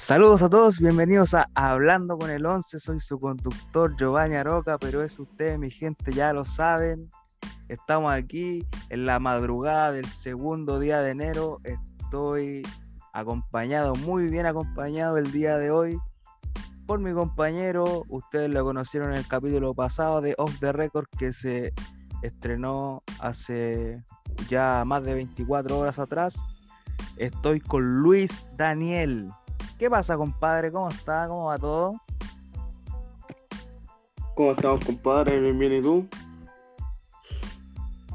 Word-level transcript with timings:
Saludos 0.00 0.42
a 0.42 0.48
todos, 0.48 0.78
bienvenidos 0.78 1.34
a 1.34 1.50
Hablando 1.56 2.16
con 2.16 2.30
el 2.30 2.46
11, 2.46 2.78
soy 2.78 3.00
su 3.00 3.18
conductor 3.18 3.96
Giovanni 3.96 4.36
Aroca, 4.36 4.78
pero 4.78 5.02
es 5.02 5.18
usted, 5.18 5.58
mi 5.58 5.72
gente, 5.72 6.12
ya 6.12 6.32
lo 6.32 6.44
saben. 6.44 7.10
Estamos 7.66 8.12
aquí 8.12 8.64
en 8.90 9.06
la 9.06 9.18
madrugada 9.18 9.90
del 9.90 10.08
segundo 10.08 10.78
día 10.78 11.00
de 11.02 11.10
enero, 11.10 11.58
estoy 11.64 12.62
acompañado, 13.12 13.96
muy 13.96 14.28
bien 14.28 14.46
acompañado 14.46 15.18
el 15.18 15.32
día 15.32 15.58
de 15.58 15.72
hoy 15.72 15.98
por 16.86 17.00
mi 17.00 17.12
compañero, 17.12 18.04
ustedes 18.08 18.50
lo 18.50 18.62
conocieron 18.62 19.10
en 19.10 19.18
el 19.18 19.26
capítulo 19.26 19.74
pasado 19.74 20.20
de 20.20 20.36
Off 20.38 20.60
the 20.60 20.72
Record 20.72 21.08
que 21.18 21.32
se 21.32 21.72
estrenó 22.22 23.02
hace 23.18 24.04
ya 24.48 24.84
más 24.86 25.02
de 25.02 25.14
24 25.14 25.76
horas 25.76 25.98
atrás. 25.98 26.40
Estoy 27.16 27.58
con 27.58 28.00
Luis 28.00 28.46
Daniel. 28.56 29.28
¿Qué 29.78 29.88
pasa, 29.88 30.16
compadre? 30.16 30.72
¿Cómo 30.72 30.88
está? 30.88 31.28
¿Cómo 31.28 31.46
va 31.46 31.58
todo? 31.58 31.94
¿Cómo 34.34 34.50
estamos, 34.50 34.84
compadre? 34.84 35.38
Bien, 35.38 35.56
bien, 35.56 35.72
¿y 35.72 35.80
tú? 35.80 36.08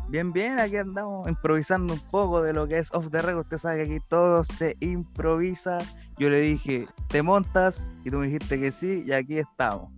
Bien, 0.09 0.33
bien, 0.33 0.59
aquí 0.59 0.75
andamos 0.75 1.27
improvisando 1.29 1.93
un 1.93 2.01
poco 2.11 2.41
de 2.41 2.51
lo 2.51 2.67
que 2.67 2.79
es 2.79 2.93
off 2.93 3.09
the 3.09 3.21
record. 3.21 3.45
Usted 3.45 3.57
sabe 3.57 3.77
que 3.77 3.93
aquí 3.93 4.05
todo 4.09 4.43
se 4.43 4.75
improvisa. 4.81 5.79
Yo 6.17 6.29
le 6.29 6.41
dije, 6.41 6.85
¿te 7.07 7.23
montas? 7.23 7.93
Y 8.03 8.11
tú 8.11 8.17
me 8.17 8.25
dijiste 8.27 8.59
que 8.59 8.69
sí, 8.69 9.05
y 9.07 9.13
aquí 9.13 9.37
estamos. 9.37 9.89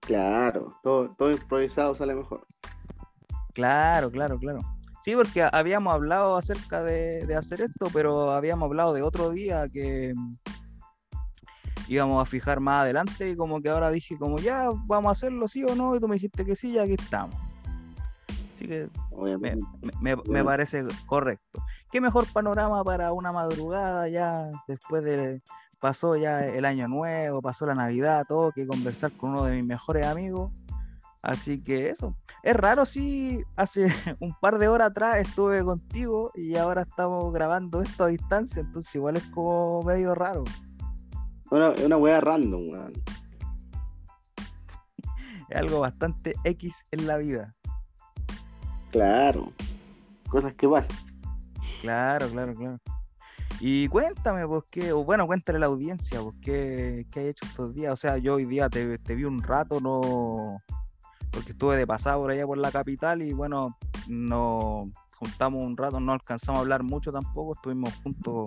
Claro, 0.00 0.74
todo, 0.82 1.10
todo 1.10 1.30
improvisado 1.30 1.94
sale 1.94 2.14
mejor. 2.14 2.46
Claro, 3.52 4.10
claro, 4.10 4.38
claro. 4.38 4.60
Sí, 5.04 5.14
porque 5.14 5.46
habíamos 5.52 5.92
hablado 5.92 6.34
acerca 6.34 6.82
de, 6.82 7.26
de 7.26 7.36
hacer 7.36 7.60
esto, 7.60 7.88
pero 7.92 8.30
habíamos 8.30 8.64
hablado 8.64 8.94
de 8.94 9.02
otro 9.02 9.28
día 9.28 9.68
que 9.68 10.14
íbamos 11.88 12.22
a 12.22 12.24
fijar 12.24 12.58
más 12.60 12.84
adelante 12.84 13.28
y 13.28 13.36
como 13.36 13.60
que 13.60 13.68
ahora 13.68 13.90
dije 13.90 14.16
como 14.16 14.38
ya 14.38 14.70
vamos 14.86 15.10
a 15.10 15.12
hacerlo 15.12 15.46
sí 15.46 15.62
o 15.62 15.74
no 15.74 15.94
y 15.94 16.00
tú 16.00 16.08
me 16.08 16.14
dijiste 16.14 16.46
que 16.46 16.56
sí 16.56 16.70
y 16.70 16.78
aquí 16.78 16.94
estamos. 16.94 17.36
Así 18.54 18.66
que 18.66 18.88
me, 19.14 19.36
me, 20.00 20.16
me, 20.16 20.42
parece 20.42 20.86
correcto. 21.04 21.62
Qué 21.90 22.00
mejor 22.00 22.26
panorama 22.32 22.82
para 22.82 23.12
una 23.12 23.30
madrugada 23.30 24.08
ya 24.08 24.50
después 24.66 25.04
de 25.04 25.42
pasó 25.80 26.16
ya 26.16 26.46
el 26.46 26.64
año 26.64 26.88
nuevo, 26.88 27.42
pasó 27.42 27.66
la 27.66 27.74
Navidad, 27.74 28.24
todo 28.26 28.52
que 28.52 28.66
conversar 28.66 29.12
con 29.12 29.32
uno 29.32 29.44
de 29.44 29.52
mis 29.52 29.66
mejores 29.66 30.06
amigos. 30.06 30.50
Así 31.24 31.62
que 31.62 31.88
eso. 31.88 32.14
Es 32.42 32.54
raro 32.54 32.84
si 32.84 33.42
hace 33.56 33.86
un 34.20 34.34
par 34.40 34.58
de 34.58 34.68
horas 34.68 34.90
atrás 34.90 35.16
estuve 35.16 35.64
contigo 35.64 36.30
y 36.34 36.56
ahora 36.56 36.82
estamos 36.82 37.32
grabando 37.32 37.80
esto 37.80 38.04
a 38.04 38.08
distancia, 38.08 38.60
entonces 38.60 38.94
igual 38.94 39.16
es 39.16 39.24
como 39.28 39.82
medio 39.82 40.14
raro. 40.14 40.44
Una, 41.50 41.70
una 41.70 41.96
wea 41.96 42.20
random, 42.20 42.68
weón. 42.68 42.92
Es 45.48 45.56
algo 45.56 45.80
bastante 45.80 46.34
X 46.44 46.84
en 46.90 47.06
la 47.06 47.16
vida. 47.18 47.54
Claro. 48.90 49.50
Cosas 50.28 50.54
que 50.54 50.68
pasan. 50.68 50.96
Claro, 51.80 52.28
claro, 52.28 52.54
claro. 52.54 52.78
Y 53.60 53.88
cuéntame, 53.88 54.46
pues, 54.46 54.64
qué, 54.70 54.92
o 54.92 55.04
bueno, 55.04 55.26
cuéntale 55.26 55.56
a 55.56 55.60
la 55.60 55.66
audiencia, 55.66 56.20
pues, 56.20 56.34
qué, 56.42 57.06
qué 57.10 57.20
hay 57.20 57.28
hecho 57.28 57.46
estos 57.46 57.74
días. 57.74 57.92
O 57.92 57.96
sea, 57.96 58.18
yo 58.18 58.34
hoy 58.34 58.44
día 58.44 58.68
te, 58.68 58.98
te, 58.98 59.14
vi 59.14 59.24
un 59.24 59.42
rato, 59.42 59.80
no. 59.80 60.62
Porque 61.34 61.52
estuve 61.52 61.76
de 61.76 61.86
pasado 61.86 62.22
por 62.22 62.30
allá 62.30 62.46
por 62.46 62.58
la 62.58 62.70
capital 62.70 63.20
y 63.22 63.32
bueno, 63.32 63.76
nos 64.08 64.88
juntamos 65.16 65.62
un 65.62 65.76
rato, 65.76 65.98
no 66.00 66.12
alcanzamos 66.12 66.60
a 66.60 66.62
hablar 66.62 66.82
mucho 66.82 67.12
tampoco, 67.12 67.54
estuvimos 67.54 67.92
juntos. 68.02 68.46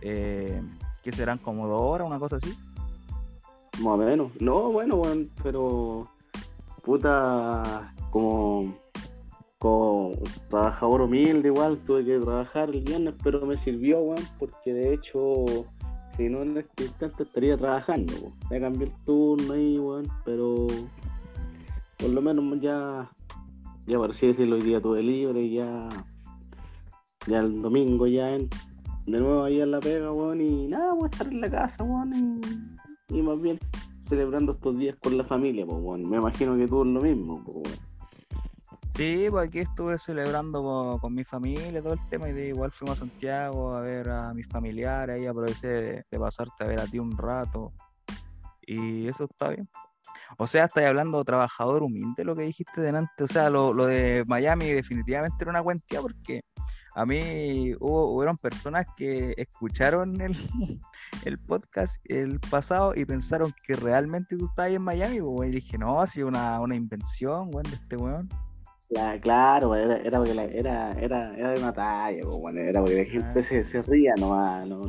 Eh, 0.00 0.62
que 1.02 1.12
serán 1.12 1.38
como 1.38 1.66
dos 1.66 1.80
horas, 1.80 2.06
una 2.06 2.18
cosa 2.18 2.36
así. 2.36 2.56
Más 3.78 3.86
o 3.86 3.96
menos. 3.96 4.32
No, 4.40 4.70
bueno, 4.70 4.96
bueno, 4.96 5.26
pero 5.42 6.08
puta, 6.82 7.94
como, 8.10 8.74
como 9.58 10.12
trabajador 10.48 11.02
humilde 11.02 11.48
igual, 11.48 11.78
tuve 11.86 12.04
que 12.04 12.18
trabajar 12.18 12.70
el 12.70 12.82
viernes, 12.82 13.14
pero 13.22 13.44
me 13.46 13.56
sirvió, 13.58 14.00
weón, 14.00 14.24
porque 14.38 14.72
de 14.72 14.94
hecho, 14.94 15.44
si 16.16 16.28
no 16.28 16.42
en 16.42 16.58
este 16.58 16.84
instante 16.84 17.22
estaría 17.22 17.56
trabajando, 17.56 18.12
weón. 18.20 18.34
Me 18.50 18.60
cambié 18.60 18.86
el 18.88 19.04
turno 19.04 19.54
ahí, 19.54 19.78
weón, 19.78 20.08
pero 20.24 20.66
por 22.00 22.10
lo 22.10 22.22
menos 22.22 22.60
ya, 22.60 23.10
ya 23.86 23.96
por 23.98 24.10
así 24.10 24.28
decirlo, 24.28 24.56
hoy 24.56 24.62
día 24.62 24.80
tuve 24.80 25.02
libre 25.02 25.50
ya, 25.50 25.88
ya 27.26 27.38
el 27.40 27.60
domingo 27.60 28.06
ya 28.06 28.30
en 28.34 28.48
de 29.06 29.18
nuevo 29.18 29.44
ahí 29.44 29.60
en 29.60 29.70
la 29.70 29.80
pega, 29.80 30.12
weón, 30.12 30.40
y 30.40 30.68
nada, 30.68 30.92
voy 30.94 31.04
a 31.04 31.10
estar 31.10 31.26
en 31.26 31.40
la 31.40 31.50
casa, 31.50 31.82
weón, 31.82 32.40
y, 33.10 33.18
y, 33.18 33.22
más 33.22 33.40
bien 33.40 33.58
celebrando 34.08 34.52
estos 34.52 34.76
días 34.76 34.96
con 35.02 35.16
la 35.16 35.24
familia, 35.24 35.66
pues, 35.66 35.78
weón. 35.80 36.08
Me 36.08 36.16
imagino 36.16 36.56
que 36.56 36.66
tú 36.66 36.82
es 36.82 36.88
lo 36.88 37.00
mismo, 37.00 37.42
pues. 37.44 37.80
Sí, 38.96 39.28
pues 39.30 39.48
aquí 39.48 39.60
estuve 39.60 39.98
celebrando 39.98 40.62
con, 40.62 40.98
con, 40.98 41.14
mi 41.14 41.24
familia 41.24 41.82
todo 41.82 41.94
el 41.94 42.06
tema 42.06 42.28
y 42.28 42.32
de 42.32 42.48
igual 42.48 42.70
fuimos 42.70 42.98
a 42.98 43.00
Santiago 43.00 43.74
a 43.74 43.80
ver 43.80 44.08
a 44.10 44.34
mis 44.34 44.46
familiares, 44.46 45.16
ahí 45.16 45.26
aproveché 45.26 45.68
de, 45.68 46.04
de 46.10 46.18
pasarte 46.18 46.64
a 46.64 46.66
ver 46.66 46.80
a 46.80 46.86
ti 46.86 46.98
un 46.98 47.16
rato 47.16 47.72
y 48.60 49.06
eso 49.06 49.24
está 49.24 49.50
bien. 49.50 49.68
O 50.38 50.46
sea, 50.46 50.64
estáis 50.64 50.86
hablando 50.86 51.24
trabajador 51.24 51.82
humilde, 51.82 52.24
lo 52.24 52.36
que 52.36 52.42
dijiste 52.42 52.80
delante. 52.80 53.24
O 53.24 53.28
sea, 53.28 53.50
lo, 53.50 53.72
lo 53.72 53.86
de 53.86 54.24
Miami 54.26 54.70
definitivamente 54.70 55.36
era 55.40 55.50
una 55.50 55.62
cuantía 55.62 56.00
porque 56.00 56.42
a 56.94 57.06
mí 57.06 57.72
hubo, 57.80 58.16
hubieron 58.16 58.36
personas 58.36 58.86
que 58.96 59.34
escucharon 59.36 60.20
el, 60.20 60.32
el, 61.24 61.38
podcast 61.38 61.96
el 62.10 62.40
pasado 62.40 62.92
y 62.94 63.04
pensaron 63.04 63.54
que 63.64 63.76
realmente 63.76 64.36
tú 64.36 64.46
estabas 64.46 64.72
en 64.72 64.82
Miami, 64.82 65.18
y 65.18 65.50
dije, 65.50 65.78
no, 65.78 66.00
ha 66.00 66.06
sido 66.06 66.28
una, 66.28 66.60
una 66.60 66.74
invención, 66.74 67.50
de 67.50 67.62
este 67.70 67.96
weón. 67.96 68.28
Claro, 69.22 69.76
era, 69.76 69.98
era, 69.98 70.18
porque 70.18 70.34
la, 70.34 70.44
era, 70.44 70.90
era, 70.92 71.36
era 71.36 71.50
de 71.52 71.60
una 71.60 71.72
talla, 71.72 72.26
bueno, 72.26 72.60
era 72.60 72.80
porque 72.80 73.04
la 73.04 73.04
gente 73.04 73.40
ah. 73.40 73.44
se, 73.44 73.64
se, 73.68 73.82
ría 73.82 74.14
nomás, 74.18 74.66
no, 74.66 74.80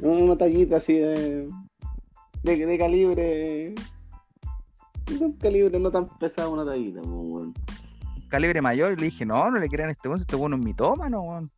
no 0.00 0.08
una 0.08 0.34
tallita 0.34 0.78
así 0.78 0.94
de, 0.94 1.50
de, 2.42 2.66
de 2.66 2.78
calibre, 2.78 3.74
de 5.08 5.24
un 5.24 5.32
calibre 5.32 5.78
no 5.78 5.90
tan 5.90 6.06
pesado 6.18 6.50
una 6.50 6.64
tallita, 6.64 7.00
bueno 7.02 7.52
calibre 8.28 8.62
mayor, 8.62 8.98
le 8.98 9.06
dije, 9.06 9.26
no, 9.26 9.50
no 9.50 9.58
le 9.58 9.68
crean 9.68 9.88
a 9.88 9.92
este 9.92 10.08
weón, 10.08 10.20
este 10.20 10.36
weón 10.36 10.52
es 10.52 10.58
un 10.58 10.64
mitómano, 10.64 11.22
weón. 11.22 11.50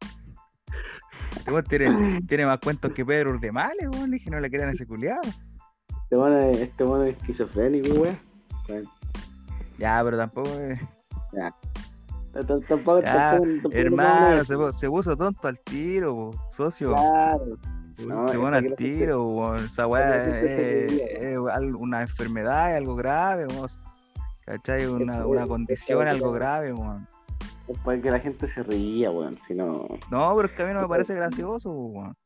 Este 1.36 1.50
weón 1.50 1.64
tiene, 1.64 2.20
tiene, 2.28 2.46
más 2.46 2.58
cuentos 2.60 2.92
que 2.92 3.04
Pedro 3.04 3.32
Urdemales, 3.32 3.88
weón. 3.92 4.10
Le 4.10 4.16
dije, 4.16 4.30
no 4.30 4.40
le 4.40 4.50
crean 4.50 4.68
a 4.68 4.72
ese 4.72 4.86
culiado. 4.86 5.22
Este 6.04 6.16
weón 6.16 6.36
es, 6.38 6.58
este 6.58 6.84
es 6.84 7.16
esquizofrénico, 7.16 7.94
weón. 7.94 8.18
Ya, 9.78 10.00
pero 10.04 10.16
tampoco 10.16 10.48
es. 10.48 10.80
Ya. 11.32 11.54
Tampoco, 12.32 13.00
ya, 13.00 13.40
tampoco, 13.40 13.74
hermano, 13.74 14.44
se, 14.44 14.54
se, 14.72 14.88
puso 14.88 15.16
tonto 15.16 15.48
al 15.48 15.60
tiro, 15.62 16.30
socio. 16.48 16.92
Claro. 16.92 17.58
No, 18.06 18.46
al 18.46 18.74
tiro, 18.76 19.26
weón. 19.28 19.64
Esa 19.64 19.86
weá 19.86 20.40
es, 20.40 20.92
es, 20.92 21.38
una 21.38 22.02
enfermedad, 22.02 22.76
algo 22.76 22.96
grave, 22.96 23.46
weón. 23.46 23.68
¿Cachai? 24.46 24.86
Una, 24.86 25.26
una 25.26 25.46
condición, 25.46 26.06
algo 26.08 26.32
grave, 26.32 26.72
weón. 26.72 27.06
Para 27.84 28.00
que 28.00 28.10
la 28.10 28.20
gente 28.20 28.52
se 28.52 28.62
ría, 28.62 29.10
weón. 29.10 29.38
Si 29.46 29.54
no... 29.54 29.86
no, 30.10 30.36
pero 30.36 30.48
es 30.48 30.52
que 30.52 30.62
a 30.62 30.66
mí 30.66 30.74
no 30.74 30.82
me 30.82 30.88
parece 30.88 31.14
gracioso, 31.14 31.70
weón. 31.70 32.16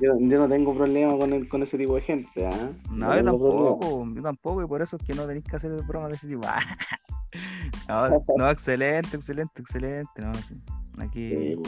Yo, 0.00 0.12
yo, 0.18 0.38
no 0.38 0.48
tengo 0.48 0.76
problema 0.76 1.18
con, 1.18 1.32
el, 1.32 1.48
con 1.48 1.62
ese 1.62 1.76
tipo 1.76 1.96
de 1.96 2.02
gente, 2.02 2.46
¿ah? 2.46 2.70
No, 2.90 3.16
yo 3.16 3.24
tampoco, 3.24 4.06
yo 4.14 4.22
tampoco, 4.22 4.62
y 4.62 4.66
por 4.66 4.80
eso 4.80 4.96
es 4.96 5.02
que 5.02 5.14
no 5.14 5.26
tenéis 5.26 5.44
que 5.44 5.56
hacer 5.56 5.72
bromas 5.82 6.10
de 6.10 6.16
ese 6.16 6.28
tipo. 6.28 6.46
no, 7.88 8.22
no, 8.36 8.50
excelente, 8.50 9.16
excelente, 9.16 9.60
excelente. 9.60 10.22
No, 10.22 10.34
sí. 10.34 10.54
Aquí. 10.98 11.30
Sí, 11.30 11.62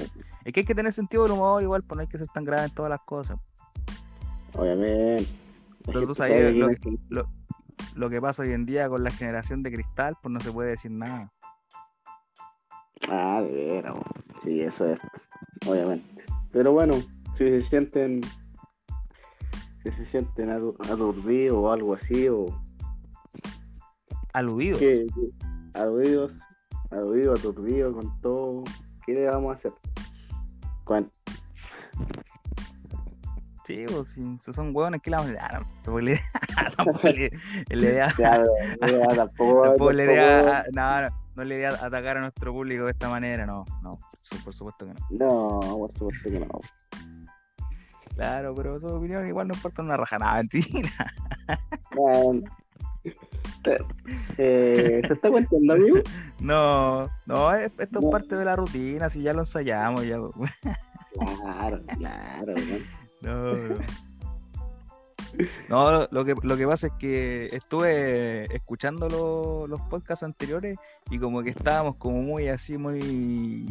es 0.44 0.52
que 0.52 0.60
hay 0.60 0.66
que 0.66 0.74
tener 0.74 0.92
sentido 0.92 1.24
del 1.24 1.32
humor, 1.32 1.62
igual, 1.62 1.82
pues 1.82 1.96
no 1.96 2.02
hay 2.02 2.08
que 2.08 2.18
ser 2.18 2.28
tan 2.28 2.44
grave 2.44 2.64
en 2.64 2.74
todas 2.74 2.90
las 2.90 3.00
cosas. 3.00 3.38
Obviamente. 4.54 5.26
Pero 5.86 6.06
tú 6.06 6.14
sabes, 6.14 6.54
lo, 6.54 6.68
lo, 7.08 7.28
lo 7.94 8.10
que 8.10 8.20
pasa 8.20 8.42
hoy 8.42 8.52
en 8.52 8.66
día 8.66 8.88
con 8.88 9.02
la 9.02 9.10
generación 9.10 9.62
de 9.62 9.72
cristal, 9.72 10.16
pues 10.22 10.32
no 10.32 10.40
se 10.40 10.52
puede 10.52 10.70
decir 10.70 10.90
nada. 10.90 11.32
Ah, 13.08 13.40
de 13.42 13.50
veras, 13.50 13.94
sí, 14.44 14.60
eso 14.60 14.86
es, 14.86 15.00
obviamente. 15.66 16.24
Pero 16.52 16.72
bueno, 16.72 16.94
si 17.36 17.44
se 17.44 17.62
sienten, 17.64 18.20
si 19.82 19.90
se 19.90 20.04
sienten 20.04 20.50
aturdidos 20.50 21.56
o 21.56 21.72
algo 21.72 21.94
así, 21.94 22.28
o... 22.28 22.46
Aludidos. 24.32 24.78
¿Qué, 24.78 25.06
aludidos, 25.74 26.32
aludidos, 26.90 27.40
aturdidos 27.40 27.94
con 27.94 28.20
todo, 28.20 28.64
¿qué 29.06 29.14
le 29.14 29.26
vamos 29.26 29.54
a 29.54 29.58
hacer? 29.58 29.72
¿Cuánto? 30.84 31.10
Sí, 33.70 33.86
pues, 33.88 34.08
si 34.08 34.52
son 34.52 34.74
huevones, 34.74 35.00
¿qué 35.00 35.10
le 35.10 35.16
vamos 35.16 35.30
a 35.30 35.34
dar? 35.34 35.64
Tampoco 35.84 36.00
le 36.00 36.18
tampoco 36.76 37.08
le, 37.08 37.30
le 37.68 37.92
da. 37.92 38.12
Tampoco 39.62 39.92
le 39.92 40.06
da. 40.06 40.64
No, 40.72 41.08
no 41.36 41.44
le 41.44 41.60
da 41.60 41.68
atacar 41.86 42.16
a 42.16 42.20
nuestro 42.20 42.52
público 42.52 42.86
de 42.86 42.90
esta 42.90 43.08
manera, 43.08 43.46
no, 43.46 43.64
no, 43.84 43.96
por 44.44 44.52
supuesto 44.52 44.86
que 44.86 44.94
no. 44.94 45.06
No, 45.10 45.60
por 45.78 45.92
supuesto 45.92 46.30
que 46.30 46.40
no. 46.40 46.60
Claro, 48.16 48.56
pero 48.56 48.80
su 48.80 48.88
opinión 48.88 49.28
igual 49.28 49.46
no 49.46 49.54
importa 49.54 49.82
una 49.82 49.96
raja, 49.96 50.18
nada, 50.18 50.38
mentira. 50.38 50.90
Bueno. 51.94 52.42
Eh, 54.36 55.00
¿Se 55.06 55.12
está 55.12 55.28
contando, 55.28 55.74
amigo? 55.74 55.98
No, 56.40 57.08
no, 57.26 57.54
es- 57.54 57.70
esto 57.78 58.00
es 58.00 58.10
parte 58.10 58.34
de 58.34 58.44
la 58.44 58.56
rutina, 58.56 59.08
si 59.08 59.22
ya 59.22 59.32
lo 59.32 59.40
ensayamos, 59.40 60.04
ya. 60.04 60.16
Claro, 61.14 61.78
claro. 61.98 62.54
No, 63.22 63.56
no. 63.56 63.78
No, 65.68 66.08
lo 66.10 66.24
que, 66.24 66.34
lo 66.42 66.56
que 66.56 66.66
pasa 66.66 66.88
es 66.88 66.92
que 66.98 67.46
estuve 67.52 68.52
escuchando 68.54 69.08
lo- 69.08 69.66
los 69.66 69.80
podcasts 69.82 70.22
anteriores 70.24 70.76
y 71.10 71.18
como 71.18 71.42
que 71.42 71.50
estábamos 71.50 71.96
como 71.96 72.20
muy 72.22 72.48
así, 72.48 72.76
muy, 72.78 73.66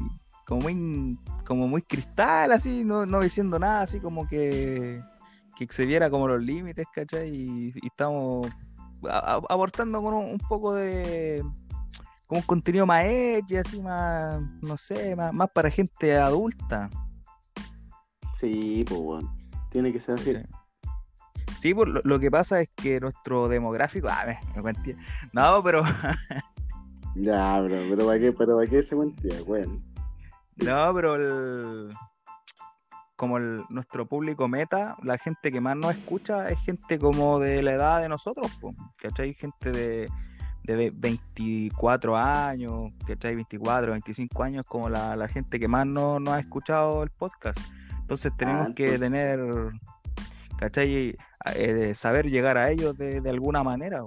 como 0.46 0.62
muy, 0.62 1.18
como 1.46 1.68
muy 1.68 1.82
cristal, 1.82 2.52
así, 2.52 2.84
no, 2.86 3.06
no 3.06 3.20
diciendo 3.20 3.60
nada, 3.60 3.82
así 3.82 4.00
como 4.00 4.28
que, 4.28 5.02
que 5.58 5.64
excediera 5.64 6.10
como 6.10 6.28
los 6.28 6.42
límites, 6.42 6.86
¿cachai? 6.94 7.30
Y, 7.30 7.74
y 7.76 7.88
estamos 7.88 8.48
a- 9.10 9.34
a- 9.36 9.54
aportando 9.54 10.02
con 10.02 10.14
un, 10.14 10.26
un 10.26 10.38
poco 10.40 10.74
de, 10.76 11.44
como 12.26 12.40
un 12.40 12.46
contenido 12.48 12.86
más 12.86 13.04
edgy, 13.06 13.58
así 13.58 13.82
más, 13.82 14.40
no 14.62 14.78
sé, 14.78 15.16
más, 15.16 15.34
más 15.34 15.50
para 15.54 15.70
gente 15.70 16.16
adulta. 16.18 16.90
Sí, 18.40 18.82
pues, 18.88 19.00
weón. 19.02 19.39
Tiene 19.72 19.92
que 19.94 20.00
ser 20.00 20.16
así. 20.16 20.32
Sí. 20.32 20.40
Sí, 21.60 21.74
pues 21.74 21.90
lo, 21.90 22.02
lo 22.04 22.20
que 22.20 22.32
pasa 22.32 22.62
es 22.62 22.70
que 22.76 23.00
nuestro 23.00 23.48
demográfico. 23.50 24.08
Ah, 24.10 24.24
me, 24.26 24.40
me 24.56 24.62
cuenté. 24.62 24.96
No, 25.34 25.62
pero. 25.64 25.84
Ya, 27.16 27.60
bro, 27.60 27.76
pero 27.90 28.06
¿para 28.06 28.20
qué, 28.20 28.32
pero 28.32 28.56
¿para 28.58 28.70
qué 28.70 28.84
se 28.84 28.96
cuenta, 28.96 29.22
weón? 29.46 29.84
No, 30.58 30.94
pero 30.94 31.16
el- 31.16 31.90
como 33.16 33.38
el- 33.38 33.64
nuestro 33.70 34.08
público 34.08 34.48
meta, 34.48 34.96
la 35.04 35.18
gente 35.18 35.52
que 35.52 35.60
más 35.60 35.76
nos 35.76 35.96
escucha 35.96 36.48
es 36.50 36.60
gente 36.64 37.00
como 37.00 37.40
de 37.40 37.64
la 37.64 37.74
edad 37.74 38.02
de 38.02 38.10
nosotros, 38.10 38.52
po, 38.62 38.74
¿cachai? 39.02 39.34
Gente 39.34 39.72
de, 39.72 40.08
de 40.64 40.76
ve- 40.76 40.92
24 40.96 42.16
años, 42.16 42.92
¿cachai? 43.08 43.36
24, 43.36 43.92
25 43.92 44.44
años, 44.44 44.64
como 44.68 44.88
la, 44.88 45.16
la 45.16 45.28
gente 45.28 45.60
que 45.60 45.68
más 45.68 45.88
no, 45.88 46.20
no 46.20 46.32
ha 46.32 46.40
escuchado 46.40 47.02
el 47.04 47.10
podcast. 47.10 47.60
Entonces 48.10 48.32
tenemos 48.38 48.70
Ah, 48.70 48.74
que 48.76 48.98
tener, 48.98 49.40
¿cachai? 50.58 51.16
Eh, 51.56 51.94
saber 51.94 52.28
llegar 52.28 52.58
a 52.58 52.72
ellos 52.72 52.98
de, 52.98 53.22
de 53.22 53.30
alguna 53.30 53.62
manera. 53.64 54.04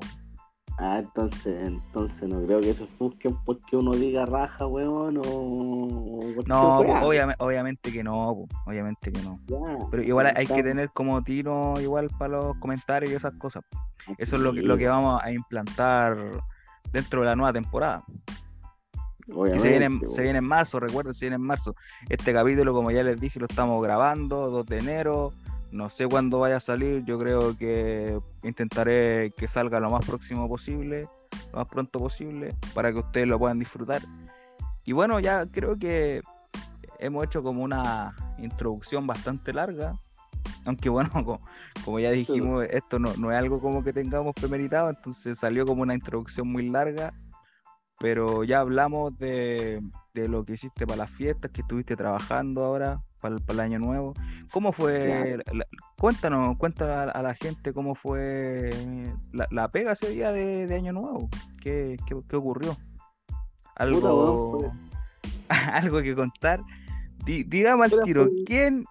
Ah, 0.76 0.98
entonces, 0.98 1.68
entonces 1.68 2.28
no 2.28 2.44
creo 2.44 2.60
que 2.60 2.74
se 2.74 2.84
busquen 2.98 3.36
porque 3.44 3.76
uno 3.76 3.92
diga 3.92 4.26
raja, 4.26 4.66
weón, 4.66 5.18
o... 5.24 6.42
No, 6.46 6.82
obviame- 7.06 7.36
obviamente 7.38 7.92
que 7.92 8.02
no, 8.02 8.34
po, 8.34 8.48
obviamente 8.66 9.12
que 9.12 9.22
no. 9.22 9.38
Pero 9.92 10.02
igual 10.02 10.26
hay 10.34 10.46
que 10.48 10.62
tener 10.64 10.90
como 10.90 11.22
tiro 11.22 11.80
igual 11.80 12.08
para 12.18 12.32
los 12.38 12.56
comentarios 12.56 13.12
y 13.12 13.14
esas 13.14 13.34
cosas. 13.34 13.62
Eso 14.18 14.34
es 14.34 14.42
lo 14.42 14.52
que, 14.52 14.62
lo 14.62 14.76
que 14.76 14.88
vamos 14.88 15.22
a 15.22 15.30
implantar 15.30 16.16
dentro 16.90 17.20
de 17.20 17.26
la 17.26 17.36
nueva 17.36 17.52
temporada. 17.52 18.02
Obviamente, 19.30 19.58
se 19.60 19.68
viene, 19.78 20.00
se 20.06 20.22
viene 20.22 20.38
en 20.38 20.44
marzo, 20.44 20.80
recuerden, 20.80 21.14
se 21.14 21.26
viene 21.26 21.36
en 21.36 21.42
marzo. 21.42 21.74
Este 22.08 22.32
capítulo, 22.32 22.72
como 22.72 22.90
ya 22.90 23.02
les 23.02 23.20
dije, 23.20 23.38
lo 23.38 23.46
estamos 23.46 23.82
grabando 23.82 24.50
2 24.50 24.66
de 24.66 24.78
enero. 24.78 25.32
No 25.70 25.88
sé 25.88 26.06
cuándo 26.06 26.38
vaya 26.40 26.56
a 26.56 26.60
salir. 26.60 27.04
Yo 27.04 27.18
creo 27.18 27.56
que 27.56 28.18
intentaré 28.42 29.32
que 29.36 29.48
salga 29.48 29.80
lo 29.80 29.90
más 29.90 30.04
próximo 30.04 30.48
posible, 30.48 31.08
lo 31.52 31.58
más 31.60 31.68
pronto 31.68 31.98
posible, 31.98 32.54
para 32.74 32.92
que 32.92 32.98
ustedes 32.98 33.26
lo 33.28 33.38
puedan 33.38 33.58
disfrutar. 33.58 34.02
Y 34.84 34.92
bueno, 34.92 35.18
ya 35.20 35.46
creo 35.46 35.76
que 35.78 36.20
hemos 36.98 37.24
hecho 37.24 37.42
como 37.42 37.62
una 37.62 38.14
introducción 38.38 39.06
bastante 39.06 39.52
larga. 39.52 39.98
Aunque 40.64 40.88
bueno, 40.88 41.10
co- 41.24 41.40
como, 41.84 41.98
ya 42.00 42.10
dijimos, 42.10 42.66
esto 42.70 42.98
no, 42.98 43.14
no 43.16 43.30
es 43.32 43.38
algo 43.38 43.60
como 43.60 43.82
que 43.82 43.92
tengamos 43.92 44.34
premeditado, 44.34 44.90
entonces 44.90 45.38
salió 45.38 45.64
como 45.64 45.82
una 45.82 45.94
introducción 45.94 46.48
muy 46.48 46.68
larga. 46.68 47.14
Pero 48.02 48.42
ya 48.44 48.58
hablamos 48.60 49.16
de, 49.16 49.80
de 50.12 50.28
lo 50.28 50.44
que 50.44 50.54
hiciste 50.54 50.86
para 50.86 50.98
las 50.98 51.10
fiestas, 51.10 51.50
que 51.52 51.60
estuviste 51.62 51.94
trabajando 51.96 52.64
ahora 52.64 53.00
para 53.20 53.36
el, 53.36 53.40
para 53.42 53.52
el 53.54 53.60
año 53.60 53.78
nuevo. 53.78 54.12
¿Cómo 54.50 54.72
fue? 54.72 55.38
la- 55.52 55.66
cuéntanos, 55.96 56.56
cuéntale 56.58 56.92
a, 56.92 57.02
a 57.04 57.22
la 57.22 57.32
gente 57.34 57.72
cómo 57.72 57.94
fue 57.94 58.70
la, 59.32 59.46
la 59.52 59.68
pega 59.70 59.92
ese 59.92 60.10
día 60.10 60.32
de, 60.32 60.66
de 60.66 60.74
año 60.74 60.92
nuevo. 60.92 61.28
¿Qué, 61.62 61.96
qué, 62.06 62.16
qué 62.28 62.36
ocurrió? 62.36 62.76
Algo, 63.76 64.72
algo 65.72 66.02
que 66.02 66.14
contar. 66.16 66.60
Di- 67.24 67.44
digamos 67.44 67.92
al 67.92 68.00
tiro, 68.00 68.28
¿quién? 68.46 68.84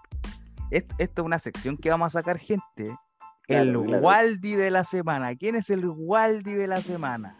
est- 0.72 0.92
Esto 1.00 1.22
es 1.22 1.26
una 1.26 1.38
sección 1.40 1.76
que 1.76 1.90
vamos 1.90 2.16
a 2.16 2.20
sacar 2.22 2.40
gente. 2.40 2.96
el 3.50 3.74
claro. 3.74 3.82
Waldi 4.02 4.56
de 4.56 4.72
la 4.72 4.86
semana. 4.86 5.36
¿Quién 5.36 5.56
es 5.56 5.70
el 5.70 5.86
Waldi 5.86 6.54
de 6.54 6.68
la 6.68 6.80
semana? 6.80 7.38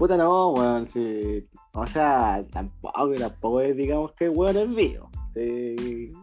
Puta 0.00 0.16
no, 0.16 0.52
weón, 0.52 0.88
sí. 0.94 1.46
O 1.74 1.86
sea, 1.86 2.42
tampoco, 2.50 3.12
tampoco 3.18 3.60
es, 3.60 3.76
digamos 3.76 4.12
que 4.12 4.30
weón 4.30 4.56
es 4.56 4.66
mío. 4.66 5.10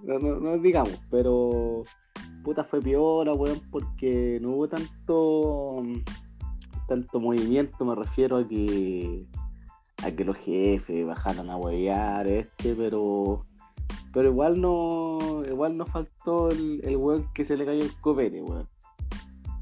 No, 0.04 0.18
no, 0.18 0.58
digamos, 0.58 1.00
pero 1.12 1.84
puta 2.44 2.64
fue 2.64 2.80
piola, 2.82 3.34
weón, 3.34 3.62
porque 3.70 4.40
no 4.42 4.54
hubo 4.54 4.68
tanto 4.68 5.84
tanto 6.88 7.20
movimiento, 7.20 7.86
me 7.86 7.94
refiero 7.94 8.38
a 8.38 8.48
que 8.48 9.28
a 10.04 10.10
que 10.10 10.26
los 10.26 10.38
jefes 10.38 11.06
bajaran 11.06 11.52
a 11.52 11.58
huevear 11.58 12.28
este, 12.28 12.74
pero 12.74 13.46
pero 14.12 14.30
igual 14.30 14.60
no 14.60 15.44
igual 15.48 15.78
no 15.78 15.86
faltó 15.86 16.50
el, 16.50 16.82
el 16.84 16.98
weón 16.98 17.32
que 17.36 17.46
se 17.46 17.56
le 17.56 17.64
cayó 17.64 17.84
el 17.84 17.96
copete, 18.02 18.42
weón. 18.42 18.68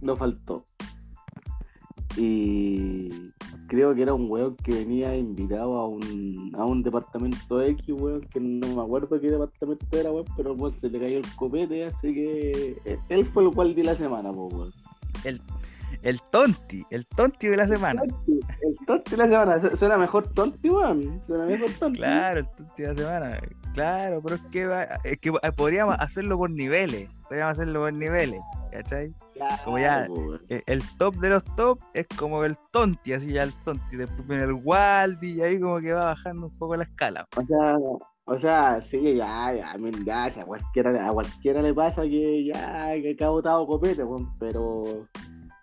No 0.01 0.15
faltó. 0.15 0.63
Y 2.17 3.09
creo 3.67 3.93
que 3.95 4.03
era 4.03 4.13
un 4.13 4.29
weón 4.29 4.55
que 4.57 4.71
venía 4.73 5.15
invitado 5.15 5.77
a 5.79 5.87
un, 5.87 6.51
a 6.57 6.65
un 6.65 6.81
departamento 6.83 7.61
X, 7.61 7.89
weón, 7.89 8.21
que 8.21 8.39
no 8.39 8.67
me 8.75 8.81
acuerdo 8.81 9.19
qué 9.19 9.29
departamento 9.29 9.85
era, 9.91 10.11
weón, 10.11 10.25
pero 10.37 10.53
el 10.53 10.59
weón 10.59 10.75
se 10.79 10.89
le 10.89 10.99
cayó 10.99 11.17
el 11.17 11.35
copete, 11.35 11.85
así 11.85 12.13
que 12.13 12.77
él 13.09 13.25
fue 13.33 13.43
el 13.43 13.51
cual 13.51 13.75
de 13.75 13.83
la 13.83 13.95
semana, 13.95 14.31
weón. 14.31 14.71
El 16.03 16.21
Tonti, 16.29 16.83
el 16.91 17.05
Tonti 17.07 17.47
de 17.47 17.57
la 17.57 17.67
semana. 17.67 18.01
Tonti, 18.01 18.39
El 18.61 18.85
tonti 18.85 19.11
de 19.11 19.17
la 19.17 19.25
semana, 19.25 19.59
Su- 19.71 19.77
suena 19.77 19.97
mejor 19.97 20.27
tonti, 20.33 20.69
weón. 20.69 21.21
Suena 21.25 21.45
mejor 21.45 21.69
tonti. 21.79 21.97
Claro, 21.99 22.39
el 22.41 22.47
Tonti 22.47 22.81
de 22.83 22.87
la 22.89 22.95
semana. 22.95 23.39
Claro, 23.73 24.21
pero 24.21 24.35
es 24.35 24.41
que, 24.51 24.65
va- 24.67 24.83
es 25.03 25.17
que 25.17 25.29
eh, 25.29 25.51
podríamos 25.55 25.95
hacerlo 25.99 26.37
por 26.37 26.51
niveles. 26.51 27.09
Podríamos 27.27 27.51
hacerlo 27.53 27.81
por 27.81 27.93
niveles, 27.93 28.41
¿cachai? 28.71 29.13
Claro, 29.33 29.55
como 29.63 29.79
ya- 29.79 30.07
weón. 30.09 30.41
El, 30.49 30.61
el 30.67 30.81
top 30.97 31.15
de 31.15 31.29
los 31.29 31.43
top 31.55 31.79
es 31.93 32.07
como 32.17 32.43
el 32.43 32.55
Tonti, 32.71 33.13
así 33.13 33.33
ya 33.33 33.43
el 33.43 33.53
Tonti. 33.63 33.97
Después 33.97 34.27
viene 34.27 34.43
el 34.43 34.53
Waldi 34.53 35.33
y 35.33 35.41
ahí 35.41 35.59
como 35.59 35.79
que 35.79 35.93
va 35.93 36.05
bajando 36.05 36.47
un 36.47 36.57
poco 36.57 36.75
la 36.75 36.83
escala. 36.83 37.27
O 37.37 37.45
sea, 37.45 37.77
o 38.27 38.39
sea, 38.39 38.81
sí, 38.81 39.15
ya, 39.15 39.53
ya, 39.53 39.75
ya, 40.05 40.31
si 40.31 40.39
a 40.39 40.45
cualquiera, 40.45 41.07
a 41.09 41.11
cualquiera 41.13 41.61
le 41.61 41.73
pasa 41.73 42.01
que 42.03 42.45
ya, 42.45 42.93
que 42.93 43.17
ha 43.23 43.29
botado 43.29 43.65
copete, 43.67 44.03
weón, 44.03 44.33
pero 44.39 44.83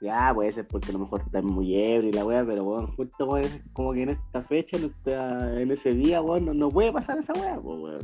ya 0.00 0.32
puede 0.34 0.50
ser 0.52 0.66
porque 0.66 0.90
a 0.90 0.92
lo 0.94 0.98
mejor 1.00 1.20
está 1.24 1.40
muy 1.42 1.74
ebrio 1.76 2.08
y 2.10 2.12
la 2.12 2.24
weá, 2.24 2.44
pero 2.44 2.64
weón, 2.64 2.88
justo 2.96 3.28
como 3.72 3.92
que 3.92 4.02
en 4.02 4.08
esta 4.10 4.42
fecha, 4.42 4.76
en, 4.76 4.84
esta- 4.86 5.60
en 5.60 5.70
ese 5.70 5.90
día, 5.90 6.20
weón, 6.20 6.44
no, 6.46 6.54
no 6.54 6.68
puede 6.68 6.92
pasar 6.92 7.18
esa 7.18 7.32
weá, 7.34 7.54
pues 7.60 7.78
weón. 7.80 8.00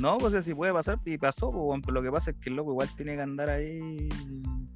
No, 0.00 0.18
pues 0.18 0.34
así 0.34 0.54
puede 0.54 0.72
pasar 0.72 0.98
y 1.04 1.16
pasó, 1.18 1.50
pues, 1.52 1.80
pero 1.82 1.94
lo 1.94 2.02
que 2.02 2.10
pasa 2.10 2.30
es 2.30 2.36
que 2.38 2.50
el 2.50 2.56
loco 2.56 2.70
igual 2.72 2.88
tiene 2.96 3.14
que 3.14 3.22
andar 3.22 3.48
ahí 3.50 4.08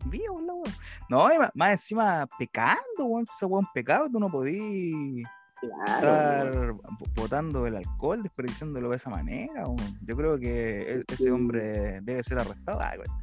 vivo, 0.07 0.41
la 0.41 0.55
weón. 0.55 0.75
No, 1.09 1.33
y 1.33 1.39
más, 1.39 1.51
más 1.55 1.73
encima 1.73 2.27
pecando, 2.39 3.05
weón, 3.07 3.25
ese 3.29 3.45
weón 3.47 3.67
pecado, 3.75 4.09
tú 4.11 4.19
no 4.19 4.31
Claro, 5.61 6.09
weón. 6.09 6.47
estar 6.49 6.73
bo- 6.73 6.83
botando 7.15 7.67
el 7.67 7.77
alcohol, 7.77 8.23
desperdiciándolo 8.23 8.89
de 8.91 8.97
esa 8.97 9.11
manera. 9.11 9.67
weón. 9.67 9.99
Yo 10.03 10.17
creo 10.17 10.39
que 10.39 10.83
e- 11.01 11.05
ese 11.07 11.25
Sí. 11.25 11.31
hombre 11.31 12.01
debe 12.01 12.23
ser 12.23 12.39
arrestado. 12.39 12.81
Ay, 12.81 12.99
weón. 12.99 13.19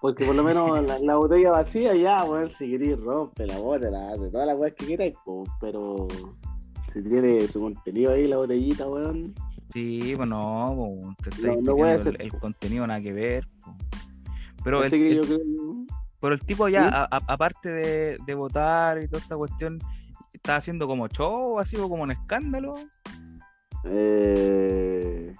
Porque 0.00 0.24
por 0.26 0.34
lo 0.36 0.44
menos 0.44 0.80
la, 0.84 0.98
la 1.00 1.16
botella 1.16 1.50
vacía, 1.52 1.94
ya, 1.94 2.22
weón, 2.24 2.52
si 2.58 2.70
queréis 2.70 3.00
rompe 3.00 3.46
la 3.46 3.58
botella, 3.58 4.10
de 4.16 4.30
todas 4.30 4.46
las 4.46 4.56
weas 4.56 4.74
que 4.74 4.86
pues, 5.24 5.48
pero 5.60 6.06
si 6.92 7.02
tiene 7.02 7.40
su 7.48 7.60
contenido 7.60 8.12
ahí, 8.12 8.28
la 8.28 8.36
botellita, 8.36 8.86
weón. 8.86 9.34
Sí, 9.70 10.14
pues 10.16 10.28
no, 10.28 11.14
te 11.22 11.30
estoy 11.30 11.56
No, 11.56 11.62
no 11.62 11.72
voy 11.76 11.90
a 11.90 11.96
pidiendo 11.98 12.24
el, 12.24 12.32
contenido 12.40 12.86
nada 12.86 13.00
que 13.00 13.12
ver. 13.12 13.46
po. 13.64 13.76
Pero 14.64 14.82
el, 14.82 14.88
Así 14.88 15.00
creo 15.00 15.22
pero 16.20 16.34
el 16.34 16.40
tipo 16.42 16.68
ya, 16.68 16.84
¿Sí? 16.84 16.90
a- 16.94 17.04
a- 17.16 17.32
aparte 17.32 17.68
de, 17.68 18.18
de 18.26 18.34
votar 18.34 19.00
y 19.00 19.06
toda 19.06 19.22
esta 19.22 19.36
cuestión, 19.36 19.78
está 20.32 20.56
haciendo 20.56 20.86
como 20.86 21.06
show, 21.08 21.58
así 21.60 21.76
o 21.76 21.88
como 21.88 22.02
un 22.02 22.10
escándalo. 22.10 22.74
Eh, 23.84 25.32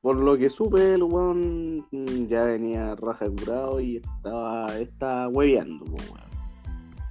por 0.00 0.16
lo 0.16 0.38
que 0.38 0.48
supe, 0.50 0.94
el 0.94 1.02
weón 1.02 1.84
ya 2.28 2.44
venía 2.44 2.94
raja 2.94 3.26
curado 3.28 3.80
y 3.80 3.96
estaba, 3.96 4.66
estaba 4.78 5.28
hueveando, 5.28 5.84
po, 5.84 5.96
weón. 6.12 6.28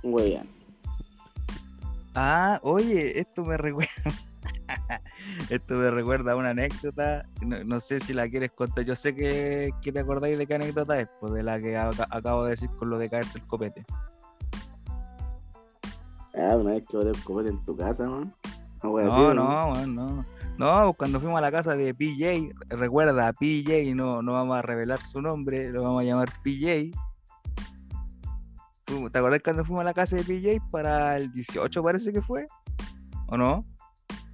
Hueveando. 0.03 0.53
Ah, 2.15 2.59
oye, 2.63 3.19
esto 3.19 3.43
me 3.43 3.57
recuerda. 3.57 3.91
Esto 5.49 5.75
me 5.75 5.91
recuerda 5.91 6.33
a 6.33 6.35
una 6.35 6.49
anécdota, 6.49 7.25
no, 7.41 7.79
sé 7.79 7.99
si 7.99 8.13
la 8.13 8.29
quieres 8.29 8.51
contar, 8.51 8.85
yo 8.85 8.95
sé 8.95 9.15
que, 9.15 9.71
te 9.81 9.99
acordáis 9.99 10.37
de 10.37 10.47
qué 10.47 10.55
anécdota 10.55 10.99
es, 10.99 11.07
pues 11.19 11.33
de 11.33 11.43
la 11.43 11.59
que 11.59 11.77
acabo 11.77 12.43
de 12.43 12.51
decir 12.51 12.69
con 12.77 12.89
lo 12.89 12.97
de 12.97 13.09
caerse 13.09 13.39
el 13.39 13.47
copete. 13.47 13.85
Ah, 16.35 16.55
una 16.55 16.73
vez 16.73 16.85
que 16.87 16.97
el 16.97 17.23
copete 17.23 17.49
en 17.49 17.63
tu 17.63 17.75
casa, 17.75 18.05
¿no? 18.05 18.31
No, 18.83 19.33
no, 19.33 19.85
no, 19.85 20.25
no. 20.57 20.83
Pues 20.85 20.97
cuando 20.97 21.19
fuimos 21.19 21.39
a 21.39 21.41
la 21.41 21.51
casa 21.51 21.75
de 21.75 21.93
PJ, 21.93 22.53
recuerda, 22.69 23.33
PJ, 23.33 23.95
no, 23.95 24.21
no 24.21 24.33
vamos 24.33 24.57
a 24.57 24.61
revelar 24.61 25.01
su 25.01 25.21
nombre, 25.21 25.71
lo 25.71 25.83
vamos 25.83 26.01
a 26.01 26.05
llamar 26.05 26.29
PJ. 26.43 26.91
¿Te 29.11 29.19
acuerdas 29.19 29.41
cuando 29.43 29.65
fuimos 29.65 29.81
a 29.81 29.85
la 29.85 29.93
casa 29.93 30.15
de 30.15 30.23
PJ 30.23 30.63
para 30.71 31.17
el 31.17 31.31
18 31.31 31.83
parece 31.83 32.13
que 32.13 32.21
fue? 32.21 32.47
¿O 33.27 33.37
no? 33.37 33.65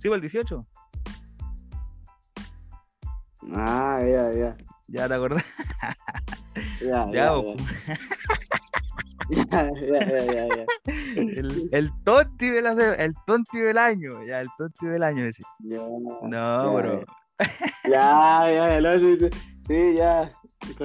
Sí, 0.04 0.10
fue 0.10 0.18
el 0.18 0.22
18. 0.22 0.68
Ah, 3.56 4.02
ya, 4.02 4.32
ya. 4.34 4.58
¿Ya 4.90 5.08
te 5.08 5.14
acordás? 5.14 5.46
ya, 6.82 7.08
ya, 7.10 7.32
ya, 9.30 10.26
ya, 10.26 10.48
ya, 10.58 10.66
El, 11.16 11.70
el 11.72 11.90
tonti 12.04 12.50
del 12.50 12.66
el 12.66 13.14
tonti 13.26 13.60
del 13.60 13.78
año, 13.78 14.22
ya, 14.26 14.42
el 14.42 14.50
tonti 14.58 14.88
del 14.88 15.04
año 15.04 15.24
ese. 15.24 15.44
no, 15.62 16.74
bro. 16.74 17.06
Ya, 17.90 18.44
ya, 18.52 18.82
ya, 18.82 19.00
sí, 19.00 19.18
sí, 19.18 19.30
sí, 19.66 19.94
ya. 19.96 20.30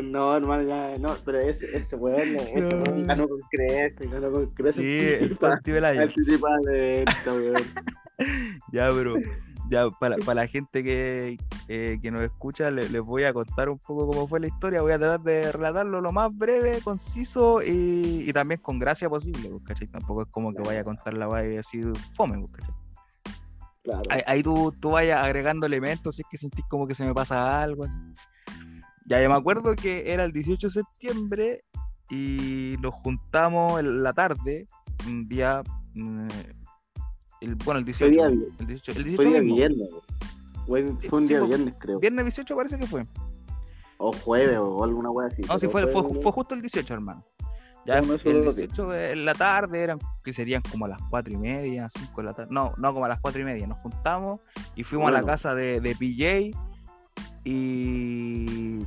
No, 0.00 0.36
hermano, 0.36 0.62
ya, 0.62 0.96
no, 0.98 1.16
pero 1.24 1.40
ese, 1.40 1.76
ese 1.76 1.96
weón, 1.96 2.20
ese 2.54 2.68
weón 2.68 3.06
ganó 3.08 3.26
con 3.28 3.40
creces, 3.50 4.08
ganó 4.12 4.30
con 4.30 4.46
creces. 4.54 4.84
Sí, 4.84 5.24
el 5.24 5.36
tonti 5.38 5.72
del 5.72 5.86
año. 5.86 6.06
de 6.06 7.02
esto, 7.02 7.34
weón. 7.34 7.64
ya, 8.72 8.90
bro. 8.90 9.16
Ya, 9.70 9.90
para, 9.90 10.16
para 10.16 10.42
la 10.42 10.46
gente 10.46 10.82
que, 10.82 11.36
eh, 11.68 11.98
que 12.00 12.10
nos 12.10 12.22
escucha, 12.22 12.70
les, 12.70 12.90
voy 13.02 13.24
a 13.24 13.34
contar 13.34 13.68
un 13.68 13.78
poco 13.78 14.06
cómo 14.06 14.26
fue 14.26 14.40
la 14.40 14.46
historia. 14.46 14.80
Voy 14.80 14.92
a 14.92 14.98
tratar 14.98 15.20
de 15.20 15.52
relatarlo 15.52 16.00
lo 16.00 16.10
más 16.10 16.34
breve, 16.34 16.80
conciso 16.82 17.60
y, 17.62 18.24
y 18.26 18.32
también 18.32 18.60
con 18.62 18.78
gracia 18.78 19.10
posible, 19.10 19.50
pues, 19.50 19.62
¿cachai? 19.64 19.88
Tampoco 19.88 20.22
es 20.22 20.28
como 20.30 20.52
que 20.54 20.62
vaya 20.62 20.80
a 20.80 20.84
contar 20.84 21.14
la 21.14 21.26
vaya 21.26 21.60
así 21.60 21.82
fome, 22.12 22.38
pues, 22.38 22.52
¿cachai? 22.52 22.74
Claro. 23.82 24.02
Ahí, 24.26 24.42
tú, 24.42 24.74
tú 24.80 24.90
vayas 24.90 25.22
agregando 25.22 25.66
elementos, 25.66 26.16
si 26.16 26.22
es 26.22 26.28
que 26.30 26.36
sentís 26.36 26.64
como 26.68 26.86
que 26.86 26.94
se 26.94 27.04
me 27.04 27.14
pasa 27.14 27.62
algo. 27.62 27.84
Así. 27.84 27.94
Ya, 29.06 29.22
yo 29.22 29.28
me 29.30 29.36
acuerdo 29.36 29.74
que 29.74 30.12
era 30.12 30.24
el 30.24 30.32
18 30.32 30.66
de 30.66 30.70
septiembre 30.70 31.64
y 32.10 32.76
nos 32.80 32.94
juntamos 32.94 33.80
en 33.80 34.02
la 34.02 34.12
tarde, 34.12 34.66
un 35.06 35.26
día 35.28 35.62
mm, 35.94 36.28
el, 37.40 37.54
bueno, 37.56 37.78
el 37.78 37.84
18. 37.84 38.24
el 38.24 38.66
18, 38.66 38.98
el 38.98 39.04
18 39.04 39.30
fue 39.30 39.40
viernes. 39.40 39.88
Fue, 40.66 40.82
un 40.82 41.26
día 41.26 41.40
viernes, 41.40 41.74
creo. 41.78 41.98
Viernes 41.98 42.24
18 42.26 42.56
parece 42.56 42.78
que 42.78 42.86
fue. 42.86 43.06
O 43.96 44.12
jueves 44.12 44.58
o 44.58 44.84
alguna 44.84 45.10
wea 45.10 45.28
así. 45.28 45.42
No, 45.42 45.58
sí, 45.58 45.66
fue, 45.66 45.86
fue, 45.86 46.02
fue, 46.14 46.32
justo 46.32 46.54
el 46.54 46.60
18, 46.60 46.94
hermano. 46.94 47.24
Ya 47.86 47.98
el 47.98 48.06
18 48.42 48.94
en 48.94 49.24
la 49.24 49.34
tarde, 49.34 49.80
eran 49.80 49.98
que 50.22 50.32
serían 50.32 50.60
como 50.70 50.84
a 50.84 50.88
las 50.88 50.98
4 51.08 51.32
y 51.32 51.38
media, 51.38 51.88
5 51.88 52.20
de 52.20 52.26
la 52.26 52.34
tarde. 52.34 52.50
No, 52.52 52.74
no, 52.76 52.92
como 52.92 53.06
a 53.06 53.08
las 53.08 53.20
4 53.20 53.40
y 53.40 53.44
media. 53.44 53.66
Nos 53.66 53.78
juntamos 53.78 54.40
y 54.76 54.84
fuimos 54.84 55.08
a 55.08 55.12
la 55.12 55.22
casa 55.22 55.54
de, 55.54 55.80
de 55.80 55.94
PJ 55.94 56.58
y. 57.44 58.84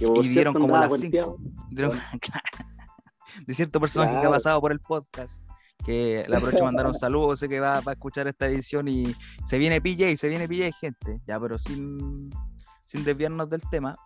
Y 0.00 0.28
dieron 0.28 0.54
como 0.54 0.76
las 0.76 0.98
5. 0.98 1.38
De 3.46 3.54
cierto 3.54 3.80
personaje 3.80 4.20
que 4.20 4.26
ha 4.26 4.30
pasado 4.30 4.60
por 4.60 4.72
el 4.72 4.80
podcast 4.80 5.42
que 5.84 6.24
la 6.28 6.40
próxima 6.40 6.66
mandar 6.66 6.86
un 6.86 6.94
saludo, 6.94 7.36
sé 7.36 7.48
que 7.48 7.60
va, 7.60 7.78
a 7.78 7.92
escuchar 7.92 8.28
esta 8.28 8.46
edición 8.46 8.88
y 8.88 9.14
se 9.44 9.58
viene 9.58 9.80
PJ, 9.80 10.16
se 10.16 10.28
viene 10.28 10.48
PJ, 10.48 10.72
gente, 10.72 11.20
ya, 11.26 11.40
pero 11.40 11.58
sin, 11.58 12.30
sin 12.84 13.04
desviarnos 13.04 13.48
del 13.50 13.62
tema. 13.68 13.96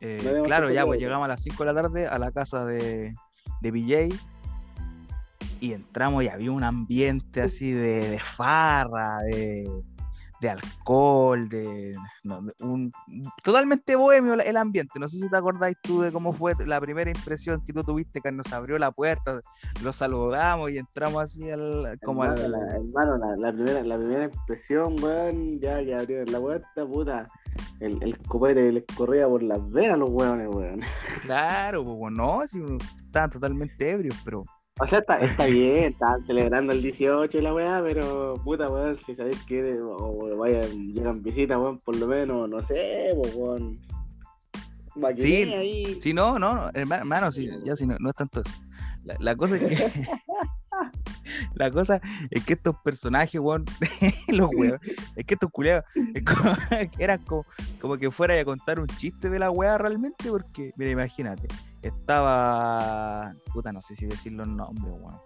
Eh, 0.00 0.42
claro, 0.44 0.70
ya, 0.70 0.84
pues 0.84 1.00
llegamos 1.00 1.24
a 1.24 1.28
las 1.28 1.42
5 1.42 1.64
de 1.64 1.72
la 1.72 1.82
tarde 1.82 2.06
a 2.06 2.18
la 2.18 2.30
casa 2.30 2.66
de, 2.66 3.14
de 3.62 3.72
PJ 3.72 4.14
y 5.60 5.72
entramos 5.72 6.22
y 6.24 6.28
había 6.28 6.52
un 6.52 6.62
ambiente 6.62 7.40
así 7.40 7.72
de, 7.72 8.10
de 8.10 8.18
farra, 8.18 9.20
de 9.20 9.66
de 10.44 10.50
alcohol, 10.50 11.48
de, 11.48 11.96
un, 12.60 12.92
totalmente 13.42 13.96
bohemio 13.96 14.34
el 14.34 14.56
ambiente. 14.58 14.98
No 15.00 15.08
sé 15.08 15.18
si 15.18 15.30
te 15.30 15.36
acordáis 15.36 15.76
tú 15.82 16.02
de 16.02 16.12
cómo 16.12 16.34
fue 16.34 16.54
la 16.66 16.80
primera 16.80 17.10
impresión 17.10 17.64
que 17.64 17.72
tú 17.72 17.82
tuviste 17.82 18.20
cuando 18.20 18.42
nos 18.42 18.52
abrió 18.52 18.78
la 18.78 18.92
puerta, 18.92 19.40
lo 19.82 19.92
saludamos 19.92 20.70
y 20.70 20.78
entramos 20.78 21.22
así 21.22 21.50
al, 21.50 21.98
como 22.04 22.24
hermano, 22.24 22.48
la, 22.48 22.74
hermano, 22.74 23.36
la, 23.36 23.52
primera, 23.52 23.82
la 23.82 23.96
primera 23.96 24.24
impresión, 24.24 25.02
weón, 25.02 25.60
ya 25.60 25.82
que 25.82 25.94
abrieron 25.94 26.30
la 26.30 26.40
puerta, 26.40 26.86
puta, 26.86 27.26
el, 27.80 28.02
el 28.02 28.18
copete 28.18 28.70
les 28.70 28.84
corría 28.94 29.26
por 29.26 29.42
las 29.42 29.70
venas 29.70 29.98
los 29.98 30.10
weones, 30.10 30.48
weón. 30.48 30.82
Claro, 31.22 31.84
pues 31.84 32.12
no, 32.12 32.46
si 32.46 32.60
estaban 33.06 33.30
totalmente 33.30 33.90
ebrios, 33.90 34.20
pero 34.26 34.44
o 34.80 34.86
sea, 34.88 34.98
está, 34.98 35.18
está 35.20 35.46
bien, 35.46 35.84
están 35.84 36.26
celebrando 36.26 36.72
el 36.72 36.82
18 36.82 37.38
y 37.38 37.40
la 37.40 37.54
weá, 37.54 37.80
pero 37.82 38.34
puta 38.42 38.68
weón, 38.68 38.98
si 39.06 39.14
sabéis 39.14 39.40
que 39.44 39.80
o 39.80 40.36
vayan, 40.36 40.92
llegan 40.92 41.22
visitas, 41.22 41.58
weón, 41.58 41.78
por 41.78 41.96
lo 41.96 42.08
menos, 42.08 42.48
no 42.48 42.60
sé, 42.66 43.10
weón. 43.14 43.78
Sí, 45.16 45.42
ahí. 45.42 45.98
sí, 46.00 46.12
no, 46.12 46.38
no, 46.38 46.70
hermano, 46.72 47.30
sí, 47.30 47.48
ya 47.64 47.74
sí, 47.74 47.86
no, 47.86 47.96
no 47.98 48.10
es 48.10 48.16
tanto 48.16 48.40
eso. 48.40 48.54
La, 49.18 49.36
cosa 49.36 49.56
es 49.56 49.62
que. 49.62 50.06
la 51.54 51.70
cosa 51.70 52.00
es 52.30 52.44
que 52.44 52.54
estos 52.54 52.76
personajes, 52.82 53.40
weón, 53.40 53.64
los 54.28 54.50
weón, 54.54 54.80
es 55.14 55.24
que 55.24 55.34
estos 55.34 55.50
culiados 55.50 55.84
eran 56.98 57.22
como, 57.24 57.44
como, 57.80 57.96
que 57.96 58.10
fuera 58.10 58.38
a 58.40 58.44
contar 58.44 58.80
un 58.80 58.86
chiste 58.86 59.30
de 59.30 59.38
la 59.38 59.50
weá 59.50 59.78
realmente, 59.78 60.30
porque, 60.30 60.72
mira, 60.76 60.90
imagínate, 60.90 61.48
estaba. 61.88 63.34
Puta, 63.52 63.72
no 63.72 63.82
sé 63.82 63.96
si 63.96 64.06
decir 64.06 64.32
los 64.32 64.48
nombres, 64.48 64.94
weón. 65.00 65.20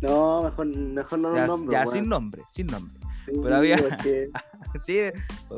No, 0.00 0.42
mejor, 0.42 0.66
mejor 0.66 1.18
no 1.18 1.30
los 1.30 1.46
nombres. 1.46 1.72
Ya, 1.72 1.86
sin 1.86 2.08
nombre, 2.08 2.42
sin 2.48 2.66
nombre. 2.66 3.00
Pero 3.26 3.56
había. 3.56 3.76
sí, 4.80 4.98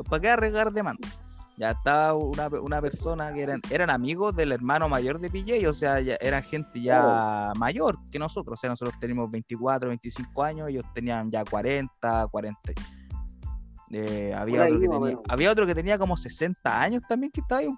¿para 0.09 0.21
qué 0.21 0.29
arriesgar 0.29 0.71
de 0.71 0.83
mando? 0.83 1.07
ya 1.57 1.71
estaba 1.71 2.13
una, 2.13 2.47
una, 2.47 2.81
persona 2.81 3.31
que 3.31 3.43
eran, 3.43 3.61
eran 3.69 3.89
amigos 3.89 4.35
del 4.35 4.51
hermano 4.51 4.89
mayor 4.89 5.19
de 5.19 5.29
PJ, 5.29 5.67
o 5.69 5.73
sea, 5.73 5.99
ya 5.99 6.17
eran 6.19 6.41
gente 6.41 6.81
ya 6.81 7.53
mayor 7.57 7.97
que 8.11 8.17
nosotros, 8.17 8.57
o 8.57 8.59
sea, 8.59 8.69
nosotros 8.69 8.97
teníamos 8.99 9.29
24, 9.29 9.89
25 9.89 10.43
años, 10.43 10.69
ellos 10.69 10.85
tenían 10.93 11.29
ya 11.29 11.43
40, 11.45 12.27
40. 12.31 12.59
Eh, 13.91 14.33
había, 14.35 14.63
otro 14.63 14.79
que 14.79 14.87
tenía, 14.87 15.19
había 15.27 15.51
otro 15.51 15.67
que 15.67 15.75
tenía 15.75 15.97
como 15.97 16.17
60 16.17 16.81
años 16.81 17.03
también, 17.07 17.31
que 17.31 17.41
estaba 17.41 17.61
ahí, 17.61 17.69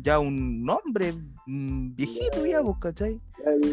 ya 0.00 0.18
un 0.18 0.68
hombre 0.68 1.14
viejito 1.46 2.46
ya, 2.46 2.62
pues, 2.62 2.76
¿cachai? 2.80 3.20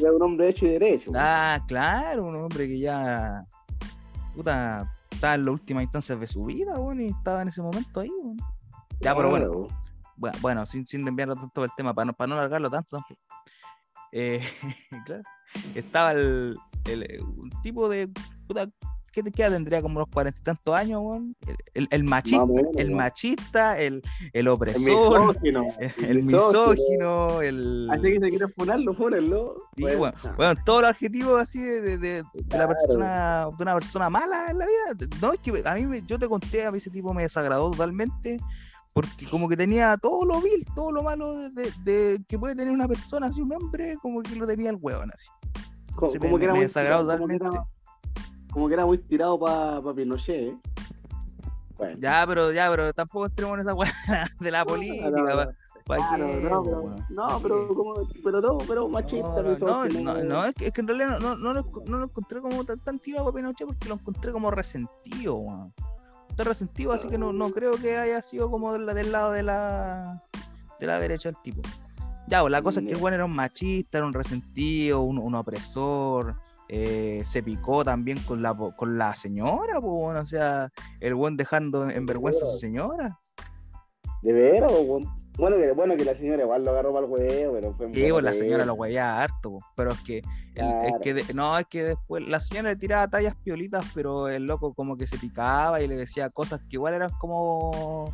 Ya, 0.01 0.11
un 0.11 0.21
hombre 0.21 0.49
hecho 0.49 0.65
y 0.65 0.69
derecho. 0.69 1.11
Ah, 1.15 1.63
claro, 1.67 2.25
un 2.25 2.35
hombre 2.35 2.67
que 2.67 2.79
ya, 2.79 3.43
puta, 4.33 4.91
estaba 5.11 5.35
en 5.35 5.45
las 5.45 5.53
últimas 5.53 5.83
instancias 5.83 6.19
de 6.19 6.27
su 6.27 6.45
vida, 6.45 6.77
bueno, 6.77 7.01
y 7.01 7.07
estaba 7.07 7.41
en 7.41 7.49
ese 7.49 7.61
momento 7.61 7.99
ahí, 7.99 8.11
bueno. 8.21 8.43
Ya, 8.99 9.15
pero 9.15 9.29
bueno, 9.29 9.67
bueno, 10.41 10.65
sin, 10.65 10.85
sin 10.85 11.07
enviarlo 11.07 11.35
tanto 11.35 11.63
el 11.63 11.71
tema, 11.75 11.93
para 11.93 12.05
no, 12.05 12.13
para 12.13 12.27
no 12.27 12.35
alargarlo 12.35 12.69
tanto. 12.69 13.05
Eh, 14.11 14.41
claro, 15.05 15.23
estaba 15.75 16.13
el, 16.13 16.55
el, 16.85 17.21
un 17.21 17.49
tipo 17.61 17.89
de 17.89 18.09
puta, 18.47 18.69
¿qué 19.13 19.23
te 19.23 19.31
queda? 19.31 19.51
Tendría 19.51 19.81
como 19.81 19.97
unos 19.97 20.09
cuarenta 20.09 20.39
y 20.41 20.43
tantos 20.43 20.75
años, 20.75 21.01
el, 21.73 21.87
el, 21.91 22.03
machista, 22.03 22.45
el 22.77 22.91
machista, 22.91 23.79
el, 23.79 24.01
el 24.33 24.47
opresor, 24.47 25.35
el 26.07 26.23
misógino, 26.23 27.41
el, 27.41 27.87
Así 27.91 28.01
que 28.01 28.19
se 28.19 28.29
quiere 28.29 28.47
funarlo, 28.49 28.93
fúnenlo. 28.95 29.55
Sí, 29.77 29.83
bueno, 29.83 30.13
bueno, 30.35 30.61
todos 30.65 30.81
los 30.81 30.91
adjetivos 30.91 31.39
así 31.39 31.61
de, 31.61 31.97
de, 31.97 31.97
de, 31.97 32.57
la 32.57 32.67
persona, 32.67 33.47
de 33.55 33.63
una 33.63 33.73
persona 33.75 34.09
mala 34.09 34.49
en 34.49 34.57
la 34.57 34.65
vida. 34.65 35.07
No, 35.21 35.31
es 35.31 35.39
que 35.39 35.61
a 35.63 35.75
mí 35.75 35.85
me, 35.85 36.01
yo 36.01 36.19
te 36.19 36.27
conté, 36.27 36.65
a 36.65 36.71
mí 36.71 36.77
ese 36.77 36.89
tipo 36.89 37.13
me 37.13 37.23
desagradó 37.23 37.71
totalmente 37.71 38.39
porque 38.93 39.27
como 39.27 39.49
que 39.49 39.57
tenía 39.57 39.97
todo 39.97 40.25
lo 40.25 40.39
vil, 40.41 40.65
todo 40.75 40.91
lo 40.91 41.03
malo 41.03 41.49
de, 41.49 42.23
que 42.27 42.39
puede 42.39 42.55
tener 42.55 42.73
una 42.73 42.87
persona 42.87 43.27
así, 43.27 43.41
un 43.41 43.51
hombre, 43.51 43.97
como 44.01 44.21
que 44.21 44.35
lo 44.35 44.45
tenía 44.45 44.69
el 44.69 44.77
huevón 44.79 45.11
así. 45.11 45.27
Como, 45.95 46.11
que 46.39 46.45
era 46.45 46.55
muy 46.55 46.67
tirado, 46.67 47.17
como, 47.17 47.67
que 48.53 48.73
era, 48.73 48.85
muy 48.85 48.97
tirado 48.97 49.39
para 49.39 49.81
pa 49.81 49.93
Pinochet, 49.93 50.49
¿eh? 50.49 50.57
Ya, 51.99 52.23
pero 52.27 52.51
ya, 52.51 52.69
pero 52.69 52.93
tampoco 52.93 53.25
entremos 53.25 53.55
en 53.55 53.61
esa 53.61 53.73
hueá 53.73 53.91
de 54.39 54.51
la 54.51 54.63
política. 54.63 55.09
no, 55.09 55.25
pero, 55.85 56.95
no, 57.09 57.39
pero, 57.41 57.67
como, 57.67 57.93
pero 58.23 58.41
todo, 58.41 58.57
pero 58.67 58.87
machista. 58.87 59.41
No, 59.41 59.85
no, 59.85 60.23
no, 60.23 60.45
es, 60.45 60.53
que, 60.53 60.67
es 60.67 60.71
que 60.71 60.81
en 60.81 60.87
realidad 60.87 61.19
no, 61.19 61.35
no, 61.35 61.53
lo, 61.53 61.69
no 61.85 61.97
lo 61.97 62.05
encontré 62.05 62.41
como 62.41 62.63
tan, 62.63 62.79
tan 62.79 62.99
tirado 62.99 63.25
para 63.25 63.35
Pinochet 63.35 63.67
porque 63.67 63.89
lo 63.89 63.95
encontré 63.95 64.31
como 64.31 64.49
resentido, 64.51 65.35
weón 65.35 65.73
está 66.33 66.43
resentido, 66.43 66.91
así 66.93 67.07
que 67.07 67.17
no, 67.19 67.31
no 67.31 67.51
creo 67.51 67.75
que 67.75 67.95
haya 67.95 68.21
sido 68.23 68.49
como 68.49 68.73
del, 68.73 68.87
del 68.87 69.11
lado 69.11 69.31
de 69.31 69.43
la, 69.43 70.19
de 70.79 70.87
la 70.87 70.99
derecha 70.99 71.29
el 71.29 71.37
tipo. 71.43 71.61
Ya, 72.27 72.41
pues, 72.41 72.51
la 72.51 72.61
cosa 72.61 72.79
es 72.79 72.87
que 72.87 72.93
el 72.93 72.97
bueno 72.97 73.15
era 73.15 73.25
un 73.25 73.35
machista, 73.35 73.99
era 73.99 74.07
un 74.07 74.13
resentido, 74.13 75.01
un, 75.01 75.35
opresor, 75.35 76.35
eh, 76.69 77.21
se 77.25 77.43
picó 77.43 77.83
también 77.83 78.19
con 78.23 78.41
la, 78.41 78.55
con 78.55 78.97
la 78.97 79.13
señora, 79.15 79.79
pues. 79.81 80.17
O 80.19 80.25
sea, 80.25 80.69
el 80.99 81.15
buen 81.15 81.37
dejando 81.37 81.89
en 81.89 82.05
vergüenza 82.05 82.45
a 82.45 82.49
su 82.49 82.57
señora. 82.57 83.19
¿De 84.21 84.31
veras? 84.31 84.71
Bueno 85.35 85.57
que, 85.57 85.71
bueno 85.71 85.97
que 85.97 86.05
la 86.05 86.15
señora 86.15 86.43
igual 86.43 86.63
lo 86.63 86.71
agarró 86.71 86.93
para 86.93 87.07
el 87.07 87.11
huevo, 87.11 87.53
pero 87.53 87.73
fue 87.73 87.91
Sí, 87.91 88.05
pues 88.11 88.23
la 88.23 88.33
señora 88.35 88.65
lo 88.65 88.75
hueveaba 88.75 89.23
harto, 89.23 89.51
po. 89.53 89.59
pero 89.75 89.91
es 89.91 89.99
que, 90.01 90.21
el- 90.53 90.85
es 90.85 90.93
que 91.01 91.13
de- 91.15 91.33
no, 91.33 91.57
es 91.57 91.65
que 91.65 91.83
después 91.83 92.23
la 92.27 92.39
señora 92.39 92.69
le 92.69 92.75
tiraba 92.75 93.07
tallas 93.07 93.35
piolitas, 93.43 93.83
pero 93.95 94.27
el 94.29 94.45
loco 94.45 94.73
como 94.75 94.95
que 94.95 95.07
se 95.07 95.17
picaba 95.17 95.81
y 95.81 95.87
le 95.87 95.95
decía 95.95 96.29
cosas 96.29 96.59
que 96.69 96.75
igual 96.75 96.93
eran 96.93 97.09
como 97.19 98.13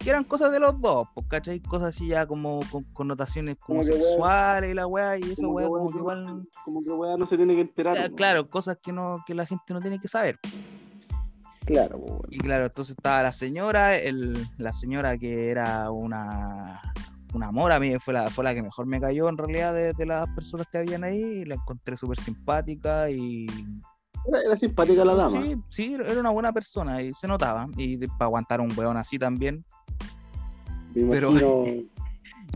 que 0.00 0.08
eran 0.08 0.24
cosas 0.24 0.50
de 0.50 0.58
los 0.58 0.80
dos, 0.80 1.06
pues, 1.14 1.26
¿cachai? 1.28 1.60
Cosas 1.60 1.94
así 1.94 2.08
ya 2.08 2.26
como 2.26 2.60
con 2.70 2.84
connotaciones 2.94 3.56
como 3.56 3.82
sexuales 3.82 4.70
y 4.70 4.74
la 4.74 4.86
weá, 4.86 5.18
y 5.18 5.32
eso 5.32 5.48
weá 5.50 5.68
como 5.68 5.92
que 5.92 5.98
igual, 5.98 6.48
Como 6.64 6.82
que 6.82 6.90
weón 6.90 7.20
no 7.20 7.28
se 7.28 7.36
tiene 7.36 7.54
que 7.54 7.60
enterar. 7.60 8.10
¿no? 8.10 8.16
claro, 8.16 8.48
cosas 8.48 8.78
que 8.82 8.92
no, 8.92 9.22
que 9.26 9.34
la 9.34 9.44
gente 9.44 9.74
no 9.74 9.80
tiene 9.80 9.98
que 9.98 10.08
saber. 10.08 10.38
Claro, 11.66 11.98
weón. 11.98 12.22
Y 12.30 12.38
claro, 12.38 12.64
entonces 12.64 12.96
estaba 12.96 13.22
la 13.22 13.32
señora, 13.32 13.94
el, 13.96 14.48
la 14.56 14.72
señora 14.72 15.18
que 15.18 15.50
era 15.50 15.90
una, 15.90 16.80
un 17.34 17.42
amor, 17.42 17.70
a 17.70 17.78
mí 17.78 17.94
fue 17.98 18.14
la, 18.14 18.30
fue 18.30 18.42
la 18.42 18.54
que 18.54 18.62
mejor 18.62 18.86
me 18.86 19.02
cayó 19.02 19.28
en 19.28 19.36
realidad 19.36 19.74
de, 19.74 19.92
de 19.92 20.06
las 20.06 20.30
personas 20.30 20.66
que 20.72 20.78
habían 20.78 21.04
ahí, 21.04 21.44
la 21.44 21.56
encontré 21.56 21.98
súper 21.98 22.18
simpática 22.18 23.10
y... 23.10 23.46
Era, 24.26 24.42
era 24.42 24.56
simpática 24.56 25.04
la 25.04 25.14
dama. 25.14 25.42
Sí, 25.42 25.56
sí, 25.68 25.94
era 25.94 26.20
una 26.20 26.30
buena 26.30 26.52
persona 26.52 27.02
y 27.02 27.12
se 27.14 27.26
notaba. 27.26 27.68
Y 27.76 27.96
para 27.96 28.26
aguantar 28.26 28.60
un 28.60 28.72
weón 28.76 28.96
así 28.96 29.18
también. 29.18 29.64
Me 30.94 31.04
pero- 31.10 31.32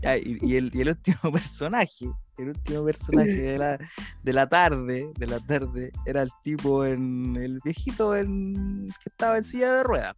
y, 0.03 0.47
y 0.47 0.55
el, 0.55 0.71
y 0.73 0.81
el 0.81 0.89
último 0.89 1.17
personaje, 1.31 2.09
el 2.37 2.49
último 2.49 2.85
personaje 2.85 3.31
de 3.31 3.57
la, 3.57 3.79
de 4.23 4.33
la 4.33 4.47
tarde, 4.47 5.09
de 5.17 5.27
la 5.27 5.39
tarde, 5.39 5.91
era 6.05 6.21
el 6.21 6.29
tipo 6.43 6.85
en 6.85 7.35
el 7.35 7.59
viejito 7.63 8.15
en, 8.15 8.87
que 9.03 9.09
estaba 9.09 9.37
en 9.37 9.43
silla 9.43 9.73
de 9.73 9.83
ruedas. 9.83 10.15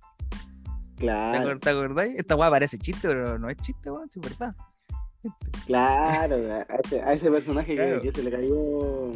¿Te, 0.97 1.03
Claro, 1.03 1.59
te 1.59 1.69
acordáis? 1.69 2.15
Esta 2.17 2.35
weá 2.35 2.49
parece 2.49 2.77
chiste, 2.79 3.07
pero 3.07 3.37
no 3.37 3.49
es 3.49 3.57
chiste, 3.57 3.91
weón, 3.91 4.09
sí 4.09 4.19
es 4.19 4.29
verdad. 4.29 4.55
claro. 5.67 6.35
A 6.35 6.75
ese, 6.83 7.01
a 7.01 7.13
ese 7.13 7.29
personaje 7.29 7.75
que, 7.75 8.11
se 8.13 8.23
le 8.23 8.31
cayó. 8.31 9.11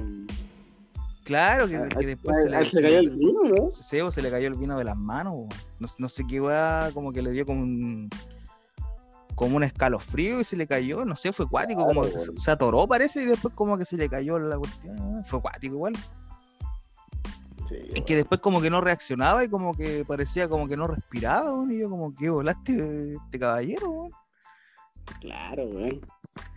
Claro, 1.23 1.67
que, 1.67 1.75
a- 1.77 1.87
que 1.87 1.97
a- 2.03 2.07
después 2.07 2.37
a- 2.37 2.41
se 2.41 2.55
a 2.55 2.61
le, 2.61 2.69
se 2.69 2.81
cayó 2.81 2.99
el 2.99 3.09
vino, 3.11 3.43
¿no? 3.43 3.67
se- 3.67 4.11
se 4.11 4.21
le 4.21 4.31
cayó 4.31 4.47
el 4.47 4.55
vino 4.55 4.77
de 4.77 4.83
las 4.83 4.97
manos, 4.97 5.45
no, 5.79 5.87
no 5.97 6.09
sé 6.09 6.25
qué 6.27 6.41
weá, 6.41 6.89
como 6.93 7.11
que 7.13 7.21
le 7.21 7.31
dio 7.31 7.45
como 7.45 7.61
un 7.61 8.09
como 9.35 9.55
un 9.55 9.63
escalofrío 9.63 10.39
y 10.41 10.43
se 10.43 10.55
le 10.57 10.67
cayó, 10.67 11.03
no 11.05 11.15
sé, 11.15 11.31
fue 11.33 11.47
cuático, 11.47 11.85
como 11.85 12.03
que 12.03 12.11
se, 12.35 12.51
atoró 12.51 12.85
parece 12.85 13.23
y 13.23 13.25
después 13.25 13.53
como 13.55 13.77
que 13.77 13.85
se 13.85 13.97
le 13.97 14.07
cayó 14.09 14.37
la 14.37 14.57
cuestión, 14.57 15.23
fue 15.25 15.41
cuático 15.41 15.75
igual. 15.75 15.95
Sí, 17.69 17.75
Es 17.95 18.01
que 18.03 18.15
después 18.17 18.39
como 18.41 18.61
que 18.61 18.69
no 18.69 18.81
reaccionaba 18.81 19.43
y 19.43 19.47
como 19.49 19.75
que 19.75 20.03
parecía 20.05 20.47
como 20.49 20.67
que 20.67 20.75
no 20.77 20.85
respiraba, 20.87 21.53
weón, 21.53 21.71
y 21.71 21.79
yo 21.79 21.89
como 21.89 22.13
que 22.13 22.29
volaste 22.29 23.13
este 23.13 23.39
caballero. 23.39 24.09
Claro, 25.21 25.63
weón. 25.65 26.01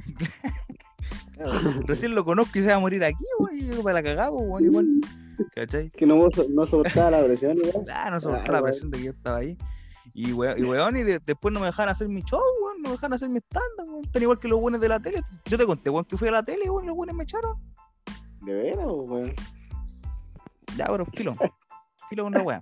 Recién 1.87 2.15
lo 2.15 2.25
conozco 2.25 2.59
y 2.59 2.63
se 2.63 2.69
va 2.69 2.75
a 2.75 2.81
morir 2.81 3.03
aquí, 3.05 3.25
weón, 3.39 3.55
y 3.57 3.67
yo 3.69 3.83
para 3.83 3.95
la 3.95 4.03
cagada, 4.03 4.31
weón, 4.31 4.65
igual. 4.65 4.87
¿Cachai? 5.55 5.91
Que 5.91 6.07
no, 6.07 6.17
no 6.51 6.67
soportaba 6.67 7.11
la 7.11 7.25
presión, 7.25 7.57
igual. 7.57 7.85
Ah, 7.93 8.09
no 8.11 8.21
soportaba 8.21 8.45
Ah, 8.49 8.53
la 8.53 8.63
weón. 8.63 8.65
presión 8.65 8.91
de 8.91 8.99
que 8.99 9.05
yo 9.05 9.11
estaba 9.13 9.39
ahí. 9.39 9.59
Y 10.13 10.33
weón, 10.33 10.59
y, 10.59 10.63
weón, 10.63 10.97
y 10.97 11.03
de- 11.03 11.19
después 11.19 11.53
no 11.53 11.59
me 11.61 11.67
dejaron 11.67 11.91
hacer 11.91 12.09
mi 12.09 12.23
show, 12.23 12.41
weón, 12.63 12.83
no 12.83 12.89
me 12.91 12.93
dejaron 12.95 13.15
hacer 13.15 13.29
mi 13.31 13.39
stand 13.39 13.65
weón. 13.89 14.03
Tan 14.13 14.23
igual 14.23 14.39
que 14.39 14.49
los 14.49 14.61
buenos 14.61 14.81
de 14.81 14.89
la 14.89 15.01
tele. 15.01 15.21
Yo 15.47 15.59
te 15.59 15.67
conté, 15.67 15.91
weón, 15.91 16.05
que 16.05 16.17
fui 16.17 16.29
a 16.29 16.33
la 16.33 16.43
tele, 16.45 16.71
weón, 16.71 16.85
y 16.85 16.87
los 16.89 16.97
buenos 16.97 17.17
me 17.17 17.25
echaron. 17.25 17.59
De 18.43 18.53
veras, 18.55 18.87
weón. 18.87 19.33
Ya, 20.77 20.87
pero 20.87 21.05
filo. 21.07 21.33
Filo 22.09 22.25
con 22.25 22.33
la 22.33 22.43
weá. 22.43 22.61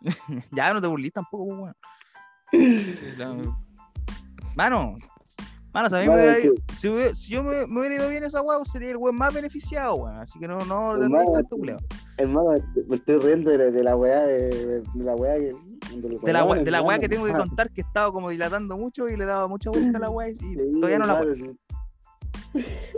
ya 0.52 0.72
no 0.72 0.80
te 0.80 0.86
burlís 0.86 1.12
tampoco, 1.12 1.44
weón. 1.44 1.74
La- 3.16 3.36
Mano, 4.54 4.96
mano, 5.72 5.88
si, 5.90 5.96
a 5.96 6.00
mí 6.00 6.08
me 6.08 6.14
hubiera 6.14 6.34
si, 6.74 6.88
hubiera- 6.88 7.14
si 7.14 7.32
yo 7.32 7.42
me, 7.42 7.66
me 7.66 7.80
hubiera 7.80 7.94
ido 7.96 8.08
bien 8.08 8.24
esa 8.24 8.40
weá, 8.42 8.58
vos 8.58 8.68
sería 8.70 8.90
el 8.90 8.96
weón 8.96 9.16
más 9.16 9.32
beneficiado, 9.32 9.94
weón. 9.96 10.18
Así 10.18 10.38
que 10.38 10.46
no, 10.48 10.58
no 10.58 10.92
Hermano, 10.94 11.16
rías 11.22 11.32
tanto, 11.32 11.56
culiao. 11.56 11.78
Hermano, 12.18 12.50
me 12.88 12.96
estoy 12.96 13.18
riendo 13.18 13.50
de, 13.50 13.70
de 13.70 13.82
la 13.82 13.96
weá 13.96 14.24
de, 14.24 14.82
de 14.94 15.04
la 15.04 15.14
weá 15.14 15.34
que. 15.36 15.52
De 16.22 16.32
la, 16.32 16.44
de 16.46 16.70
la 16.70 16.82
weá 16.82 16.98
que 16.98 17.08
tengo 17.08 17.26
que 17.26 17.32
contar 17.32 17.70
que 17.70 17.80
estaba 17.80 18.12
como 18.12 18.30
dilatando 18.30 18.76
mucho 18.78 19.08
y 19.08 19.16
le 19.16 19.24
daba 19.24 19.48
mucha 19.48 19.70
vuelta 19.70 19.98
a 19.98 20.00
la 20.00 20.10
weá 20.10 20.28
y, 20.28 20.34
Sí, 20.34 20.56
todavía 20.80 20.98
no 20.98 21.06
la. 21.06 21.20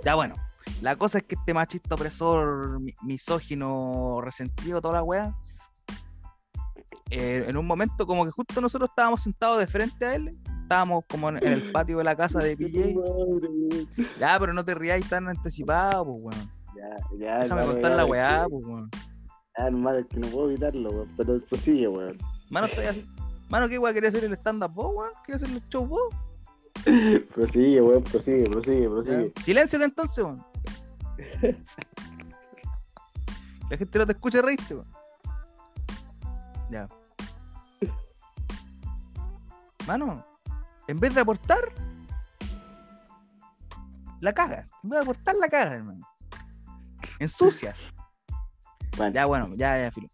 Ya 0.05 0.15
bueno, 0.15 0.35
la 0.83 0.97
cosa 0.97 1.19
es 1.19 1.25
que 1.25 1.37
este 1.37 1.55
machista 1.55 1.95
opresor, 1.95 2.81
mi- 2.81 2.95
misógino, 3.03 4.21
resentido, 4.21 4.81
toda 4.81 4.95
la 4.95 5.03
weá, 5.03 5.35
eh, 7.11 7.45
en 7.49 7.57
un 7.57 7.67
momento 7.67 8.07
como 8.07 8.25
que 8.25 8.31
justo 8.31 8.61
nosotros 8.61 8.91
estábamos 8.91 9.23
sentados 9.23 9.59
de 9.59 9.67
frente 9.67 10.05
a 10.05 10.15
él, 10.15 10.37
estábamos 10.65 11.05
como 11.09 11.29
en, 11.29 11.37
el 11.47 11.71
patio 11.73 11.99
de 11.99 12.05
la 12.05 12.17
casa 12.17 12.41
de 12.41 12.57
PJ, 12.57 12.95
ya, 14.19 14.37
pero 14.41 14.53
no 14.53 14.65
te 14.65 14.75
riáis 14.75 15.09
tan 15.09 15.29
anticipado, 15.29 16.05
pues 16.07 16.23
weón. 16.25 16.51
Ya, 16.75 16.97
ya. 17.19 17.39
Déjame 17.41 17.61
hermano, 17.61 17.73
contar 17.73 17.91
ya, 17.93 17.97
la 17.97 18.05
weá, 18.07 18.43
que- 18.45 18.51
pues 18.51 18.67
weón. 18.67 18.91
Ah, 19.57 19.67
hermano, 19.69 19.99
es 19.99 20.07
que 20.07 20.19
no 20.19 20.27
puedo 20.29 20.51
evitarlo, 20.51 20.91
weón. 20.91 21.15
Pero 21.17 21.37
esto 21.37 21.57
sigue, 21.57 21.87
weón. 21.87 22.19
Mano, 22.51 22.67
estoy 22.67 22.87
así. 22.87 23.07
Mano, 23.49 23.69
¿qué 23.69 23.79
weá 23.79 23.93
quería 23.93 24.09
hacer 24.09 24.25
el 24.25 24.33
stand-up 24.33 24.73
vos, 24.73 24.93
weón? 24.95 25.13
¿Quería 25.25 25.37
hacer 25.37 25.51
el 25.51 25.69
show 25.69 25.87
vos? 25.87 26.03
Prosigue, 27.35 27.81
weón, 27.81 28.03
prosigue, 28.03 28.49
prosigue, 28.51 28.89
prosigue. 28.89 29.33
Silénciate 29.43 29.85
entonces, 29.85 30.25
weón. 30.25 30.45
La 33.71 33.77
gente 33.79 33.99
no 33.99 34.07
te 34.07 34.13
escucha 34.13 34.43
reírte, 34.43 34.75
weón. 34.75 34.89
Ya. 36.71 36.89
Mano, 39.87 40.25
en 40.89 41.01
vez 41.01 41.15
de 41.15 41.21
aportar, 41.21 41.61
la 44.21 44.33
cagas. 44.33 44.69
En 44.83 44.91
vez 44.91 44.99
de 44.99 45.03
aportar, 45.03 45.35
la 45.37 45.49
cagas, 45.49 45.75
hermano. 45.75 46.01
Ensucias. 47.19 47.91
Bueno, 48.97 49.13
Ya, 49.13 49.27
bueno, 49.27 49.51
ya, 49.57 49.79
ya, 49.81 49.91
filo. 49.93 50.09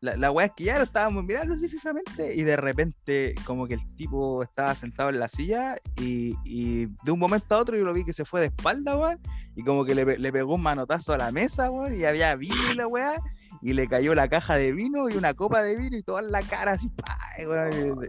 La, 0.00 0.14
la 0.16 0.30
weá 0.30 0.46
es 0.46 0.52
que 0.54 0.64
ya 0.64 0.76
lo 0.76 0.84
estábamos 0.84 1.24
mirando 1.24 1.54
así 1.54 1.68
fijamente 1.70 2.34
y 2.34 2.42
de 2.42 2.56
repente 2.58 3.34
como 3.46 3.66
que 3.66 3.74
el 3.74 3.96
tipo 3.96 4.42
estaba 4.42 4.74
sentado 4.74 5.08
en 5.08 5.18
la 5.18 5.26
silla 5.26 5.76
y, 5.96 6.36
y 6.44 6.86
de 7.02 7.10
un 7.12 7.18
momento 7.18 7.54
a 7.54 7.58
otro 7.58 7.76
yo 7.78 7.84
lo 7.84 7.94
vi 7.94 8.04
que 8.04 8.12
se 8.12 8.26
fue 8.26 8.40
de 8.40 8.46
espalda, 8.48 8.96
weón, 8.98 9.18
y 9.56 9.64
como 9.64 9.86
que 9.86 9.94
le, 9.94 10.04
pe- 10.04 10.18
le 10.18 10.32
pegó 10.32 10.54
un 10.56 10.62
manotazo 10.62 11.14
a 11.14 11.16
la 11.18 11.32
mesa, 11.32 11.70
weón, 11.70 11.94
y 11.94 12.04
había 12.04 12.34
vino 12.36 12.72
y 12.72 12.74
la 12.74 12.86
weá, 12.86 13.18
y 13.62 13.72
le 13.72 13.88
cayó 13.88 14.14
la 14.14 14.28
caja 14.28 14.56
de 14.56 14.72
vino 14.72 15.08
y 15.08 15.16
una 15.16 15.32
copa 15.32 15.62
de 15.62 15.76
vino 15.76 15.96
y 15.96 16.02
toda 16.02 16.20
la 16.20 16.42
cara 16.42 16.72
así, 16.72 16.90
pa, 16.90 17.16
weón. 17.38 18.00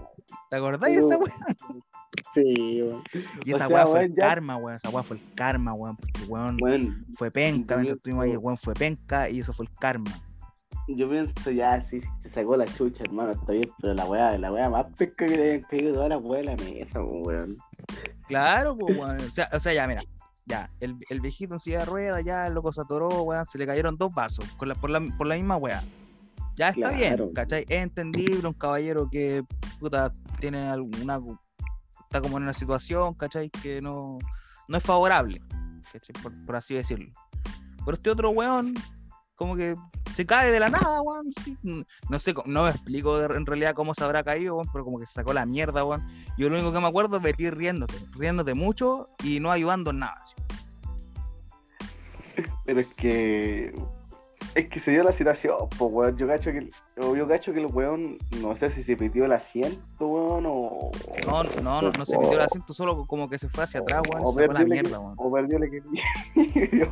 ¿Te 0.50 0.56
acordás 0.58 0.92
de 0.92 0.98
esa 0.98 1.18
weá? 1.18 1.34
Sí, 2.34 2.82
weón. 2.82 3.04
Y 3.46 3.52
esa 3.52 3.68
weá 3.68 3.86
fue 3.86 4.06
el 4.06 4.16
ya- 4.16 4.28
karma, 4.28 4.58
weón, 4.58 4.76
esa 4.78 4.90
weá 4.90 5.04
fue 5.04 5.18
el 5.18 5.24
karma, 5.36 5.74
weón, 5.74 5.96
porque 5.98 6.24
weón 6.28 6.58
Bueno, 6.58 6.96
fue 7.16 7.30
penca, 7.32 7.76
mientras 7.76 7.98
estuvimos 7.98 8.24
ahí, 8.26 8.34
yo- 8.34 8.40
weón 8.40 8.58
fue 8.58 8.74
penca 8.74 9.30
y 9.30 9.40
eso 9.40 9.54
fue 9.54 9.66
el 9.66 9.72
karma. 9.80 10.12
yo 10.88 11.10
pienso 11.10 11.52
ya, 11.52 11.86
sí, 11.90 12.00
se 12.24 12.30
sacó 12.32 12.56
la 12.56 12.66
chucha, 12.66 13.04
hermano, 13.04 13.32
está 13.32 13.52
bien, 13.52 13.70
pero 13.82 13.94
la 13.94 14.06
weá, 14.06 14.38
la 14.38 14.52
weá 14.54 14.70
más 14.70 14.86
pesca 14.98 15.26
que 15.26 15.38
le 15.38 15.52
hayan 15.54 15.62
caído 15.70 15.94
toda 15.94 16.10
la 16.10 16.18
weá 16.18 16.40
de 16.40 16.46
la 16.46 16.56
mesa, 16.56 17.02
weón. 17.04 17.58
Claro, 18.28 18.78
pues, 18.78 18.98
weón. 18.98 19.18
O 19.20 19.30
sea, 19.30 19.50
o 19.54 19.60
sea, 19.60 19.74
ya, 19.74 19.88
mira. 19.88 20.02
Ya, 20.46 20.70
el, 20.80 20.96
el 21.10 21.20
viejito 21.20 21.56
en 21.56 21.60
silla 21.60 21.80
de 21.80 21.86
ruedas, 21.86 22.24
ya 22.24 22.48
el 22.48 22.54
loco 22.54 22.72
se 22.72 22.80
atoró, 22.80 23.10
weón. 23.24 23.46
Se 23.46 23.58
le 23.58 23.66
cayeron 23.68 23.98
dos 23.98 24.14
vasos 24.14 24.46
con 24.54 24.70
la, 24.70 24.76
por, 24.76 24.90
la, 24.90 25.02
por 25.18 25.28
la 25.28 25.36
misma 25.36 25.58
weá. 25.58 25.84
Ya 26.56 26.70
está 26.70 26.90
bien. 26.92 27.34
¿cachai? 27.36 27.66
Es 27.68 27.84
entendible 27.84 28.48
un 28.48 28.54
caballero 28.54 29.10
que, 29.12 29.44
puta, 29.80 30.12
tiene 30.40 30.70
alguna. 30.70 31.20
Está 32.08 32.22
como 32.22 32.38
en 32.38 32.44
una 32.44 32.54
situación, 32.54 33.16
¿cachai? 33.16 33.50
Que 33.50 33.82
no, 33.82 34.18
no 34.70 34.78
es 34.78 34.84
favorable. 34.84 35.42
Por, 36.24 36.46
por 36.46 36.56
así 36.56 36.74
decirlo. 36.74 37.12
Pero 37.84 37.96
este 37.96 38.10
otro 38.10 38.30
weón, 38.30 38.76
como 39.36 39.58
que 39.58 39.76
se 40.14 40.26
cae 40.26 40.50
de 40.52 40.60
la 40.62 40.70
nada, 40.70 41.02
weón. 41.02 41.30
No 42.10 42.18
sé, 42.18 42.34
no 42.46 42.64
me 42.64 42.70
explico 42.70 43.22
en 43.22 43.46
realidad 43.46 43.76
cómo 43.76 43.94
se 43.94 44.06
habrá 44.06 44.24
caído, 44.24 44.56
weón, 44.56 44.70
pero 44.72 44.86
como 44.86 45.00
que 45.00 45.06
se 45.06 45.14
sacó 45.14 45.34
la 45.34 45.46
mierda, 45.46 45.84
weón. 45.84 46.08
Yo 46.38 46.48
lo 46.48 46.56
único 46.56 46.72
que 46.72 46.80
me 46.80 46.88
acuerdo 46.88 47.18
es 47.18 47.24
de 47.24 47.52
riéndote, 47.52 47.96
riéndote 48.16 48.54
mucho 48.54 49.08
y 49.22 49.42
no 49.42 49.52
ayudando 49.52 49.92
en 49.92 50.00
nada. 50.00 50.24
Pero 52.66 52.80
es 52.80 52.88
que. 52.96 53.74
Es 54.56 54.70
que 54.70 54.80
se 54.80 54.92
dio 54.92 55.04
la 55.04 55.14
situación, 55.14 55.56
pues, 55.78 55.92
weón. 55.92 56.18
Yo 56.18 56.28
cacho 56.28 56.52
que, 56.52 56.70
yo 56.98 57.28
cacho 57.28 57.54
que 57.54 57.60
el 57.60 57.68
weón, 57.68 58.18
no 58.42 58.58
sé 58.58 58.72
si 58.74 58.84
se 58.84 58.96
pitió 58.96 59.26
el 59.26 59.32
asiento, 59.34 60.08
weón, 60.08 60.46
o. 60.48 60.92
No, 61.28 61.44
no, 61.44 61.82
no, 61.82 61.92
no 61.92 62.06
se 62.06 62.18
metió 62.18 62.34
el 62.34 62.42
asiento, 62.42 62.74
solo 62.74 63.06
como 63.06 63.30
que 63.30 63.38
se 63.38 63.50
fue 63.50 63.64
hacia 63.66 63.82
atrás, 63.82 64.02
weón. 64.12 64.24
o 64.26 64.32
Se 64.32 64.48
la 64.48 64.64
mierda, 64.66 65.00
weón. 65.00 65.16
O 65.18 65.32
perdió 65.32 65.58
el 65.58 65.64
equilibrio, 65.66 66.92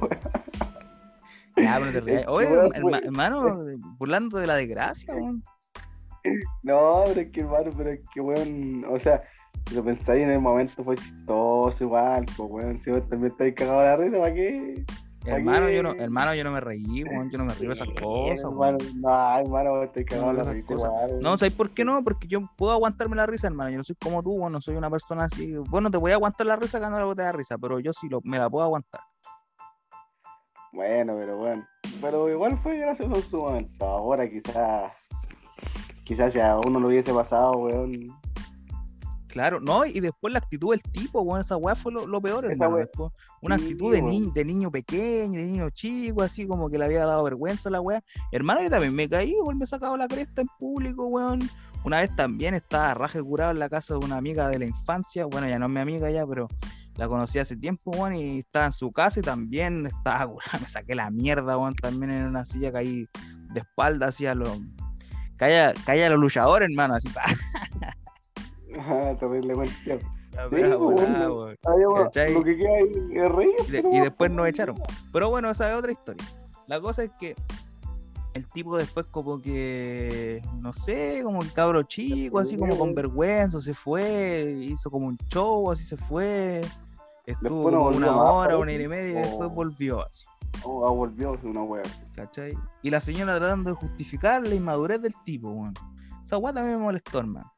Ya, 1.57 1.79
pero 1.79 1.91
te 1.93 2.01
rías. 2.01 2.25
Que, 2.25 2.29
Oye, 2.31 2.47
pues- 2.81 3.03
hermano, 3.03 3.65
burlando 3.97 4.37
de 4.37 4.47
la 4.47 4.55
desgracia, 4.55 5.13
weón. 5.13 5.41
No, 6.63 7.03
pero 7.05 7.21
es 7.21 7.31
que 7.31 7.41
hermano, 7.41 7.69
pero 7.77 7.91
es 7.91 7.99
que 8.13 8.19
weón, 8.21 8.83
o 8.89 8.99
sea, 8.99 9.21
lo 9.73 9.83
pensáis 9.83 10.23
en 10.23 10.31
el 10.31 10.39
momento 10.41 10.83
fue 10.83 10.95
chistoso 10.95 11.77
igual, 11.83 12.25
pues 12.35 12.49
weón, 12.51 12.79
si 12.79 12.89
vos 12.91 13.07
también 13.07 13.31
estáis 13.31 13.53
cagado 13.55 13.79
de 13.81 13.85
la 13.85 13.95
risa, 13.95 14.19
¿para 14.19 14.33
qué? 14.33 14.85
Hermano, 15.25 15.69
yo 15.69 15.81
no, 15.81 15.91
hermano, 15.93 16.35
yo 16.35 16.43
no 16.43 16.51
me 16.51 16.59
reí, 16.59 17.03
weón, 17.03 17.29
yo 17.31 17.37
no 17.37 17.45
me 17.45 17.53
río 17.55 17.69
de 17.69 17.73
esas 17.73 17.87
cosas. 17.99 18.43
Hermano, 18.43 18.77
no, 18.95 19.39
hermano, 19.39 19.83
estoy 19.83 20.05
cagado 20.05 20.33
No, 20.33 20.43
la 20.43 20.53
risa. 20.53 20.91
No, 21.23 21.37
¿sabes 21.37 21.53
por 21.53 21.71
qué 21.71 21.83
no? 21.83 22.03
Porque 22.03 22.27
yo 22.27 22.41
puedo 22.57 22.73
aguantarme 22.73 23.15
la 23.15 23.25
risa, 23.25 23.47
hermano. 23.47 23.71
Yo 23.71 23.77
no 23.77 23.83
soy 23.83 23.95
como 23.95 24.21
tú, 24.21 24.33
weón, 24.33 24.53
no 24.53 24.61
soy 24.61 24.75
una 24.75 24.89
persona 24.89 25.25
así. 25.25 25.55
Bueno, 25.69 25.89
te 25.89 25.97
voy 25.97 26.11
a 26.11 26.15
aguantar 26.15 26.45
la 26.45 26.55
risa 26.55 26.79
cuando 26.79 26.97
algo 26.97 27.15
te 27.15 27.23
da 27.23 27.31
risa, 27.31 27.57
pero 27.57 27.79
yo 27.79 27.91
sí 27.93 28.07
lo, 28.09 28.21
me 28.23 28.37
la 28.37 28.49
puedo 28.49 28.65
aguantar. 28.65 29.01
Bueno, 30.71 31.15
pero 31.17 31.37
bueno. 31.37 31.65
Pero 32.01 32.29
igual 32.29 32.59
fue 32.61 32.77
gracioso 32.77 33.15
en 33.15 33.21
su 33.23 33.37
momento. 33.37 33.85
Ahora 33.85 34.29
quizás. 34.29 34.91
Quizás 36.03 36.33
si 36.33 36.39
a 36.39 36.57
uno 36.57 36.79
lo 36.79 36.87
hubiese 36.87 37.13
pasado, 37.13 37.53
weón. 37.53 37.91
Claro, 39.35 39.59
no, 39.59 39.85
y 39.85 39.99
después 39.99 40.31
la 40.31 40.39
actitud 40.39 40.71
del 40.71 40.81
tipo, 40.93 41.19
weón, 41.19 41.41
esa 41.41 41.57
weá 41.57 41.75
fue 41.75 41.91
lo, 41.91 42.07
lo 42.07 42.21
peor, 42.21 42.45
hermano. 42.45 42.77
después, 42.77 43.11
una 43.41 43.57
Sí, 43.57 43.63
actitud 43.65 43.91
de, 43.91 43.99
weón. 44.01 44.09
ni- 44.09 44.31
de 44.31 44.45
niño 44.45 44.71
pequeño, 44.71 45.37
de 45.37 45.45
niño 45.45 45.69
chico, 45.71 46.21
así 46.23 46.47
como 46.47 46.69
que 46.69 46.77
le 46.77 46.85
había 46.85 47.05
dado 47.05 47.21
vergüenza 47.25 47.67
a 47.67 47.73
la 47.73 47.81
weá. 47.81 48.01
Hermano, 48.31 48.61
yo 48.63 48.69
también 48.69 48.95
me 48.95 49.09
caí, 49.09 49.35
weón, 49.43 49.57
me 49.57 49.65
he 49.65 49.67
sacado 49.67 49.97
la 49.97 50.07
cresta 50.07 50.39
en 50.39 50.47
público, 50.57 51.07
weón. 51.07 51.49
Una 51.83 51.99
vez 51.99 52.15
también 52.15 52.53
estaba 52.53 52.93
raje 52.93 53.21
curado 53.21 53.51
en 53.51 53.59
la 53.59 53.67
casa 53.67 53.93
de 53.95 54.05
una 54.05 54.15
amiga 54.15 54.47
de 54.47 54.57
la 54.57 54.65
infancia, 54.67 55.25
bueno, 55.25 55.49
ya 55.49 55.59
no 55.59 55.65
es 55.65 55.71
mi 55.73 55.81
amiga 55.81 56.09
ya, 56.09 56.25
pero 56.25 56.47
la 56.95 57.09
conocí 57.09 57.37
hace 57.37 57.57
tiempo, 57.57 57.91
weón, 57.91 58.15
y 58.15 58.39
estaba 58.39 58.67
en 58.67 58.71
su 58.71 58.89
casa 58.89 59.19
y 59.19 59.23
también 59.23 59.85
estaba 59.85 60.25
curada, 60.31 60.59
me 60.61 60.67
saqué 60.69 60.95
la 60.95 61.11
mierda, 61.11 61.57
weón, 61.57 61.75
también 61.75 62.11
en 62.11 62.25
una 62.25 62.45
silla 62.45 62.71
caí 62.71 63.05
de 63.53 63.59
espalda, 63.59 64.07
así 64.07 64.25
a 64.27 64.33
los... 64.33 64.57
Caía, 65.35 65.73
caía 65.85 66.07
a 66.07 66.09
los 66.11 66.19
luchadores, 66.19 66.69
hermano, 66.69 66.93
así, 66.93 67.09
pa, 68.87 69.15
Terrible 69.17 69.53
cuestión. 69.55 69.99
la 70.33 70.49
Sí, 70.49 70.55
wea 70.55 70.69
weón. 70.77 70.95
volada, 70.95 71.31
weón. 71.31 71.57
Ahí, 71.65 71.85
weón, 71.85 72.03
¿Cachai? 72.05 72.33
Lo 72.33 72.43
que 72.43 72.57
queda 72.57 72.69
ahí 72.69 73.17
es 73.17 73.31
reír. 73.31 73.55
Y, 73.67 73.71
de- 73.71 74.01
después 74.01 74.31
nos 74.31 74.47
echaron. 74.47 74.77
Pero 75.11 75.29
bueno, 75.29 75.49
esa 75.49 75.69
es 75.71 75.77
otra 75.77 75.91
historia. 75.91 76.25
La 76.67 76.79
cosa 76.81 77.03
es 77.03 77.11
que 77.19 77.35
el 78.33 78.45
tipo 78.47 78.75
después 78.77 79.05
como 79.11 79.41
que, 79.41 80.41
no 80.59 80.73
sé, 80.73 81.21
como 81.23 81.41
el 81.41 81.53
cabro 81.53 81.83
chico, 81.83 82.39
así 82.39 82.57
como 82.57 82.77
con 82.77 82.93
vergüenza, 82.93 83.61
se 83.61 83.73
fue, 83.73 84.57
hizo 84.61 84.91
como 84.91 85.07
un 85.07 85.17
show, 85.29 85.71
así 85.71 85.83
se 85.83 85.95
fue. 85.95 86.61
Estuvo 87.25 87.71
no 87.71 87.77
como 87.85 87.97
una 87.97 88.11
hora, 88.15 88.55
una 88.55 88.57
hora 88.57 88.71
y 88.73 88.87
media 88.87 89.19
y 89.19 89.23
después 89.23 89.49
volvió 89.51 90.05
así, 90.05 90.25
Oh, 90.63 90.87
ah, 90.87 90.91
volvió 90.91 91.37
una 91.43 91.63
wea. 91.63 91.83
¿cachai? 92.15 92.57
Y 92.83 92.89
la 92.89 92.99
señora 93.01 93.37
tratando 93.37 93.71
de 93.71 93.75
justificar 93.75 94.41
la 94.43 94.53
inmadurez 94.55 95.01
del 95.01 95.13
tipo, 95.23 95.49
weón. 95.49 95.73
Esa 96.23 96.37
weá 96.37 96.53
también 96.53 96.77
me 96.77 96.83
molestó, 96.83 97.19
hermano. 97.19 97.51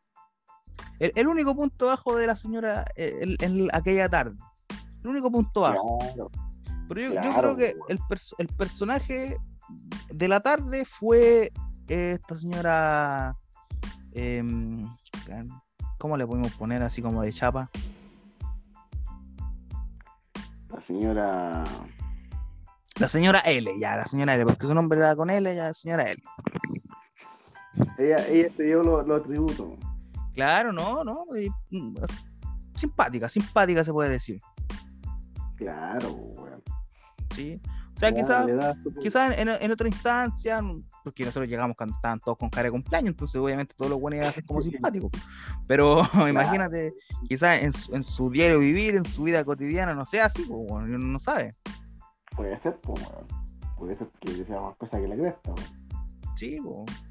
El, 0.99 1.11
el 1.15 1.27
único 1.27 1.55
punto 1.55 1.87
bajo 1.87 2.15
de 2.15 2.27
la 2.27 2.35
señora 2.35 2.85
eh, 2.95 3.35
en 3.39 3.67
aquella 3.73 4.09
tarde. 4.09 4.37
El 5.03 5.09
único 5.09 5.31
punto 5.31 5.61
bajo. 5.61 5.99
Claro. 5.99 6.31
Pero 6.89 7.13
yo, 7.13 7.33
creo 7.37 7.55
que 7.55 7.75
el, 7.89 7.99
el 8.37 8.47
personaje 8.47 9.37
de 10.09 10.27
la 10.27 10.39
tarde 10.39 10.85
fue 10.85 11.51
eh, 11.89 12.17
esta 12.19 12.35
señora. 12.35 13.35
em, 14.13 14.87
¿Cómo 15.97 16.15
le 16.15 16.27
podemos 16.27 16.53
poner 16.53 16.83
así 16.83 17.01
como 17.01 17.21
de 17.21 17.33
chapa? 17.33 17.69
La 20.69 20.81
señora. 20.85 21.63
La 22.99 23.07
señora 23.07 23.39
L, 23.39 23.71
ya, 23.79 23.95
la 23.95 24.05
señora 24.05 24.35
L, 24.35 24.45
porque 24.45 24.65
su 24.65 24.73
nombre 24.73 24.97
era 24.99 25.15
con 25.15 25.29
L, 25.29 25.55
ya, 25.55 25.67
la 25.67 25.73
señora 25.73 26.03
L. 26.03 26.21
Ella, 27.97 28.27
ella 28.27 28.49
se 28.55 28.63
dio 28.63 28.81
los 28.81 29.05
los 29.07 29.23
tributos. 29.23 29.67
Claro, 30.37 30.71
no, 30.71 31.03
no. 31.03 31.25
y, 31.35 31.49
mm, 31.75 31.95
simpática, 32.75 33.27
simpática 33.27 33.83
se 33.83 33.91
puede 33.91 34.09
decir. 34.11 34.39
Claro, 35.55 36.11
weón. 36.11 36.61
¿sí? 37.33 37.59
O 37.95 37.99
sea, 37.99 38.13
quizás 38.13 38.45
su- 38.83 38.93
quizás 38.99 39.39
en, 39.39 39.49
en 39.49 39.71
otra 39.71 39.87
instancia, 39.87 40.61
porque 41.03 41.25
nosotros 41.25 41.49
llegamos 41.49 41.75
cuando 41.75 41.95
estaban 41.95 42.19
todos 42.19 42.37
con 42.37 42.47
cara 42.51 42.65
de 42.65 42.71
cumpleaños, 42.71 43.09
entonces 43.09 43.35
obviamente 43.41 43.73
todos 43.75 43.89
los 43.89 43.99
buenos 43.99 44.17
iban 44.17 44.29
a 44.29 44.33
ser 44.33 44.45
como 44.45 44.61
simpáticos. 44.61 45.09
Pero 45.67 46.01
imagínate, 46.29 46.93
quizás 47.27 47.63
en, 47.63 47.73
su- 47.73 47.95
en 47.95 48.03
su 48.03 48.29
diario 48.29 48.59
vivir, 48.59 48.95
en 48.95 49.03
su 49.05 49.23
vida 49.23 49.43
cotidiana, 49.43 49.95
no 49.95 50.05
sea 50.05 50.25
así, 50.25 50.43
pues, 50.43 50.69
bueno, 50.69 50.85
uno 50.95 50.99
no 51.07 51.17
sabe. 51.17 51.55
Puede 52.35 52.59
ser, 52.61 52.79
pues, 52.81 53.01
weón. 53.01 53.27
Puede 53.75 53.95
ser 53.95 54.07
que 54.21 54.45
sea 54.45 54.61
más 54.61 54.75
cosa 54.77 54.99
que 54.99 55.07
la 55.07 55.15
cresta, 55.15 55.49
weón. 55.51 55.87
Sí, 56.35 56.59
pues. 56.63 57.06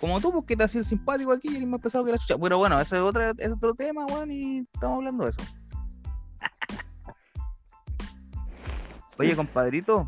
Como 0.00 0.20
tú, 0.20 0.32
porque 0.32 0.56
te 0.56 0.64
has 0.64 0.72
sido 0.72 0.84
simpático 0.84 1.32
aquí 1.32 1.48
y 1.50 1.56
eres 1.56 1.68
más 1.68 1.80
pesado 1.80 2.04
que 2.04 2.12
la 2.12 2.18
chucha. 2.18 2.36
Pero 2.38 2.58
bueno, 2.58 2.80
ese 2.80 2.96
es, 2.96 3.02
otra, 3.02 3.32
es 3.36 3.52
otro 3.52 3.74
tema, 3.74 4.06
weón, 4.06 4.30
y 4.30 4.58
estamos 4.58 4.98
hablando 4.98 5.24
de 5.24 5.30
eso. 5.30 5.40
Oye, 9.18 9.34
compadrito. 9.34 10.06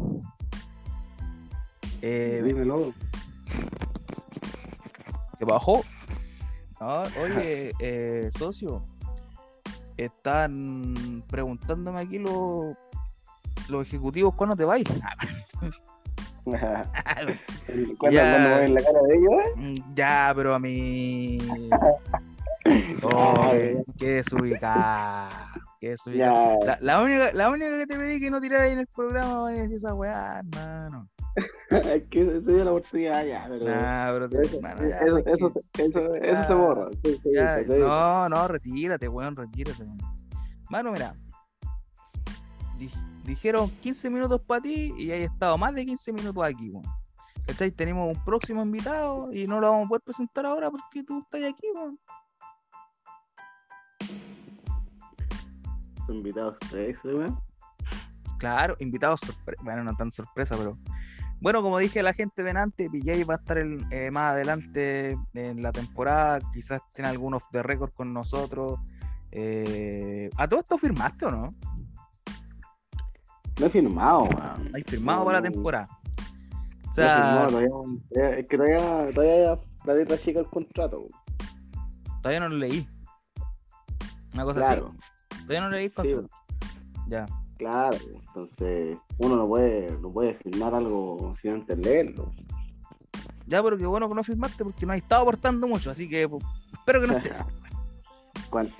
Eh, 2.03 2.43
Dímelo. 2.45 2.93
¿Qué 5.39 5.45
bajó? 5.45 5.83
No, 6.81 7.03
oye, 7.21 7.73
eh, 7.81 8.29
socio, 8.37 8.85
están 9.97 11.25
preguntándome 11.29 12.01
aquí 12.01 12.19
los, 12.19 12.77
los 13.69 13.87
ejecutivos 13.87 14.35
cuándo 14.35 14.57
te 14.57 14.65
vais. 14.65 14.85
¿Cuándo, 17.99 18.11
Ya. 18.21 18.59
ven 18.61 18.75
la 18.75 18.83
cara 18.83 18.99
de 19.09 19.15
ellos, 19.17 19.33
eh? 19.33 19.53
Mm, 19.57 19.95
ya, 19.95 20.33
pero 20.35 20.55
a 20.55 20.59
mí. 20.59 21.39
Oh, 23.03 23.49
qué, 23.51 23.83
qué 23.97 24.07
desubicada. 24.15 25.31
Qué 25.81 25.91
desubicada. 25.91 26.59
La, 26.67 26.79
la 26.83 27.03
única, 27.03 27.33
la 27.33 27.49
única 27.49 27.79
que 27.79 27.87
te 27.87 27.97
pedí 27.97 28.21
que 28.21 28.31
no 28.31 28.41
tirara 28.43 28.65
ahí 28.65 28.73
en 28.73 28.81
el 28.81 28.87
programa 28.89 29.51
es 29.55 29.71
esa 29.71 29.95
weá, 29.95 30.41
hermano. 30.41 31.09
Es 31.71 32.03
que 32.11 32.25
se 32.27 32.41
dio 32.41 32.65
la 32.65 32.73
oportunidad 32.73 33.25
ya, 33.25 33.47
pero. 33.49 33.65
Nah, 33.65 34.11
pero 34.13 34.29
te- 34.29 34.41
Eso, 34.43 34.57
hermano, 34.57 34.87
ya, 34.89 34.97
eso, 34.99 35.09
sabes 35.09 35.25
que- 35.25 35.33
eso, 35.33 35.53
eso, 35.77 36.15
eso 36.17 36.47
se 36.47 36.55
borra. 36.55 36.89
Sí, 37.05 37.21
sí, 37.23 37.31
Ya, 37.35 37.59
sí, 37.61 37.67
no, 37.79 38.29
no, 38.29 38.49
retírate, 38.49 39.09
weón, 39.09 39.37
retírate. 39.37 39.85
Mano, 40.69 40.93
mira. 40.93 41.15
di- 42.77 42.91
dijeron 43.29 43.71
15 43.83 44.09
minutos 44.11 44.41
para 44.47 44.63
ti 44.63 44.93
y 44.97 45.11
hay 45.11 45.23
estado 45.25 45.57
más 45.59 45.75
de 45.75 45.85
15 45.85 46.13
minutos 46.15 46.45
aquí, 46.45 46.71
weón. 46.71 46.87
¿Cachai? 47.47 47.71
Tenemos 47.71 48.15
un 48.17 48.25
próximo 48.25 48.63
invitado 48.63 49.33
y 49.33 49.47
no 49.47 49.61
lo 49.61 49.71
vamos 49.71 49.87
a 49.87 49.89
poder 49.89 50.03
presentar 50.03 50.47
ahora 50.47 50.71
porque 50.71 51.05
tú 51.05 51.21
estás 51.21 51.43
aquí, 51.45 51.67
weón. 51.75 51.99
Invitados 56.09 56.57
tres, 56.71 56.97
weón. 57.05 57.39
Claro, 58.39 58.77
invitados 58.79 59.21
sorpresa. 59.21 59.63
Bueno, 59.63 59.85
no 59.85 59.95
tan 59.95 60.11
sorpresa, 60.11 60.57
pero. 60.57 60.79
Bueno, 61.41 61.63
como 61.63 61.79
dije 61.79 62.03
la 62.03 62.13
gente 62.15 62.43
venante, 62.43 62.89
PJ 62.91 63.25
va 63.25 63.35
a 63.35 63.37
estar 63.37 63.59
el- 63.59 63.85
eh, 63.93 64.11
más 64.11 64.33
adelante 64.33 65.17
en 65.35 65.63
la 65.63 65.71
temporada. 65.71 66.41
Quizás 66.53 66.81
tiene 66.95 67.11
algún 67.11 67.35
off 67.35 67.45
the 67.53 67.63
record 67.63 67.93
con 67.93 68.13
nosotros. 68.13 68.81
Eh, 69.31 70.31
¿A 70.37 70.49
todo 70.49 70.61
esto 70.61 70.79
firmaste 70.79 71.27
o 71.27 71.31
no? 71.31 71.55
No 73.59 73.67
he 73.67 73.71
firmado, 73.71 74.23
weón. 74.25 74.71
Hay 74.75 74.83
firmado 74.85 75.25
para 75.25 75.41
la 75.41 75.49
No, 75.49 75.53
temporada. 75.53 75.89
O 75.91 76.83
no 76.87 76.93
he 76.93 76.95
sea, 76.95 77.15
firmado, 77.17 77.47
todavía, 77.49 77.69
todavía- 77.69 78.39
es 78.39 78.47
que 78.47 78.57
todavía, 78.57 79.13
todavía 79.15 79.59
la 79.85 79.95
letra 79.95 80.19
chica 80.19 80.41
el 80.41 80.47
contrato. 80.47 80.99
weón. 81.01 81.11
todavía 82.23 82.41
no 82.41 82.49
lo 82.49 82.57
leí. 82.57 82.89
Una 84.35 84.45
cosa 84.45 84.61
así. 84.61 84.69
Claro, 84.75 84.95
Todavía 85.31 85.61
no 85.63 85.71
leí 85.71 85.85
el 85.87 85.91
Sí. 85.91 85.95
contrato. 85.97 86.29
Ya. 87.09 87.27
claro. 87.57 87.97
Entonces, 88.27 88.99
uno 89.19 89.37
no 89.37 89.49
puede, 89.49 89.91
no 90.01 90.11
puede 90.13 90.35
firmar 90.35 90.75
algo 90.75 91.35
sin 91.41 91.53
antes 91.55 91.79
leerlo. 91.79 92.31
Ya, 93.47 93.63
pero 93.63 93.79
qué 93.79 93.87
bueno 93.87 94.09
que 94.09 94.15
no 94.15 94.23
firmaste 94.23 94.63
porque 94.63 94.85
no 94.85 94.93
has 94.93 94.99
estado 94.99 95.23
aportando 95.23 95.67
mucho. 95.67 95.91
Así 95.91 96.07
que 96.09 96.29
pues, 96.29 96.45
espero 96.75 97.01
que 97.01 97.07
no 97.07 97.13
estés. 97.17 97.47
¿Cuál? 98.51 98.75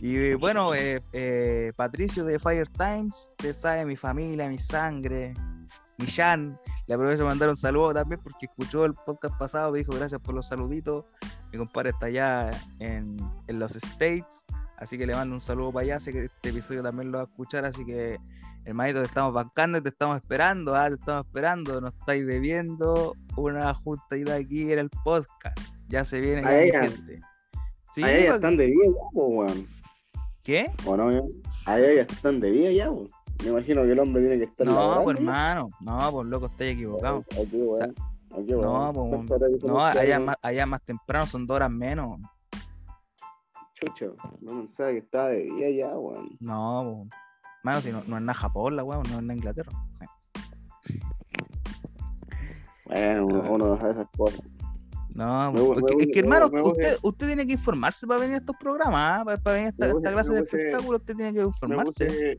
Y 0.00 0.16
eh, 0.16 0.34
bueno, 0.34 0.74
eh, 0.74 1.02
eh, 1.12 1.72
Patricio 1.76 2.24
de 2.24 2.38
Fire 2.38 2.68
Times, 2.68 3.26
usted 3.30 3.52
sabe, 3.52 3.84
mi 3.84 3.96
familia, 3.96 4.48
mi 4.48 4.58
sangre, 4.58 5.34
mi 5.98 6.06
Jan. 6.06 6.58
Le 6.86 6.94
aprovecho 6.94 7.24
de 7.24 7.28
mandar 7.28 7.50
un 7.50 7.56
saludo 7.56 7.92
también 7.92 8.20
porque 8.22 8.46
escuchó 8.46 8.86
el 8.86 8.94
podcast 8.94 9.36
pasado, 9.38 9.72
me 9.72 9.78
dijo 9.78 9.92
gracias 9.92 10.20
por 10.20 10.34
los 10.34 10.46
saluditos. 10.46 11.04
Mi 11.52 11.58
compadre 11.58 11.90
está 11.90 12.06
allá 12.06 12.50
en, 12.78 13.18
en 13.46 13.58
los 13.58 13.76
States, 13.76 14.44
así 14.78 14.96
que 14.96 15.06
le 15.06 15.14
mando 15.14 15.34
un 15.34 15.40
saludo 15.40 15.72
para 15.72 15.84
allá. 15.84 16.00
Sé 16.00 16.12
que 16.12 16.24
este 16.24 16.48
episodio 16.48 16.82
también 16.82 17.12
lo 17.12 17.18
va 17.18 17.24
a 17.24 17.26
escuchar, 17.26 17.66
así 17.66 17.84
que 17.84 18.18
hermanito, 18.64 19.00
te 19.00 19.06
estamos 19.06 19.34
bancando 19.34 19.78
y 19.78 19.82
te 19.82 19.90
estamos 19.90 20.16
esperando, 20.16 20.74
ah, 20.74 20.88
te 20.88 20.94
estamos 20.94 21.26
esperando. 21.26 21.78
Nos 21.78 21.92
estáis 21.94 22.26
debiendo 22.26 23.14
una 23.36 23.74
juntadita 23.74 24.34
aquí 24.34 24.72
en 24.72 24.78
el 24.78 24.90
podcast. 25.04 25.58
Ya 25.88 26.04
se 26.04 26.20
viene, 26.20 26.42
gente. 26.42 27.20
Sí, 27.92 28.02
están 28.02 28.56
de 28.56 28.66
vida 28.66 28.86
ya, 28.86 29.10
po, 29.12 29.26
weón. 29.26 29.79
¿Qué? 30.50 30.68
¿O 30.84 30.96
no, 30.96 31.06
weón? 31.06 31.28
Ahí 31.64 31.94
ya 31.94 32.02
están 32.02 32.40
de 32.40 32.50
vida 32.50 32.72
ya, 32.72 32.90
weón. 32.90 33.08
Me 33.44 33.50
imagino 33.50 33.84
que 33.84 33.92
el 33.92 34.00
hombre 34.00 34.20
tiene 34.20 34.36
que 34.38 34.44
estar 34.46 34.66
No, 34.66 35.04
pues 35.04 35.16
hermano, 35.16 35.68
no, 35.80 36.10
pues 36.10 36.26
loco, 36.26 36.46
estáis 36.46 36.74
equivocado. 36.74 37.24
Aquí, 37.30 37.56
weón. 37.62 37.76
sea, 37.76 37.86
Aquí, 38.36 38.50
no, 38.50 38.90
weón. 38.90 39.26
pues, 39.28 39.62
No, 39.62 39.80
allá 39.80 40.18
más, 40.18 40.36
allá 40.42 40.66
más 40.66 40.82
temprano 40.82 41.24
son 41.26 41.46
dos 41.46 41.54
horas 41.54 41.70
menos. 41.70 42.18
Chucho, 43.74 44.16
no 44.40 44.62
pensaba 44.64 44.90
que 44.90 44.98
estaba 44.98 45.28
de 45.28 45.44
día 45.44 45.70
ya, 45.70 45.96
weón. 45.96 46.36
No, 46.40 47.06
pues, 47.08 47.20
Mano, 47.62 47.80
si 47.80 47.92
no, 47.92 48.02
no 48.08 48.16
es 48.16 48.22
nada 48.22 48.34
Japón 48.34 48.74
la 48.74 48.82
weón, 48.82 49.04
no 49.04 49.18
es 49.18 49.22
nada 49.22 49.34
Inglaterra. 49.34 49.70
Bueno, 52.86 53.26
uno, 53.26 53.52
uno 53.52 53.66
no 53.68 53.78
sabe 53.78 53.92
esas 53.92 54.08
cosas. 54.16 54.40
No, 55.14 55.52
Me 55.52 55.60
voy- 55.60 55.80
porque 55.80 55.96
me 55.96 56.02
es 56.04 56.08
que 56.12 56.20
hermano, 56.20 56.48
me 56.50 56.62
usted, 56.62 56.96
usted 57.02 57.26
tiene 57.26 57.46
que 57.46 57.52
informarse 57.54 58.06
para 58.06 58.20
venir 58.20 58.36
a 58.36 58.38
estos 58.38 58.56
programas, 58.56 59.20
¿ah? 59.20 59.24
para, 59.24 59.38
para 59.38 59.54
venir 59.56 59.66
a 59.80 59.86
esta, 59.86 60.12
clase 60.12 60.32
de 60.32 60.40
espectáculos, 60.40 61.00
usted 61.00 61.16
tiene 61.16 61.32
que 61.34 61.42
informarse. 61.42 62.38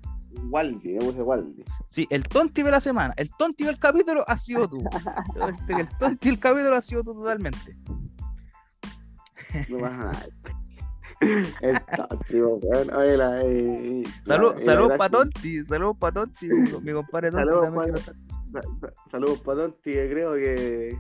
Waldi, 0.50 0.98
Waldi. 0.98 1.66
Sí, 1.88 2.08
el 2.10 2.24
tonti 2.24 2.64
de 2.64 2.72
la 2.72 2.80
semana, 2.80 3.14
el 3.18 3.30
tonti 3.38 3.66
del 3.66 3.78
capítulo 3.78 4.24
ha 4.28 4.38
sido 4.38 4.70
tú. 4.70 4.78
Este, 5.50 5.74
el 5.74 5.90
tonti 5.98 6.30
del 6.30 6.40
capítulo 6.40 6.76
ha 6.78 6.82
sido 6.82 7.04
tú 7.04 7.14
totalmente. 7.14 7.76
No 9.70 9.80
pasa 9.80 9.98
nada. 9.98 10.26
El 11.62 11.80
tóxico, 11.86 12.56
weón. 12.64 12.94
Oye, 12.96 13.16
la, 13.16 13.42
eh, 13.44 14.02
Salud, 14.24 14.54
la- 14.54 14.60
salud 14.60 14.88
la- 14.90 14.98
para 14.98 15.10
Tonti, 15.12 15.64
salud 15.66 15.96
para 16.00 16.14
Tonti, 16.14 16.48
mi, 16.50 16.92
compadre 16.94 17.30
Tonti 17.30 17.48
Saludos 17.52 18.02
Saludos 19.12 19.42
para 19.42 19.58
Tonti, 19.62 19.92
que 19.92 20.10
creo 20.10 20.34
que. 20.34 20.98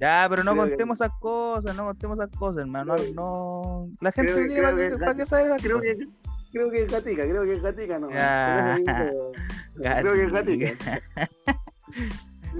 Ya, 0.00 0.26
pero 0.30 0.42
no 0.42 0.52
creo 0.52 0.64
que- 0.64 0.70
contemos 0.70 1.00
esas 1.00 1.12
cosas, 1.20 1.76
no 1.76 1.84
contemos 1.84 2.18
esas 2.18 2.30
cosas, 2.36 2.62
hermano. 2.62 2.96
No, 3.14 3.88
la 4.00 4.10
gente 4.12 4.32
creo 4.32 4.42
que- 4.42 4.48
tiene 4.48 4.62
para, 4.62 4.74
creo 4.74 4.88
qué- 4.88 4.94
que- 4.96 5.00
para 5.04 5.14
qué 5.16 5.26
saber 5.26 5.60
Creo 5.60 5.76
cosas. 5.78 5.96
que. 5.96 6.08
Creo 6.52 6.70
que 6.70 6.82
es 6.82 6.90
gatica, 6.92 7.22
creo 7.22 7.44
que 7.44 7.52
es 7.52 7.62
gatica, 7.62 7.98
no. 8.00 8.10
Ya. 8.10 8.78
Creo 10.00 10.14
que 10.14 10.24
es 10.24 10.32
gatica. 10.32 10.68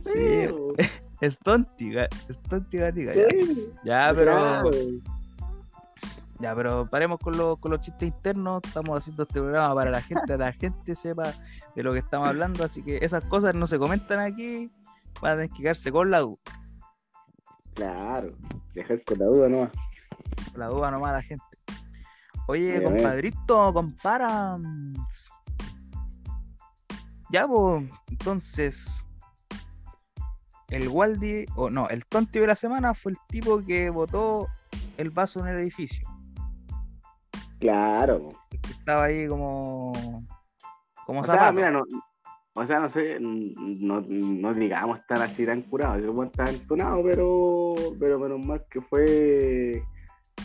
Sí, 0.03 0.47
es 1.21 1.39
Tonti, 1.39 1.97
es 1.97 2.41
Tonti 2.49 2.79
gatica, 2.79 3.13
ya. 3.15 3.25
Sí, 3.31 3.73
Ya, 3.85 4.13
pero. 4.15 4.37
claro. 4.37 4.71
Ya, 6.39 6.55
pero 6.55 6.89
paremos 6.89 7.19
con, 7.19 7.37
los 7.37 7.59
con 7.59 7.71
los 7.73 7.81
chistes 7.81 8.09
internos. 8.09 8.63
Estamos 8.65 8.97
haciendo 8.97 9.25
este 9.25 9.41
programa 9.41 9.75
para 9.75 9.91
la 9.91 10.01
gente, 10.01 10.39
la 10.39 10.53
gente 10.53 10.95
sepa 10.97 11.35
de 11.75 11.83
lo 11.83 11.93
que 11.93 11.99
estamos 11.99 12.29
hablando. 12.29 12.65
Así 12.65 12.83
que 12.83 12.99
esas 13.05 13.23
cosas 13.25 13.55
no 13.55 13.67
se 13.67 13.79
comentan 13.79 14.21
aquí. 14.21 14.71
Van 15.21 15.41
a 15.41 15.49
que 15.49 15.55
quedarse 15.63 15.93
con 15.93 16.11
la 16.11 16.21
duda. 16.21 16.39
Claro, 17.81 18.37
dejar 18.75 19.03
con 19.05 19.19
la 19.19 19.25
duda 19.25 19.49
nomás. 19.49 19.71
La 20.55 20.67
duda 20.67 20.91
nomás 20.91 21.15
la 21.15 21.23
gente. 21.23 21.45
Oye, 22.47 22.83
compadrito, 22.83 23.73
compara. 23.73 24.59
Ya, 27.31 27.49
pues, 27.49 27.91
entonces. 28.11 29.03
El 30.69 30.89
Waldi, 30.89 31.47
o 31.57 31.71
no, 31.71 31.89
el 31.89 32.05
tonti 32.05 32.39
de 32.39 32.49
la 32.49 32.55
semana 32.55 32.93
fue 32.93 33.13
el 33.13 33.19
tipo 33.29 33.65
que 33.65 33.89
botó 33.89 34.47
el 34.99 35.09
vaso 35.09 35.41
en 35.41 35.49
el 35.49 35.57
edificio. 35.57 36.07
Claro. 37.61 38.29
estaba 38.69 39.05
ahí 39.05 39.27
como. 39.27 40.27
Como 41.07 41.23
O 41.23 41.25
sea, 41.25 41.51
mira, 41.51 41.71
no, 41.71 41.85
o 42.55 42.67
sea, 42.67 42.81
no 42.81 42.93
sé, 42.93 43.19
no, 43.21 44.01
no 44.01 44.55
digamos 44.55 44.99
estar 44.99 45.19
así 45.23 45.47
tan 45.47 45.63
curado, 45.63 45.99
yo 46.01 46.23
estar 46.25 46.49
entonado, 46.49 47.03
pero, 47.05 47.75
pero 47.99 48.19
menos 48.19 48.45
mal 48.45 48.65
que 48.69 48.81
fue 48.81 49.83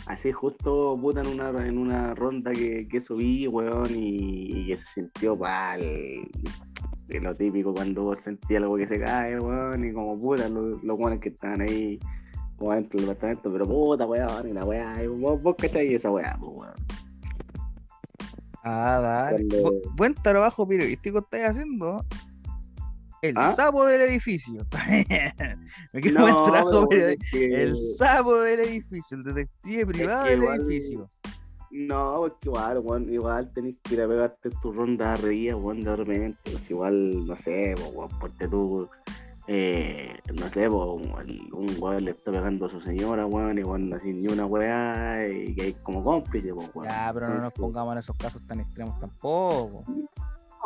así 0.06 0.30
justo 0.30 0.96
puta 1.00 1.20
en 1.20 1.26
una, 1.26 1.66
en 1.66 1.78
una 1.78 2.14
ronda 2.14 2.52
que, 2.52 2.86
que 2.88 3.00
subí, 3.00 3.48
weón, 3.48 3.90
y, 3.90 4.66
que 4.68 4.76
se 4.76 4.84
sintió 5.02 5.36
pal. 5.36 5.80
de 5.80 7.20
lo 7.20 7.34
típico 7.34 7.74
cuando 7.74 8.04
vos 8.04 8.18
sentí 8.24 8.54
algo 8.54 8.76
que 8.76 8.86
se 8.86 9.00
cae, 9.00 9.40
weón, 9.40 9.84
y 9.84 9.92
como 9.92 10.18
puta, 10.20 10.48
los, 10.48 10.82
los 10.84 10.98
weones 10.98 11.20
que 11.20 11.30
estaban 11.30 11.60
ahí 11.62 11.98
como 12.56 12.72
dentro 12.72 12.98
del 12.98 13.08
departamento, 13.08 13.52
pero 13.52 13.66
puta, 13.66 14.06
weón, 14.06 14.48
y 14.48 14.52
la 14.52 14.64
weá, 14.64 15.02
y 15.02 15.08
vos, 15.08 15.42
vos 15.42 15.56
cachai 15.58 15.94
esa 15.94 16.10
weá, 16.10 16.36
pues, 16.38 16.52
weón. 16.54 16.95
Ah, 18.68 18.98
dale. 19.00 19.44
Bu- 19.46 19.80
buen 19.94 20.12
trabajo 20.14 20.66
periodístico 20.66 21.20
estáis 21.20 21.44
haciendo. 21.50 22.04
El 23.22 23.34
¿Ah? 23.38 23.52
sapo 23.52 23.86
del 23.86 24.00
edificio. 24.02 24.66
Me 25.92 26.00
quedo 26.00 26.18
No, 26.18 26.22
buen 26.22 26.52
trabajo 26.52 26.88
periodístico. 26.88 27.54
El 27.56 27.76
sapo 27.76 28.40
del 28.40 28.60
edificio, 28.60 29.16
el 29.18 29.22
detective 29.24 29.86
privado 29.86 30.24
que 30.24 30.30
del 30.30 30.42
igual- 30.42 30.60
edificio. 30.60 31.08
No, 31.70 32.16
porque 32.20 32.48
igual, 32.48 32.78
weón, 32.78 33.12
igual 33.12 33.52
tenés 33.52 33.76
que 33.82 33.94
ir 33.94 34.02
a 34.02 34.08
pegarte 34.08 34.50
tu 34.62 34.72
ronda 34.72 35.14
weón, 35.22 35.82
de 35.82 35.96
repente, 35.96 36.38
pues 36.44 36.70
igual, 36.70 37.26
no 37.26 37.36
sé, 37.36 37.74
pues, 37.76 37.90
weón, 37.94 38.08
porque 38.18 38.48
tú, 38.48 38.88
eh, 39.48 40.18
no 40.38 40.48
sé, 40.48 40.68
un 40.68 41.76
weón 41.78 42.04
le 42.04 42.10
está 42.12 42.32
pegando 42.32 42.66
a 42.66 42.68
su 42.68 42.80
señora, 42.80 43.26
weón, 43.26 43.58
y 43.58 43.62
weón, 43.62 43.92
hace 43.94 44.12
ni 44.12 44.26
una 44.32 44.46
weá, 44.46 45.26
y 45.28 45.54
que 45.54 45.62
hay 45.62 45.72
como 45.82 46.02
cómplice, 46.02 46.52
weón. 46.52 46.70
Ya, 46.84 47.10
pero 47.14 47.28
no 47.28 47.40
nos 47.40 47.52
pongamos 47.52 47.92
en 47.92 47.98
esos 47.98 48.16
casos 48.16 48.44
tan 48.46 48.60
extremos 48.60 48.98
tampoco. 49.00 49.84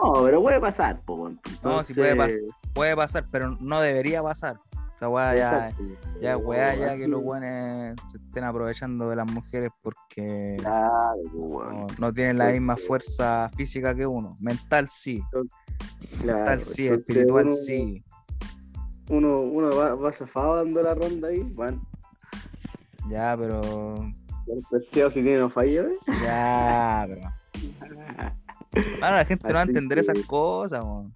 No, 0.02 0.12
pero 0.24 0.40
puede 0.40 0.60
pasar, 0.60 1.00
pues, 1.04 1.18
weón. 1.18 1.40
No, 1.62 1.84
sí 1.84 1.92
puede 1.94 2.12
Entonces, 2.12 2.40
Puede 2.72 2.96
pasar, 2.96 3.26
pero 3.30 3.56
no 3.60 3.80
debería 3.80 4.22
pasar. 4.22 4.58
Esa 4.96 5.08
weá 5.08 5.34
ya, 5.34 5.72
ya 6.20 6.32
es 6.34 6.40
weá, 6.44 6.74
ya 6.74 6.88
que 6.96 7.02
Así- 7.04 7.06
los 7.10 7.22
weones 7.22 7.96
se 8.10 8.18
estén 8.18 8.44
aprovechando 8.44 9.08
de 9.08 9.16
las 9.16 9.30
mujeres 9.32 9.70
porque 9.82 10.56
Claro, 10.58 11.16
no, 11.34 11.86
no 11.98 12.12
tienen 12.12 12.36
la 12.36 12.48
misma 12.50 12.76
fuerza 12.76 13.48
física 13.56 13.94
que 13.94 14.06
uno. 14.06 14.36
Mental 14.40 14.88
sí, 14.90 15.22
Claro, 16.20 16.38
mental 16.38 16.62
sí, 16.64 16.88
espiritual 16.88 17.46
uno- 17.46 17.54
sí. 17.56 18.04
Uno, 19.10 19.40
uno 19.40 19.70
va, 19.76 19.94
va 19.94 20.12
zafado 20.16 20.56
dando 20.56 20.82
la 20.82 20.94
ronda 20.94 21.28
ahí, 21.28 21.42
bueno, 21.54 21.82
Ya, 23.08 23.36
pero. 23.38 23.96
el 24.46 24.60
preciado 24.70 25.10
si 25.10 25.22
tiene 25.22 25.38
no 25.38 25.50
falla, 25.50 25.82
¿eh? 25.82 25.98
Ya, 26.22 27.06
pero. 27.08 27.22
Mano, 29.00 29.16
la 29.16 29.24
gente 29.24 29.48
no 29.48 29.54
va 29.54 29.60
a 29.60 29.64
entender 29.64 29.96
que- 29.96 30.00
esas 30.00 30.18
cosas, 30.26 30.84
weón. 30.84 31.12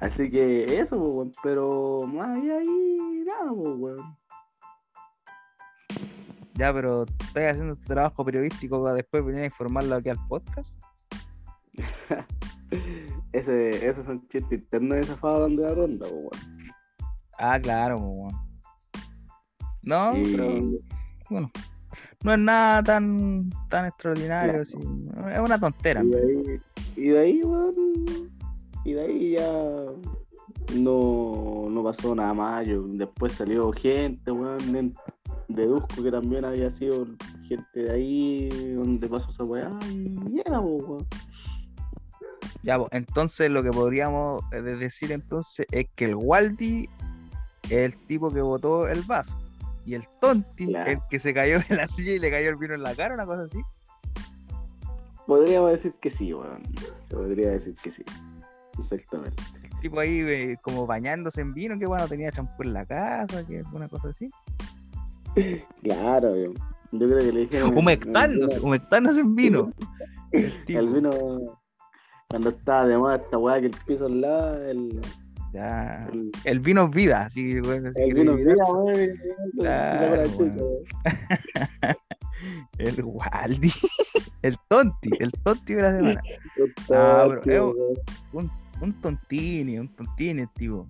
Así 0.00 0.30
que 0.30 0.64
eso, 0.64 0.96
pues, 0.96 1.10
weón, 1.12 1.32
pero 1.42 1.98
más 2.06 2.28
allá 2.30 2.58
ahí, 2.58 3.24
nada, 3.26 3.50
pues, 3.54 3.74
weón. 3.78 4.16
Ya, 6.54 6.72
pero 6.72 7.04
estás 7.04 7.52
haciendo 7.52 7.74
tu 7.76 7.84
trabajo 7.84 8.24
periodístico 8.24 8.82
para 8.82 8.94
después 8.94 9.24
venir 9.24 9.42
a 9.42 9.46
informarlo 9.46 9.96
aquí 9.96 10.10
al 10.10 10.18
podcast. 10.28 10.80
Ese, 13.32 13.88
esos 13.88 14.04
son 14.04 14.26
chistes 14.28 14.52
internos 14.60 14.98
de 14.98 15.04
zafado 15.04 15.40
dando 15.42 15.62
la 15.62 15.74
ronda, 15.74 16.06
pues, 16.08 16.22
weón. 16.24 16.51
Ah, 17.44 17.58
claro, 17.60 17.98
pues. 17.98 18.34
No, 19.82 20.16
Y- 20.16 20.22
pero. 20.36 20.60
Bueno. 21.28 21.50
No 22.24 22.32
es 22.32 22.38
nada 22.38 22.82
tan, 22.84 23.50
tan 23.68 23.86
extraordinario. 23.86 24.52
Claro. 24.52 24.62
así. 24.62 24.78
Es 25.34 25.40
una 25.40 25.58
tontera. 25.58 26.02
Y 26.04 26.08
de 26.08 26.20
ahí, 26.22 26.60
y 26.96 27.08
de 27.08 27.18
ahí, 27.18 27.42
weón, 27.42 27.74
y 28.84 28.92
de 28.92 29.00
ahí 29.02 29.30
ya 29.32 29.52
no, 30.74 31.66
no 31.68 31.82
pasó 31.84 32.14
nada 32.14 32.32
más. 32.32 32.66
Yo, 32.66 32.82
después 32.86 33.32
salió 33.32 33.72
gente, 33.72 34.30
de- 34.30 34.92
deduzco 35.48 36.02
que 36.02 36.10
también 36.12 36.44
había 36.44 36.70
sido 36.78 37.06
gente 37.48 37.80
de 37.80 37.90
ahí 37.90 38.48
donde 38.74 39.08
pasó 39.08 39.28
esa 39.30 39.44
weá 39.44 39.68
y 39.90 40.40
era, 40.46 40.60
weón. 40.60 41.06
Ya, 42.62 42.78
pues, 42.78 42.88
entonces 42.92 43.50
lo 43.50 43.62
que 43.64 43.70
podríamos 43.72 44.44
eh, 44.52 44.62
de- 44.62 44.76
decir 44.76 45.10
entonces 45.12 45.66
es 45.72 45.86
que 45.96 46.04
el 46.04 46.14
Waldi 46.14 46.88
es 47.64 47.94
el 47.94 47.98
tipo 48.06 48.32
que 48.32 48.40
botó 48.40 48.88
el 48.88 49.02
vaso. 49.02 49.38
Y 49.84 49.94
el 49.94 50.04
Tonti, 50.20 50.66
Claro. 50.68 50.90
el 50.90 50.98
que 51.10 51.18
se 51.18 51.34
cayó 51.34 51.58
en 51.68 51.76
la 51.76 51.88
silla 51.88 52.12
y 52.12 52.18
le 52.18 52.30
cayó 52.30 52.50
el 52.50 52.56
vino 52.56 52.74
en 52.74 52.82
la 52.82 52.94
cara, 52.94 53.14
una 53.14 53.26
cosa 53.26 53.44
así. 53.44 53.58
Podríamos 55.26 55.70
decir 55.72 55.94
que 56.00 56.10
sí, 56.10 56.32
weón. 56.34 56.62
Se 57.08 57.16
podría 57.16 57.50
decir 57.50 57.74
que 57.82 57.90
sí. 57.92 58.04
Exactamente. 58.78 59.42
El 59.64 59.80
tipo 59.80 60.00
ahí 60.00 60.20
eh, 60.20 60.56
como 60.62 60.86
bañándose 60.86 61.40
en 61.40 61.54
vino, 61.54 61.78
que 61.78 61.86
bueno, 61.86 62.06
tenía 62.08 62.30
champú 62.30 62.62
en 62.62 62.72
la 62.72 62.86
casa, 62.86 63.46
que 63.46 63.62
una 63.72 63.88
cosa 63.88 64.08
así. 64.08 64.28
Claro. 65.82 66.34
Yo 66.36 67.06
creo 67.06 67.18
que 67.18 67.32
le 67.32 67.40
dijeron. 67.40 67.76
Humectándose, 67.78 68.60
humectándose 68.60 69.20
en 69.20 69.34
vino. 69.34 69.72
El. 70.32 70.52
El 70.66 70.88
vino. 70.88 71.10
Cuando 72.28 72.50
estaba 72.50 72.86
de 72.86 72.96
moda 72.96 73.16
esta 73.16 73.36
weá 73.36 73.60
que 73.60 73.66
el 73.66 73.76
piso 73.86 74.06
al 74.06 74.20
lado, 74.22 74.64
el, 74.64 75.00
Ya. 75.52 76.08
el, 76.12 76.30
El 76.44 76.60
vino 76.60 76.84
es 76.84 76.90
vida, 76.90 77.26
así, 77.26 77.60
bueno, 77.60 77.90
así 77.90 78.00
el 78.00 78.14
vino 78.14 78.34
mira, 78.34 78.52
dirás, 78.54 78.68
weón. 78.70 79.08
Claro, 79.58 80.30
weón. 80.38 80.66
El 82.78 83.04
Waldi. 83.04 83.70
El 84.42 84.56
Tonti, 84.68 85.10
el 85.20 85.30
Tonti 85.44 85.74
de 85.74 85.82
la 85.82 85.92
semana. 85.96 86.20
Ah, 86.92 87.26
pero 87.28 87.40
tío, 87.42 87.70
es-. 87.92 87.98
Un, 88.32 88.50
un 88.80 89.00
tontini, 89.00 89.78
un 89.78 89.94
tontini, 89.94 90.46
tipo. 90.48 90.88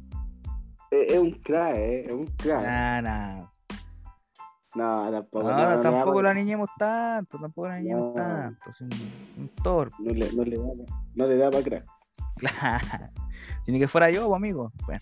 Es, 0.91 1.13
es 1.13 1.19
un 1.19 1.33
crack, 1.43 1.75
eh. 1.77 2.05
Es 2.07 2.13
un 2.13 2.27
crack. 2.39 2.63
Nah, 2.63 3.01
nah. 3.03 3.47
No, 4.75 5.11
tampoco. 5.11 5.51
No, 5.51 5.57
no, 5.59 5.71
no, 5.77 5.81
tampoco 5.83 6.15
no, 6.15 6.23
la 6.23 6.35
niñemos 6.35 6.69
tanto, 6.79 7.39
tampoco 7.39 7.69
la 7.69 7.79
niñemos 7.81 8.09
No. 8.09 8.13
tanto. 8.15 8.71
Es 8.71 8.81
un, 8.81 8.91
un 9.37 9.49
torpe. 9.63 9.97
No 9.99 10.15
le, 10.15 10.33
no 10.33 10.45
le 10.45 10.57
da, 10.57 10.65
no 11.15 11.27
le 11.27 11.37
da 11.37 11.51
para 11.51 11.63
crack. 11.63 11.85
Claro. 12.43 12.87
Si 13.65 13.71
ni 13.71 13.79
que 13.79 13.87
fuera 13.87 14.11
yo, 14.11 14.35
amigo. 14.35 14.73
Bueno, 14.87 15.01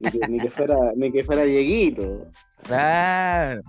Ni 0.00 0.10
que, 0.10 0.18
ni 0.28 0.38
que 0.38 0.50
fuera, 0.50 0.76
ni 0.94 1.10
que 1.10 1.24
fuera 1.24 1.42
Dieguito. 1.44 2.26
claro. 2.64 3.62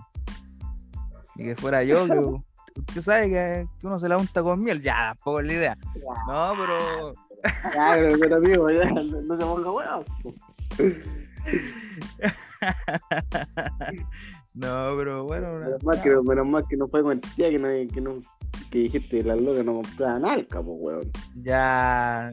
Ni 1.36 1.44
que 1.44 1.56
fuera 1.56 1.82
yo, 1.82 2.06
que 2.06 2.18
usted 2.80 3.00
sabe 3.00 3.28
que, 3.28 3.66
que 3.80 3.86
uno 3.86 3.98
se 3.98 4.08
la 4.08 4.18
unta 4.18 4.42
con 4.42 4.62
miel, 4.62 4.82
ya, 4.82 5.14
tampoco 5.14 5.40
es 5.40 5.46
la 5.46 5.52
idea. 5.52 5.76
No, 6.28 6.52
pero. 6.58 7.14
Ya, 7.74 7.96
pero, 8.20 8.36
amigo, 8.36 8.70
ya, 8.70 8.84
no, 8.90 9.36
se 9.38 9.44
ponga 9.44 9.70
weón. 9.70 10.04
no, 14.54 14.94
pero 14.98 15.24
bueno. 15.24 15.58
Menos 15.60 15.84
mal, 15.84 16.02
que, 16.02 16.10
menos 16.24 16.46
mal 16.46 16.64
que 16.68 16.76
no 16.76 16.88
fue 16.88 17.02
con 17.02 17.12
el 17.12 17.20
tía 17.20 17.50
que 17.50 17.58
no, 17.58 17.68
que 17.92 18.00
no 18.00 18.20
que 18.74 18.78
dijiste 18.80 19.18
que 19.18 19.22
las 19.24 19.38
locas 19.40 19.64
no 19.64 19.74
compraban 19.74 20.24
alca, 20.24 20.60
pues 20.62 20.76
weón. 20.80 21.10
Ya. 21.42 22.32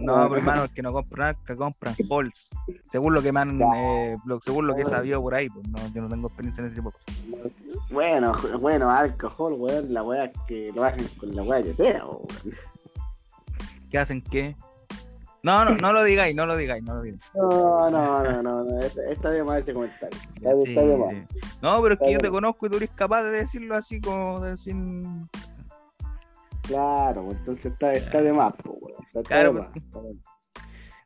No, 0.00 0.26
hermano, 0.36 0.64
el 0.64 0.70
que 0.70 0.82
no 0.82 0.92
compran 0.92 1.36
que 1.46 1.56
compran 1.56 1.94
Halls. 2.10 2.50
Según 2.90 3.14
lo 3.14 3.22
que 3.22 3.32
me 3.32 3.40
han, 3.40 3.60
eh, 3.76 4.16
lo- 4.26 4.40
según 4.40 4.66
lo 4.66 4.74
que 4.74 4.82
he 4.82 4.84
sabido 4.86 5.22
por 5.22 5.34
ahí, 5.34 5.48
pues 5.48 5.66
no, 5.68 5.78
yo 5.94 6.02
no 6.02 6.08
tengo 6.08 6.26
experiencia 6.26 6.60
en 6.62 6.66
ese 6.66 6.76
tipo 6.76 6.90
de 6.90 6.96
cosas. 6.96 7.90
Bueno, 7.90 8.34
bueno, 8.60 8.90
alcohol, 8.90 9.54
weón, 9.56 9.94
la 9.94 10.02
weá 10.02 10.30
que 10.48 10.70
lo 10.74 10.84
hacen 10.84 11.06
con 11.18 11.34
la 11.34 11.42
weá 11.44 11.62
que 11.62 11.74
sea, 11.74 12.04
weón. 12.04 12.26
¿Qué 13.90 13.98
hacen 13.98 14.20
qué? 14.22 14.56
No, 15.44 15.64
no, 15.64 15.76
no 15.76 15.92
lo 15.92 16.02
digáis, 16.02 16.34
no 16.34 16.46
lo 16.46 16.56
digáis, 16.56 16.82
no 16.82 16.94
lo 16.94 17.02
digáis. 17.02 17.22
No, 17.34 17.90
no, 17.90 18.22
no, 18.24 18.42
no, 18.42 18.64
no, 18.64 18.80
está, 18.80 19.30
de 19.30 19.44
más 19.44 19.58
ese 19.60 19.74
comentario. 19.74 20.18
Está, 20.36 20.52
Sí, 20.54 20.68
está 20.70 20.80
de 20.80 20.96
más. 20.96 21.10
sí. 21.10 21.38
No, 21.62 21.82
pero 21.82 21.94
es 21.94 22.00
que 22.00 22.04
Está 22.06 22.10
yo 22.12 22.18
te 22.20 22.30
conozco 22.30 22.66
y 22.66 22.70
tú 22.70 22.76
eres 22.76 22.90
capaz 22.90 23.22
de 23.24 23.30
decirlo 23.30 23.76
así 23.76 24.00
como 24.00 24.40
de 24.40 24.56
sin. 24.56 25.28
Claro, 26.62 27.24
pues, 27.26 27.36
entonces 27.38 27.66
está, 27.72 27.92
está 27.92 28.22
de 28.22 28.32
más, 28.32 28.54
pues. 28.62 28.94
Está, 29.14 29.22
Claro, 29.22 29.52
de 29.52 29.60
más. 29.60 29.68
porque-. 29.92 30.18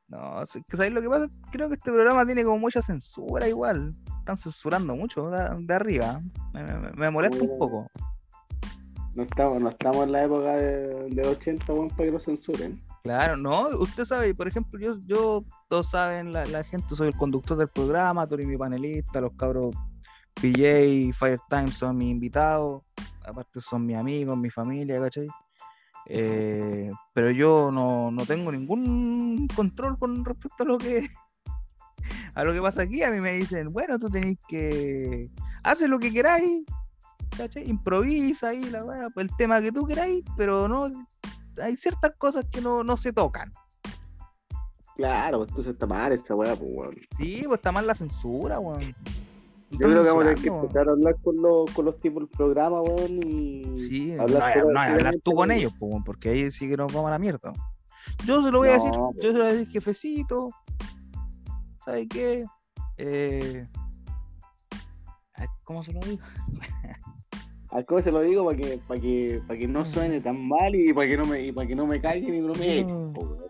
No, 0.09 0.40
¿sabéis 0.46 0.94
lo 0.94 1.03
que 1.03 1.09
pasa? 1.09 1.27
Creo 1.53 1.68
que 1.68 1.74
este 1.74 1.90
programa 1.92 2.24
tiene 2.24 2.42
como 2.44 2.59
mucha 2.59 2.81
censura 2.81 3.46
igual. 3.48 3.90
Están 4.20 4.37
censurando 4.38 4.96
mucho 4.96 5.29
de, 5.31 5.48
de 5.66 5.74
arriba. 5.74 6.22
Me, 6.55 6.62
me- 6.62 6.92
me 6.92 7.11
molesta 7.11 7.44
un 7.44 7.59
poco. 7.59 7.87
No 9.14 9.24
estamos, 9.24 9.61
no 9.61 9.68
estamos 9.68 10.05
en 10.05 10.12
la 10.12 10.22
época 10.24 10.53
de, 10.55 11.09
de 11.11 11.27
80, 11.29 11.72
weón, 11.72 11.88
para 11.88 12.05
que 12.05 12.11
lo 12.12 12.20
censuren. 12.20 12.81
Claro, 13.03 13.37
no, 13.37 13.69
usted 13.79 14.05
sabe, 14.05 14.35
por 14.35 14.49
ejemplo, 14.49 14.79
yo, 14.79 14.97
yo 15.07 15.45
todos 15.69 15.91
saben, 15.91 16.33
la, 16.33 16.45
la 16.47 16.65
gente, 16.65 16.95
soy 16.95 17.09
el 17.09 17.17
conductor 17.17 17.57
del 17.57 17.69
programa, 17.69 18.27
tú 18.27 18.35
eres 18.35 18.47
mi 18.47 18.57
panelista, 18.57 19.21
los 19.21 19.33
cabros 19.37 19.75
PJ, 20.35 21.13
Firetime 21.13 21.73
son 21.73 21.97
mis 21.97 22.11
invitados, 22.11 22.83
aparte 23.25 23.61
son 23.61 23.87
mis 23.87 23.97
amigos, 23.97 24.37
mi 24.37 24.51
familia, 24.51 25.01
¿cachai? 25.01 25.29
Eh, 26.07 26.91
pero 27.13 27.31
yo 27.31 27.71
no, 27.71 28.11
no 28.11 28.25
tengo 28.25 28.51
ningún 28.51 29.47
control 29.55 29.99
con 29.99 30.25
respecto 30.25 30.65
a 30.65 30.67
lo 30.67 30.79
que 30.79 31.07
a 32.35 32.45
lo 32.45 32.55
que 32.55 32.63
pasa 32.63 32.83
aquí. 32.83 33.03
A 33.03 33.11
mí 33.11 33.21
me 33.21 33.33
dicen, 33.33 33.73
bueno, 33.73 33.99
tú 33.99 34.09
tenés 34.09 34.39
que 34.49 35.29
hacer 35.63 35.91
lo 35.91 35.99
que 35.99 36.13
queráis, 36.13 36.65
¿cachai? 37.37 37.69
Improvisa 37.69 38.49
ahí 38.49 38.65
la 38.71 39.11
el 39.17 39.37
tema 39.37 39.61
que 39.61 39.73
tú 39.73 39.87
queráis, 39.87 40.25
pero 40.37 40.67
no 40.69 40.89
hay 41.62 41.77
ciertas 41.77 42.12
cosas 42.18 42.44
que 42.51 42.61
no, 42.61 42.83
no 42.85 42.97
se 42.97 43.12
tocan. 43.12 43.53
Claro, 44.97 45.38
pues 45.38 45.51
entonces 45.51 45.73
está 45.75 45.87
mal 45.87 46.12
esa 46.12 46.35
weá, 46.35 46.57
pues, 46.57 46.71
weón. 46.73 46.97
Sí, 47.18 47.42
pues 47.47 47.59
está 47.59 47.71
mal 47.73 47.87
la 47.87 47.94
censura, 47.94 48.59
weón. 48.59 48.94
Yo 49.71 49.79
creo 49.81 50.03
que 50.03 50.09
vamos 50.09 50.25
a 50.25 50.29
tener 50.31 50.42
que 50.42 50.49
empezar 50.49 50.88
a 50.88 50.92
hablar 50.92 51.14
con 51.23 51.37
los, 51.37 51.71
con 51.73 51.85
los 51.85 52.01
tipos 52.01 52.23
del 52.23 52.29
programa, 52.31 52.81
weón, 52.81 53.23
y 53.23 53.79
Sí, 53.79 54.12
no, 54.14 54.23
hablar, 54.23 54.61
pura- 54.61 54.73
no 54.73 54.81
hay 54.81 54.92
hablar 54.92 55.14
tú 55.23 55.35
con 55.35 55.51
ellos, 55.53 55.73
weón, 55.79 56.03
porque 56.03 56.31
ahí 56.31 56.51
sí 56.51 56.68
que 56.68 56.77
nos 56.77 56.92
vamos 56.92 57.09
a 57.09 57.12
la 57.12 57.18
mierda. 57.18 57.53
Yo 58.25 58.42
se 58.42 58.51
lo 58.51 58.59
voy 58.59 58.71
a 58.71 58.73
decir, 58.73 58.90
No, 58.92 59.12
yo 59.14 59.33
se 59.33 59.38
lo 59.38 59.44
voy 59.44 59.53
a 59.53 59.53
decir, 59.55 59.68
jefecito. 59.68 60.49
¿Sabe 61.85 62.09
qué? 62.09 62.44
Eh... 62.97 63.68
¿Cómo 65.64 65.85
se 65.85 65.92
lo 65.92 66.01
digo? 66.01 66.23
¿A 67.71 67.83
cómo 67.83 68.01
se 68.01 68.11
lo 68.11 68.21
digo 68.21 68.47
para 68.47 68.57
que, 68.57 68.81
para 68.87 69.01
que, 69.01 69.43
para 69.47 69.59
que 69.59 69.69
no 69.69 69.85
suene 69.85 70.21
tan 70.21 70.49
mal 70.49 70.75
y 70.75 70.93
para 70.93 71.07
que 71.07 71.17
no 71.17 71.25
me, 71.25 71.43
y 71.43 71.53
para 71.53 71.67
que 71.67 71.75
no 71.75 71.87
me 71.87 72.01
caigan 72.01 72.35
y 72.35 72.41
no 72.41 72.55
me 72.55 72.81
echen, 72.81 73.13
po, 73.13 73.23
weón. 73.23 73.49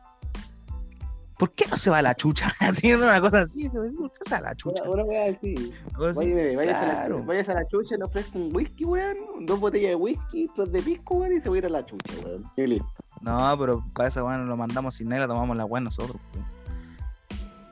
¿Por 1.39 1.51
qué 1.51 1.67
no 1.71 1.77
se 1.77 1.89
va 1.89 1.99
a 1.99 2.03
la 2.03 2.17
chucha? 2.17 2.53
Haciendo 2.59 3.07
una 3.07 3.21
cosa 3.21 3.43
así, 3.43 3.71
¿por 3.71 3.89
qué 3.89 4.19
se 4.23 4.33
va 4.33 4.39
a 4.39 4.43
la 4.43 4.55
chucha? 4.57 4.83
Una, 4.89 5.05
una 5.05 5.25
así. 5.27 5.73
Así. 6.11 6.33
Vaya, 6.33 6.57
vayas, 6.57 6.77
a 6.77 6.87
la, 6.87 6.93
claro. 6.93 7.25
vayas 7.25 7.49
a 7.49 7.55
la 7.55 7.69
chucha 7.69 7.97
le 7.97 8.05
ofrecen 8.05 8.55
whisky, 8.55 8.85
weón. 8.85 9.47
Dos 9.47 9.61
botellas 9.61 9.91
de 9.91 9.95
whisky, 9.95 10.49
tres 10.57 10.73
de 10.73 10.83
pisco, 10.83 11.15
weón, 11.15 11.37
y 11.37 11.41
se 11.41 11.49
va 11.49 11.55
a 11.55 11.59
ir 11.59 11.67
a 11.67 11.69
la 11.69 11.87
chucha, 11.87 12.15
weón. 12.25 12.45
Y 12.57 12.67
listo. 12.67 12.89
No, 13.21 13.57
pero 13.57 13.85
para 13.95 14.09
esa 14.09 14.25
weón 14.25 14.49
lo 14.49 14.57
mandamos 14.57 14.97
sin 14.97 15.11
nada, 15.11 15.29
tomamos 15.29 15.57
la 15.57 15.65
weón 15.65 15.85
nosotros. 15.85 16.21
po. 16.33 16.41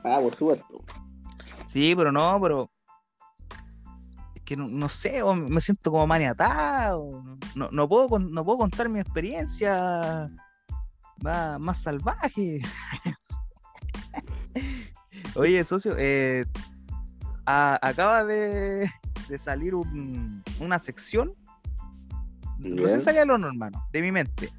Ah, 0.05 0.19
por 0.21 0.33
supuesto. 0.37 0.81
Sí, 1.65 1.93
pero 1.93 2.13
no, 2.13 2.39
pero. 2.41 2.71
Que 4.47 4.55
no, 4.55 4.65
no 4.69 4.87
sé, 4.87 5.21
o 5.23 5.35
me 5.35 5.59
siento 5.59 5.91
como 5.91 6.07
maniatado. 6.07 7.21
No, 7.53 7.67
no, 7.69 7.89
puedo, 7.89 8.17
no 8.17 8.45
puedo 8.45 8.59
contar 8.59 8.87
mi 8.87 8.97
experiencia 9.01 10.29
más, 11.21 11.59
más 11.59 11.83
salvaje. 11.83 12.61
Oye, 15.35 15.61
socio, 15.65 15.95
eh, 15.97 16.45
a- 17.45 17.77
acaba 17.85 18.23
de, 18.23 18.89
de 19.27 19.37
salir 19.39 19.75
un- 19.75 20.41
una 20.61 20.79
sección. 20.79 21.33
Ya. 22.59 22.83
Recién 22.83 23.01
salió 23.01 23.23
al 23.23 23.31
horno, 23.31 23.47
hermano, 23.47 23.85
de 23.91 24.01
mi 24.01 24.13
mente. 24.13 24.49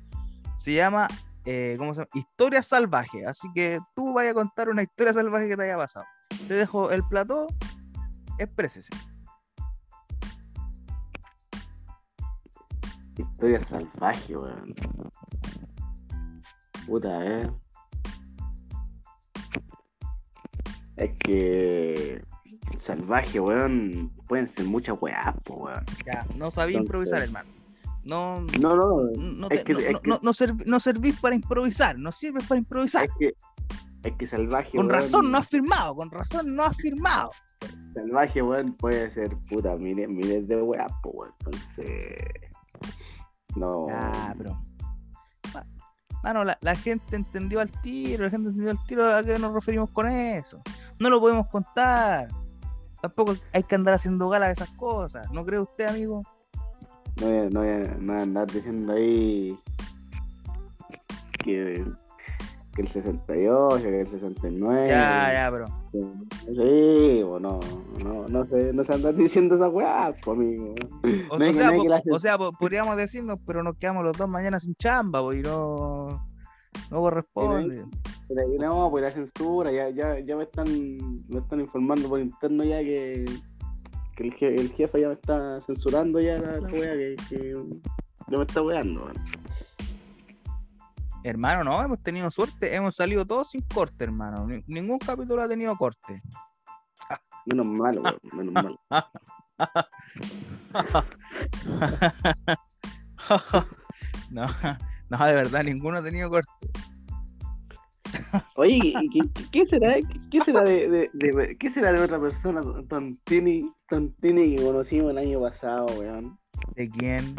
Se 0.56 0.74
llama, 0.74 1.08
eh, 1.46 1.76
¿cómo 1.78 1.94
se 1.94 2.00
llama? 2.02 2.10
Historia 2.12 2.62
salvaje. 2.62 3.24
Así 3.26 3.48
que 3.54 3.78
tú 3.96 4.12
vayas 4.12 4.32
a 4.32 4.34
contar 4.34 4.68
una 4.68 4.82
historia 4.82 5.14
salvaje 5.14 5.48
que 5.48 5.56
te 5.56 5.62
haya 5.64 5.78
pasado. 5.78 6.04
Te 6.46 6.52
dejo 6.54 6.90
el 6.90 7.02
plató, 7.08 7.46
exprésese. 8.38 8.90
Historia 13.18 13.60
salvaje, 13.66 14.36
weón. 14.36 14.74
Puta, 16.86 17.26
eh. 17.26 17.50
Es 20.96 21.10
que. 21.20 22.22
Salvaje, 22.80 23.40
weón. 23.40 24.10
Pueden 24.28 24.48
ser 24.48 24.64
muchas 24.66 24.96
weas, 25.00 25.34
po, 25.44 25.54
weón. 25.54 25.84
Ya, 26.06 26.24
no 26.36 26.50
sabía 26.50 26.78
Entonces- 26.78 26.80
improvisar, 26.80 27.22
hermano. 27.22 27.50
No, 28.04 28.40
No, 28.58 28.74
no, 28.76 29.02
no, 29.16 29.48
es 29.50 29.64
te- 29.64 29.64
que- 29.64 29.72
no, 29.74 29.78
es 29.80 29.92
no- 29.92 30.00
que- 30.00 30.10
no- 30.10 30.18
no 30.22 30.30
serv- 30.30 30.64
no 30.66 30.80
servís 30.80 31.20
para 31.20 31.34
improvisar, 31.34 31.98
no 31.98 32.10
sirves 32.12 32.46
para 32.46 32.58
improvisar. 32.58 33.04
es 33.04 33.10
que. 33.18 33.32
Es 34.04 34.16
que 34.16 34.26
salvaje, 34.28 34.70
Con 34.70 34.86
weón, 34.86 34.90
razón 34.90 35.30
no 35.32 35.38
has 35.38 35.48
firmado, 35.48 35.94
con 35.96 36.10
razón 36.10 36.54
no 36.54 36.62
has 36.62 36.76
firmado. 36.76 37.30
Salvaje, 37.92 38.40
weón, 38.40 38.72
puede 38.74 39.10
ser 39.10 39.36
puta 39.48 39.74
miles, 39.76 40.08
miles 40.08 40.46
de 40.46 40.62
weas, 40.62 40.90
po, 41.02 41.10
weón. 41.10 41.32
Entonces. 41.40 42.24
No. 43.56 43.86
Pero. 44.36 44.60
Ma- 45.54 45.66
Mano, 46.22 46.44
la, 46.44 46.58
la 46.60 46.74
gente 46.74 47.16
entendió 47.16 47.60
al 47.60 47.70
tiro, 47.80 48.24
la 48.24 48.30
gente 48.30 48.48
entendió 48.48 48.72
al 48.72 48.86
tiro 48.86 49.06
a 49.14 49.22
qué 49.22 49.38
nos 49.38 49.54
referimos 49.54 49.90
con 49.90 50.08
eso. 50.08 50.60
No 50.98 51.10
lo 51.10 51.20
podemos 51.20 51.46
contar. 51.46 52.28
Tampoco 53.00 53.36
hay 53.52 53.62
que 53.62 53.74
andar 53.76 53.94
haciendo 53.94 54.28
gala 54.28 54.46
de 54.46 54.54
esas 54.54 54.70
cosas. 54.70 55.30
¿No 55.30 55.44
cree 55.44 55.60
usted, 55.60 55.86
amigo? 55.86 56.22
No 57.20 57.26
voy, 57.26 57.36
a, 57.38 57.50
no, 57.50 57.60
voy 57.60 57.68
a, 57.68 57.78
no 57.98 58.12
voy 58.12 58.20
a 58.20 58.22
andar 58.22 58.46
diciendo 58.48 58.92
ahí 58.92 59.58
que, 61.44 61.84
que 62.74 62.82
el 62.82 62.88
68, 62.88 63.82
que 63.82 64.00
el 64.02 64.08
69. 64.10 64.86
Ya, 64.88 65.32
ya, 65.32 65.48
pero. 65.50 65.66
Sí, 66.46 67.22
o 67.22 67.40
no, 67.40 67.58
no, 68.02 68.28
no 68.28 68.44
sé, 68.46 68.72
no 68.72 68.84
se 68.84 68.94
andan 68.94 69.16
diciendo 69.16 69.56
esas 69.56 69.72
weas, 69.72 70.14
po, 70.24 70.32
amigo. 70.32 70.74
O, 71.30 71.38
No 71.38 71.44
o 71.44 71.48
hay- 71.48 71.54
sea, 71.54 71.70
po- 71.72 72.14
o 72.14 72.18
sea, 72.18 72.38
po- 72.38 72.52
podríamos 72.52 72.96
decirnos, 72.96 73.38
pero 73.46 73.62
nos 73.62 73.76
quedamos 73.76 74.04
los 74.04 74.16
dos 74.16 74.28
mañana 74.28 74.60
sin 74.60 74.74
chamba, 74.76 75.20
po, 75.20 75.32
y 75.32 75.42
no, 75.42 76.08
no 76.90 77.00
corresponde. 77.00 77.84
Pero 78.28 78.42
no, 78.58 78.90
pues 78.90 79.02
la 79.04 79.10
censura, 79.10 79.72
ya, 79.72 79.88
ya, 79.90 80.20
ya 80.20 80.36
me 80.36 80.42
están, 80.44 80.66
me 81.28 81.38
están 81.38 81.60
informando 81.60 82.08
por 82.08 82.20
interno 82.20 82.62
ya 82.62 82.78
que, 82.80 83.24
que 84.16 84.24
el, 84.24 84.34
je- 84.36 84.60
el 84.60 84.68
jefe 84.72 85.00
ya 85.00 85.08
me 85.08 85.14
está 85.14 85.60
censurando 85.66 86.20
ya 86.20 86.38
la, 86.38 86.60
la 86.60 86.68
que, 86.68 87.16
que 87.30 87.56
ya 88.30 88.36
me 88.38 88.44
está 88.44 88.60
weando, 88.62 89.06
man. 89.06 89.14
Hermano, 91.24 91.64
no, 91.64 91.82
hemos 91.82 92.00
tenido 92.02 92.30
suerte, 92.30 92.74
hemos 92.74 92.94
salido 92.96 93.24
todos 93.26 93.50
sin 93.50 93.60
corte, 93.62 94.04
hermano. 94.04 94.46
Ni- 94.46 94.62
ningún 94.66 94.98
capítulo 94.98 95.42
ha 95.42 95.48
tenido 95.48 95.74
corte. 95.76 96.22
Menos 97.46 97.66
mal, 97.66 97.98
weón, 97.98 98.18
menos 98.32 98.54
mal. 98.54 98.78
no, 104.30 104.46
no, 105.08 105.26
de 105.26 105.34
verdad, 105.34 105.64
ninguno 105.64 105.98
ha 105.98 106.02
tenido 106.02 106.30
corte. 106.30 106.50
Oye, 108.56 108.78
¿y 108.82 109.08
qué, 109.10 109.20
qué- 109.34 109.50
qué 109.50 109.66
será, 109.66 109.94
qué 110.30 110.40
será 110.40 110.62
de, 110.62 110.88
de, 110.88 111.10
de- 111.12 111.56
qué 111.58 111.70
será 111.70 111.92
de 111.92 112.00
otra 112.00 112.18
persona, 112.20 112.60
Tontini, 112.88 113.70
Tontini 113.88 114.56
que 114.56 114.62
conocimos 114.64 115.10
el 115.10 115.18
año 115.18 115.40
pasado, 115.40 115.86
weón? 115.98 116.38
¿De 116.74 116.88
quién? 116.90 117.34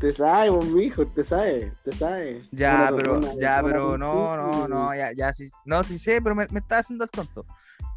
Te 0.00 0.14
sabe, 0.14 0.50
vos, 0.50 0.64
mijo, 0.66 1.06
te 1.06 1.24
sabe, 1.24 1.72
te 1.84 1.92
sabe. 1.92 2.48
Ya, 2.52 2.90
pero, 2.96 3.20
ya, 3.38 3.60
pero 3.62 3.98
no, 3.98 4.36
no, 4.36 4.66
no, 4.66 4.94
ya, 4.94 5.12
ya, 5.12 5.32
sí, 5.32 5.50
no, 5.66 5.82
sí 5.84 5.98
sé, 5.98 6.22
pero 6.22 6.34
me, 6.34 6.46
me 6.50 6.60
está 6.60 6.78
haciendo 6.78 7.04
el 7.04 7.10
tonto. 7.10 7.44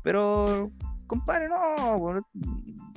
Pero, 0.04 0.70
compadre, 1.08 1.48
no, 1.48 2.22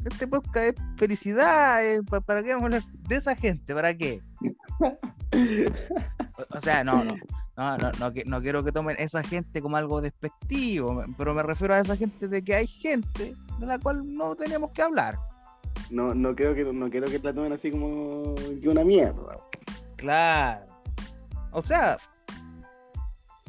este 0.04 0.26
podcast 0.26 0.56
es 0.56 0.74
felicidad, 0.96 1.84
eh, 1.84 2.00
¿para 2.02 2.42
qué 2.42 2.54
vamos 2.54 2.62
a 2.62 2.76
hablar 2.76 2.82
de 3.08 3.16
esa 3.16 3.36
gente? 3.36 3.74
¿Para 3.74 3.96
qué? 3.96 4.22
O, 6.54 6.60
sea, 6.60 6.84
no, 6.84 7.02
no, 7.02 7.16
no, 7.56 7.78
no, 7.78 7.92
no, 7.92 8.12
no 8.26 8.40
quiero 8.40 8.62
que 8.62 8.70
tomen 8.70 8.96
esa 8.98 9.22
gente 9.22 9.60
como 9.60 9.76
algo 9.76 10.00
despectivo, 10.00 11.02
pero 11.16 11.34
me 11.34 11.42
refiero 11.42 11.74
a 11.74 11.80
esa 11.80 11.96
gente 11.96 12.28
de 12.28 12.42
que 12.42 12.54
hay 12.54 12.66
gente 12.66 13.34
de 13.58 13.66
la 13.66 13.78
cual 13.78 14.02
no 14.06 14.34
tenemos 14.36 14.70
que 14.72 14.82
hablar. 14.82 15.18
No, 15.90 16.14
no 16.14 16.34
creo 16.34 16.54
que 16.54 16.64
no 16.64 16.90
quiero 16.90 17.06
que 17.06 17.18
la 17.18 17.32
tomen 17.32 17.52
así 17.52 17.70
como 17.70 18.34
que 18.34 18.68
una 18.68 18.84
mierda. 18.84 19.36
Claro. 19.96 20.66
O 21.52 21.62
sea, 21.62 21.96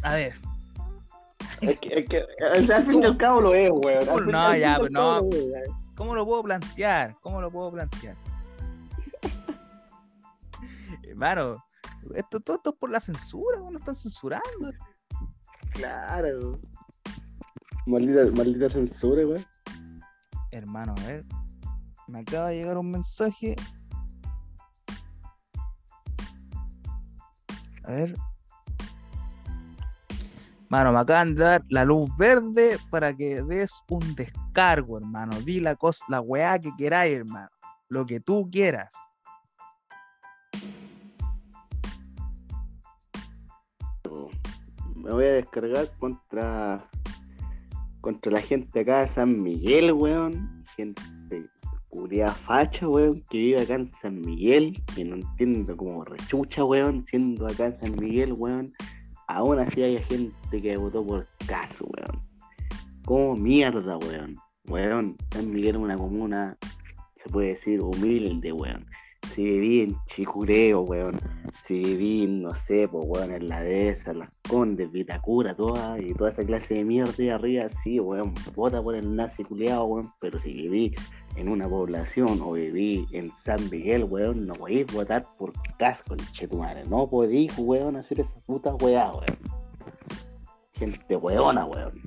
a 0.04 0.14
ver. 0.14 0.34
Es 1.62 1.80
que, 1.80 2.00
es 2.00 2.08
que 2.08 2.24
al 2.46 2.86
fin 2.86 3.02
y 3.02 3.06
al 3.06 3.18
cabo 3.18 3.42
lo 3.42 3.54
es, 3.56 3.72
weón. 3.72 4.32
No, 4.32 4.56
ya, 4.56 4.78
pero 4.80 4.90
no. 4.90 5.30
¿Cómo 5.96 6.14
lo 6.14 6.26
puedo 6.26 6.44
plantear? 6.44 7.16
¿Cómo 7.22 7.42
lo 7.42 7.52
puedo 7.52 7.72
plantear? 7.72 8.16
Hermano, 11.04 11.64
esto, 12.14 12.40
todo 12.40 12.58
esto 12.58 12.70
es 12.70 12.76
por 12.76 12.92
la 12.92 13.00
censura, 13.00 13.58
no 13.60 13.80
están 13.80 13.96
censurando. 13.96 14.72
Claro. 15.72 16.60
Maldita, 17.88 18.32
maldita 18.36 18.70
censura, 18.70 19.26
weón. 19.26 19.46
Hermano, 20.52 20.94
a 20.98 21.08
ver. 21.08 21.26
Me 22.08 22.20
acaba 22.20 22.50
de 22.50 22.56
llegar 22.56 22.78
un 22.78 22.92
mensaje. 22.92 23.56
A 27.84 27.92
ver. 27.92 28.16
Mano, 30.70 30.92
me 30.92 31.00
acaban 31.00 31.36
de 31.36 31.44
dar 31.44 31.64
la 31.70 31.86
luz 31.86 32.10
verde 32.18 32.78
para 32.90 33.14
que 33.14 33.42
des 33.44 33.84
un 33.90 34.16
descargo, 34.16 34.98
hermano. 34.98 35.40
Di 35.42 35.60
la 35.60 35.76
cosa, 35.76 36.04
la 36.10 36.22
weá 36.22 36.60
que 36.60 36.72
queráis, 36.78 37.16
hermano. 37.16 37.50
Lo 37.90 38.06
que 38.06 38.20
tú 38.20 38.50
quieras. 38.52 38.94
Me 44.96 45.14
voy 45.14 45.26
a 45.26 45.34
descargar 45.34 45.90
contra 46.00 46.90
contra 48.02 48.32
la 48.32 48.42
gente 48.42 48.82
acá 48.82 49.00
de 49.00 49.10
San 49.10 49.42
Miguel, 49.42 49.92
weón. 49.94 50.64
Gente 50.76 51.02
curia 51.90 52.28
facha, 52.28 52.88
weón, 52.88 53.24
que 53.30 53.38
vive 53.38 53.62
acá 53.62 53.76
en 53.76 53.90
San 54.02 54.22
Miguel, 54.22 54.82
que 54.96 55.04
no 55.04 55.16
entiendo 55.16 55.76
como 55.76 56.04
rechucha, 56.04 56.64
weón, 56.64 57.04
siendo 57.04 57.48
acá 57.48 57.68
en 57.68 57.80
San 57.80 57.96
Miguel, 57.96 58.34
weón 58.34 58.74
aún 59.28 59.60
así 59.60 59.82
hay 59.84 59.98
gente 60.04 60.62
que 60.62 60.78
votó 60.78 61.06
por 61.06 61.28
caso, 61.48 61.86
weón. 61.86 62.24
¿Cómo 63.06 63.36
mierda, 63.36 63.98
weón? 63.98 64.38
Weón, 64.68 65.16
San 65.32 65.52
Miguel 65.52 65.76
es 65.76 65.82
una 65.82 65.96
comuna, 65.96 66.58
se 67.24 67.30
puede 67.30 67.50
decir, 67.50 67.82
humilde, 67.82 68.52
weón. 68.52 68.86
Si 69.34 69.44
viví 69.44 69.82
en 69.82 69.96
Chicureo, 70.08 70.82
weón. 70.82 71.20
Si 71.66 71.82
viví, 71.82 72.28
no 72.28 72.52
sé, 72.68 72.88
pues, 72.88 73.06
weón, 73.08 73.34
en 73.34 73.48
la 73.48 73.62
dehesa, 73.62 74.14
las 74.14 74.30
Condes, 74.50 74.92
Vitacura, 74.92 75.56
toda, 75.56 76.00
y 76.00 76.14
toda 76.14 76.32
esa 76.32 76.46
clase 76.46 76.76
de 76.76 76.84
mierda 76.84 77.12
de 77.12 77.32
arriba, 77.32 77.68
sí, 77.84 78.00
weón, 78.00 78.34
vota 78.56 78.82
por 78.82 78.96
el 78.96 79.16
nazi 79.16 79.44
culeado, 79.44 79.86
weón. 79.86 80.12
Pero 80.20 80.40
si 80.40 80.54
viví 80.54 80.96
en 81.38 81.50
una 81.50 81.70
población 81.70 82.42
o 82.42 82.54
viví 82.54 83.08
en 83.12 83.32
San 83.44 83.70
Miguel, 83.70 84.06
weón, 84.06 84.48
no 84.48 84.56
podéis 84.56 84.92
votar 84.92 85.28
por 85.38 85.54
casco, 85.78 86.16
chetumare. 86.32 86.84
No 86.86 87.08
podéis, 87.08 87.56
weón, 87.58 87.96
hacer 87.96 88.22
esa 88.22 88.40
puta 88.48 88.74
weá, 88.76 89.12
weón. 89.12 89.38
Gente 90.74 91.16
weona, 91.16 91.66
weón. 91.66 92.02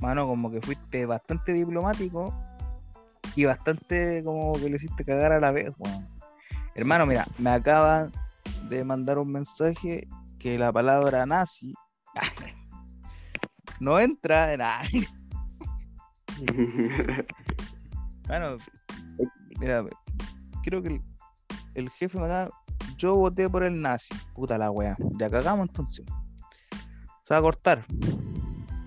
Mano, 0.00 0.26
como 0.26 0.50
que 0.50 0.60
fuiste 0.60 1.06
bastante 1.06 1.54
diplomático 1.54 2.34
y 3.34 3.46
bastante 3.46 4.22
como 4.22 4.52
que 4.52 4.68
le 4.68 4.76
hiciste 4.76 5.04
cagar 5.06 5.32
a 5.32 5.40
la 5.40 5.50
vez, 5.50 5.74
weón. 5.78 6.06
Hermano, 6.74 7.06
mira, 7.06 7.26
me 7.38 7.50
acaban 7.50 8.12
de 8.68 8.84
mandar 8.84 9.18
un 9.18 9.32
mensaje 9.32 10.06
que 10.38 10.58
la 10.58 10.70
palabra 10.70 11.24
nazi 11.24 11.72
no 13.80 13.98
entra 13.98 14.52
en... 14.52 14.60
bueno, 18.28 18.56
mira, 19.58 19.84
creo 20.62 20.82
que 20.82 21.00
el, 21.74 21.90
jefe 21.90 22.18
me 22.18 22.28
da. 22.28 22.48
Yo 22.96 23.14
voté 23.14 23.48
por 23.48 23.62
el 23.62 23.80
nazi. 23.80 24.14
Puta 24.34 24.58
la 24.58 24.70
wea. 24.70 24.96
Ya 25.18 25.30
cagamos 25.30 25.68
entonces. 25.68 26.04
Se 27.22 27.34
va 27.34 27.38
a 27.38 27.42
cortar. 27.42 27.84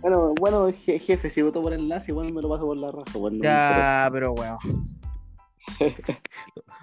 Bueno, 0.02 0.34
bueno, 0.40 0.72
jefe, 0.84 1.30
si 1.30 1.42
votó 1.42 1.62
por 1.62 1.74
el 1.74 1.88
nazi, 1.88 2.12
bueno, 2.12 2.34
me 2.34 2.42
lo 2.42 2.50
paso 2.50 2.66
por 2.66 2.78
la 2.78 2.92
raja. 2.92 3.12
ya, 3.42 4.10
pero 4.12 4.34
weón. 4.34 4.58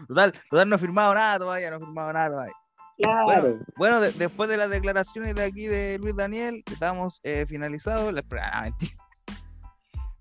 total, 0.08 0.32
total, 0.50 0.68
no 0.68 0.76
he 0.76 0.78
firmado 0.78 1.14
nada 1.14 1.38
todavía, 1.38 1.70
no 1.70 1.76
he 1.76 1.80
firmado 1.80 2.12
nada 2.12 2.28
todavía. 2.30 2.54
Claro. 2.96 3.58
Bueno, 3.76 4.00
después 4.00 4.48
de 4.48 4.56
las 4.56 4.70
declaraciones 4.70 5.34
de 5.34 5.44
aquí 5.44 5.66
de 5.66 5.98
Luis 5.98 6.16
Daniel, 6.16 6.62
estamos 6.70 7.20
eh, 7.24 7.44
finalizados. 7.46 8.14
Ah, 8.40 8.62
mentira. 8.62 9.07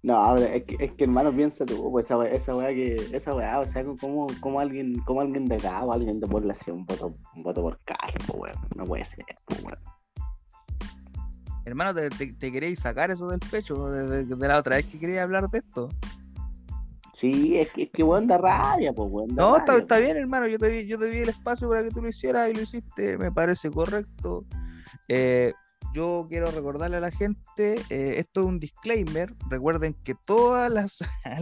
No, 0.03 0.35
es 0.35 0.63
que, 0.63 0.77
es 0.79 0.93
que 0.93 1.03
hermano, 1.05 1.33
piensa 1.33 1.65
tú, 1.65 1.91
pues 1.91 2.05
esa, 2.05 2.27
esa 2.27 2.55
weá 2.55 2.69
que, 2.69 2.95
esa 3.11 3.33
weá, 3.33 3.59
o 3.59 3.65
sea, 3.65 3.83
como, 3.83 4.27
como 4.39 4.59
alguien, 4.59 4.99
como 4.99 5.21
alguien 5.21 5.45
de 5.45 5.55
acá 5.55 5.83
o 5.83 5.91
alguien 5.91 6.19
de 6.19 6.27
población 6.27 6.85
voto, 6.85 7.15
voto 7.35 7.61
por 7.61 7.79
Carlos, 7.83 8.29
weón. 8.33 8.55
No 8.75 8.83
puede 8.85 9.05
ser, 9.05 9.25
weón. 9.63 9.79
Hermano, 11.65 11.93
¿te, 11.93 12.09
te, 12.09 12.51
queréis 12.51 12.79
sacar 12.79 13.11
eso 13.11 13.27
del 13.27 13.39
pecho 13.39 13.89
de, 13.89 14.47
la 14.47 14.59
otra 14.59 14.77
vez 14.77 14.85
que 14.85 14.99
quería 14.99 15.23
hablar 15.23 15.49
de 15.49 15.57
esto? 15.57 15.89
Sí, 17.15 17.57
es 17.57 17.71
que, 17.71 17.83
es 17.83 17.91
que 17.91 18.03
weón, 18.03 18.27
da 18.27 18.37
rabia, 18.37 18.93
pues, 18.93 19.09
weón. 19.11 19.35
No, 19.35 19.57
está, 19.57 19.77
está, 19.77 19.97
bien, 19.97 20.15
hermano. 20.15 20.47
Yo 20.47 20.59
te, 20.59 20.69
vi, 20.69 20.87
yo 20.87 20.99
te 20.99 21.07
di 21.07 21.17
el 21.17 21.29
espacio 21.29 21.67
para 21.67 21.83
que 21.83 21.89
tú 21.89 22.01
lo 22.01 22.09
hicieras 22.09 22.49
y 22.49 22.53
lo 22.53 22.61
hiciste. 22.61 23.17
Me 23.17 23.31
parece 23.31 23.71
correcto. 23.71 24.45
Eh, 25.09 25.53
yo 25.97 26.27
quiero 26.29 26.51
recordarle 26.51 26.97
a 26.97 26.99
la 26.99 27.09
gente, 27.09 27.81
eh, 27.89 28.19
esto 28.19 28.41
es 28.41 28.45
un 28.45 28.59
disclaimer, 28.59 29.33
recuerden 29.49 29.95
que 30.03 30.13
todas 30.13 30.71
las, 30.71 31.01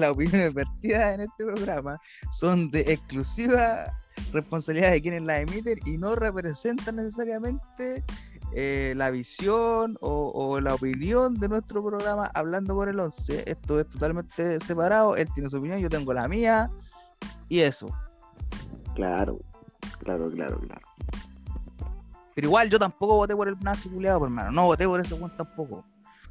opiniones 0.10 0.54
vertidas 0.54 1.14
en 1.14 1.22
este 1.22 1.44
programa 1.44 2.00
son 2.32 2.72
de 2.72 2.80
exclusiva 2.94 3.94
responsabilidad 4.32 4.92
de 4.92 5.02
quienes 5.02 5.24
las 5.24 5.42
emiten 5.42 5.78
y 5.86 5.98
no 5.98 6.16
representan 6.16 6.96
necesariamente 6.96 8.02
eh, 8.54 8.94
la 8.96 9.12
visión 9.12 9.98
o, 10.00 10.62
la 10.62 10.76
opinión 10.76 11.34
de 11.34 11.50
nuestro 11.50 11.84
programa 11.84 12.32
Hablando 12.34 12.76
con 12.76 12.88
el 12.88 12.98
11. 12.98 13.52
Esto 13.52 13.82
es 13.82 13.90
totalmente 13.90 14.62
separado, 14.62 15.18
él 15.18 15.28
tiene 15.34 15.50
su 15.50 15.58
opinión, 15.58 15.80
yo 15.80 15.90
tengo 15.90 16.14
la 16.14 16.30
mía 16.30 16.72
y 17.50 17.60
eso. 17.60 17.88
Claro, 18.96 19.38
claro, 20.00 20.32
claro, 20.32 20.62
claro. 20.62 21.35
Pero 22.36 22.50
igual 22.50 22.70
yo 22.70 22.78
tampoco 22.78 23.16
voté 23.16 23.34
por 23.34 23.48
el 23.48 23.58
nazi 23.62 23.88
culiado, 23.90 24.20
pues, 24.20 24.30
hermano. 24.30 24.52
No 24.52 24.66
voté 24.66 24.86
por 24.86 25.00
ese 25.00 25.18
Juan 25.18 25.36
tampoco. 25.38 25.86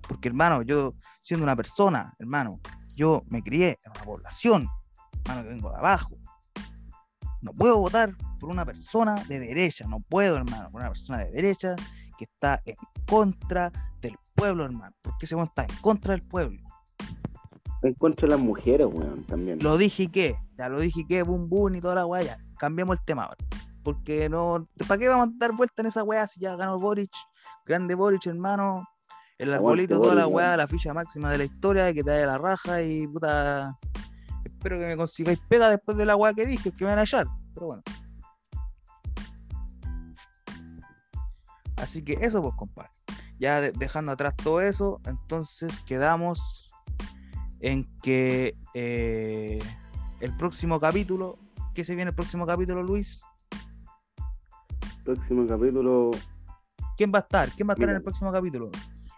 Porque, 0.07 0.29
hermano, 0.29 0.61
yo, 0.61 0.95
siendo 1.23 1.45
una 1.45 1.57
persona, 1.57 2.15
hermano, 2.19 2.61
yo 2.95 3.25
me 3.29 3.43
crié 3.43 3.79
en 3.83 3.91
una 3.91 4.05
población, 4.05 4.69
hermano, 5.25 5.43
que 5.43 5.49
vengo 5.49 5.71
de 5.71 5.77
abajo. 5.77 6.15
No 7.41 7.53
puedo 7.55 7.79
votar 7.79 8.15
por 8.39 8.51
una 8.51 8.67
persona 8.67 9.15
de 9.25 9.41
derecha. 9.41 9.87
No 9.89 10.01
puedo, 10.01 10.37
hermano, 10.37 10.71
por 10.71 10.83
una 10.83 10.91
persona 10.91 11.25
de 11.25 11.31
derecha 11.31 11.75
que 12.19 12.25
está 12.25 12.61
en 12.67 12.77
contra 13.07 13.73
del 14.03 14.15
pueblo, 14.35 14.67
hermano. 14.67 14.95
Porque 15.01 15.25
ese 15.25 15.35
Juan 15.35 15.47
está 15.49 15.65
en 15.65 15.75
contra 15.81 16.13
del 16.13 16.23
pueblo. 16.29 16.61
En 17.83 17.95
contra 17.95 18.27
de 18.27 18.35
las 18.35 18.41
mujeres, 18.41 18.87
weón, 18.91 19.25
también. 19.25 19.59
Lo 19.61 19.79
dije 19.79 20.09
que, 20.09 20.37
ya 20.59 20.69
lo 20.69 20.81
dije 20.81 21.07
que, 21.09 21.23
boom, 21.23 21.49
boom 21.49 21.77
y 21.77 21.81
toda 21.81 21.95
la 21.95 22.05
weá, 22.05 22.23
ya. 22.23 22.39
Cambiamos 22.59 22.99
el 22.99 23.05
tema 23.07 23.25
ahora 23.25 23.39
porque 23.85 24.29
no. 24.29 24.67
¿Para 24.89 24.99
qué 24.99 25.09
vamos 25.09 25.29
a 25.29 25.33
dar 25.37 25.53
vuelta 25.53 25.83
en 25.83 25.87
esa 25.87 26.03
weá 26.03 26.27
si 26.27 26.41
ya 26.41 26.57
ganó 26.57 26.79
Boric? 26.79 27.13
Grande 27.67 27.95
Boric, 27.95 28.27
hermano. 28.27 28.89
El 29.37 29.53
arbolito, 29.53 30.01
toda 30.01 30.15
la 30.15 30.27
weá, 30.27 30.57
la 30.57 30.67
ficha 30.67 30.95
máxima 30.95 31.31
de 31.31 31.39
la 31.39 31.45
historia, 31.45 31.93
que 31.93 32.05
te 32.05 32.11
dé 32.11 32.25
la 32.25 32.39
raja 32.39 32.83
y 32.83 33.07
puta. 33.07 33.77
Espero 34.45 34.79
que 34.79 34.87
me 34.87 34.97
consigáis 34.97 35.41
pega 35.49 35.69
después 35.69 35.97
de 35.97 36.07
la 36.07 36.17
weá 36.17 36.33
que 36.33 36.47
dije, 36.47 36.71
que 36.71 36.85
me 36.85 36.91
van 36.91 37.01
a 37.01 37.03
hallar. 37.03 37.27
Pero 37.53 37.67
bueno. 37.67 37.83
Así 41.77 42.03
que 42.03 42.15
eso, 42.15 42.41
pues, 42.41 42.55
compadre. 42.57 42.91
Ya 43.39 43.61
dejando 43.61 44.13
atrás 44.13 44.35
todo 44.37 44.61
eso, 44.61 45.01
entonces 45.05 45.81
quedamos 45.81 46.71
en 47.61 47.85
que 48.01 48.57
eh, 48.75 49.61
el 50.21 50.37
próximo 50.37 50.79
capítulo, 50.79 51.39
¿qué 51.75 51.83
se 51.83 51.97
viene 51.97 52.11
el 52.11 52.15
próximo 52.15 52.47
capítulo, 52.47 52.83
Luis? 52.83 53.25
Próximo 55.05 55.47
capítulo. 55.47 56.11
¿Quién 56.97 57.13
va 57.13 57.19
a 57.19 57.23
estar? 57.23 57.49
¿Quién 57.51 57.69
va 57.69 57.73
a 57.73 57.75
estar 57.75 57.89
en 57.89 57.97
el 57.97 58.03
próximo 58.03 58.33
capítulo? 58.33 58.71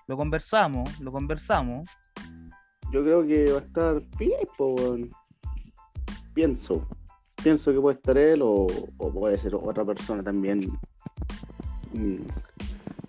Lo 0.06 0.16
conversamos, 0.16 1.00
lo 1.00 1.12
conversamos. 1.12 1.88
Yo 2.92 3.02
creo 3.02 3.26
que 3.26 3.50
va 3.50 3.58
a 3.58 3.62
estar 3.62 4.02
Pipo, 4.18 4.76
pienso. 6.34 6.86
Pienso 7.42 7.72
que 7.72 7.80
puede 7.80 7.96
estar 7.96 8.16
él 8.16 8.40
o, 8.42 8.66
puede 8.98 9.38
ser 9.38 9.54
otra 9.54 9.84
persona 9.84 10.22
también. 10.22 10.70
Mm, 11.92 12.16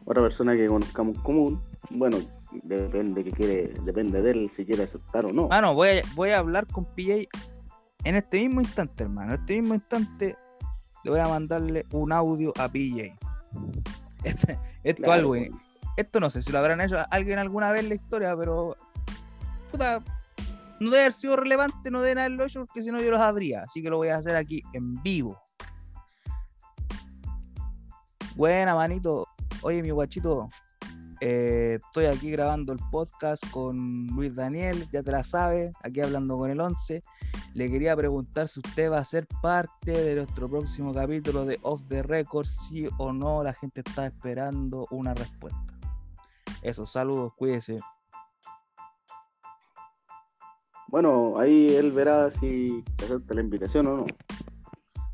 otra 0.05 0.21
persona 0.21 0.55
que 0.55 0.67
conozcamos 0.67 1.19
común. 1.21 1.61
Bueno, 1.89 2.17
depende 2.63 3.23
que 3.23 3.31
quiere, 3.31 3.73
depende 3.83 4.21
de 4.21 4.31
él 4.31 4.51
si 4.55 4.65
quiere 4.65 4.83
aceptar 4.83 5.25
o 5.25 5.33
no. 5.33 5.47
Ah, 5.51 5.61
no, 5.61 5.73
voy 5.73 5.89
a, 5.89 6.01
voy 6.15 6.29
a 6.31 6.39
hablar 6.39 6.67
con 6.67 6.85
PJ 6.85 7.27
en 8.03 8.15
este 8.15 8.39
mismo 8.39 8.61
instante, 8.61 9.03
hermano. 9.03 9.33
En 9.33 9.39
este 9.39 9.61
mismo 9.61 9.75
instante 9.75 10.35
le 11.07 11.11
voy 11.11 11.19
a 11.21 11.27
mandarle 11.29 11.85
un 11.91 12.11
audio 12.11 12.51
a 12.59 12.67
PJ. 12.67 13.15
Este- 14.25 14.59
esto 14.83 15.03
Claro, 15.03 15.19
algo, 15.19 15.29
pues. 15.29 15.49
esto 15.95 16.19
no 16.19 16.29
sé 16.29 16.41
si 16.41 16.51
lo 16.51 16.59
habrán 16.59 16.81
hecho 16.81 16.97
alguien 17.11 17.39
alguna 17.39 17.71
vez 17.71 17.83
en 17.83 17.89
la 17.89 17.95
historia, 17.95 18.35
pero 18.35 18.75
puta, 19.71 20.03
no 20.81 20.89
debe 20.89 21.03
haber 21.03 21.13
sido 21.13 21.37
relevante, 21.37 21.89
no 21.91 22.01
deben 22.01 22.17
haberlo 22.17 22.43
hecho 22.43 22.65
porque 22.65 22.81
si 22.81 22.91
no 22.91 23.01
yo 23.01 23.09
lo 23.11 23.17
sabría. 23.17 23.63
Así 23.63 23.81
que 23.81 23.89
lo 23.89 23.95
voy 23.97 24.09
a 24.09 24.17
hacer 24.17 24.35
aquí 24.35 24.61
en 24.73 25.01
vivo. 25.01 25.39
Buena, 28.35 28.75
manito. 28.75 29.27
Oye, 29.61 29.81
mi 29.81 29.91
guachito, 29.91 30.49
eh, 31.21 31.79
estoy 31.81 32.05
aquí 32.07 32.31
grabando 32.31 32.73
el 32.73 32.79
podcast 32.91 33.49
con 33.51 34.07
Luis 34.07 34.35
Daniel, 34.35 34.89
ya 34.91 35.01
te 35.03 35.11
la 35.13 35.23
sabes, 35.23 35.73
aquí 35.83 36.01
hablando 36.01 36.37
con 36.37 36.51
el 36.51 36.59
11. 36.59 37.01
Le 37.57 37.71
quería 37.71 37.95
preguntar 37.95 38.47
si 38.47 38.59
usted 38.59 38.91
va 38.91 38.99
a 38.99 39.03
ser 39.03 39.25
parte 39.41 39.89
de 39.91 40.13
nuestro 40.13 40.47
próximo 40.47 40.93
capítulo 40.93 41.43
de 41.43 41.57
Off 41.63 41.81
the 41.87 42.03
Record, 42.03 42.45
sí 42.45 42.87
o 42.99 43.11
no. 43.11 43.43
La 43.43 43.51
gente 43.51 43.81
está 43.83 44.05
esperando 44.05 44.85
una 44.91 45.15
respuesta. 45.15 45.75
Eso, 46.61 46.85
saludos, 46.85 47.33
cuídese. 47.35 47.77
Bueno, 50.89 51.39
ahí 51.39 51.75
él 51.75 51.91
verá 51.93 52.31
si 52.39 52.83
acepta 53.03 53.33
la 53.33 53.41
invitación 53.41 53.87
o 53.87 53.97
no. 53.97 54.05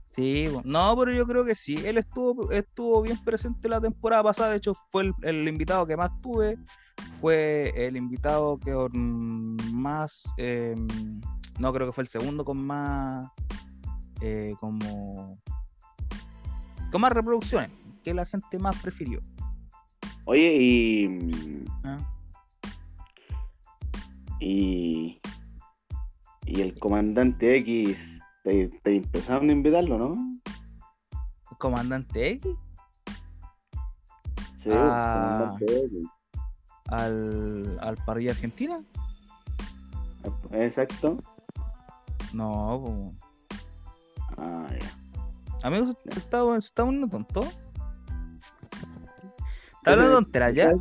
Sí, 0.09 0.49
no, 0.65 0.97
pero 0.97 1.13
yo 1.13 1.25
creo 1.25 1.45
que 1.45 1.55
sí. 1.55 1.77
Él 1.85 1.97
estuvo, 1.97 2.51
estuvo 2.51 3.03
bien 3.03 3.23
presente 3.23 3.69
la 3.69 3.79
temporada 3.79 4.21
pasada. 4.21 4.49
De 4.49 4.57
hecho, 4.57 4.73
fue 4.91 5.03
el, 5.03 5.13
el 5.21 5.47
invitado 5.47 5.87
que 5.87 5.95
más 5.95 6.11
tuve. 6.21 6.57
Fue 7.21 7.71
el 7.75 7.95
invitado 7.97 8.57
que 8.59 8.73
con 8.73 9.55
más. 9.73 10.23
eh, 10.37 10.75
no, 11.59 11.71
creo 11.73 11.87
que 11.87 11.93
fue 11.93 12.03
el 12.03 12.09
segundo 12.09 12.43
con 12.43 12.57
más. 12.65 13.29
eh, 14.21 14.53
como. 14.59 15.39
Con 16.91 17.01
más 17.01 17.11
reproducciones. 17.11 17.71
Que 18.03 18.13
la 18.13 18.25
gente 18.25 18.59
más 18.59 18.75
prefirió. 18.81 19.21
Oye, 20.25 20.55
y. 20.61 21.65
¿ah? 21.85 21.97
Y. 24.39 25.19
Y 26.45 26.61
el 26.61 26.77
comandante 26.77 27.57
X, 27.59 27.97
te, 28.43 28.67
te 28.83 28.97
empezaron 28.97 29.49
a 29.49 29.53
invitarlo, 29.53 29.97
¿no? 29.97 30.13
¿El 31.51 31.57
comandante 31.57 32.31
X 32.31 32.51
Sí, 34.61 34.69
Ah. 34.71 35.55
el 35.55 35.59
comandante 35.59 35.85
X. 35.85 36.07
al, 36.93 37.77
al 37.81 37.97
parrilla 38.05 38.31
argentina. 38.31 38.79
Exacto. 40.51 41.17
No, 42.33 42.81
po. 42.83 43.13
Ah, 44.37 44.67
ya. 44.79 45.67
Amigo, 45.67 45.87
¿se, 45.87 46.11
se 46.11 46.19
está, 46.19 46.39
se 46.59 46.67
está 46.67 46.83
tonto? 46.83 47.43
¿Está 49.83 49.91
hablando 49.91 50.15
de 50.15 50.21
tonteras 50.23 50.53
ya? 50.53 50.71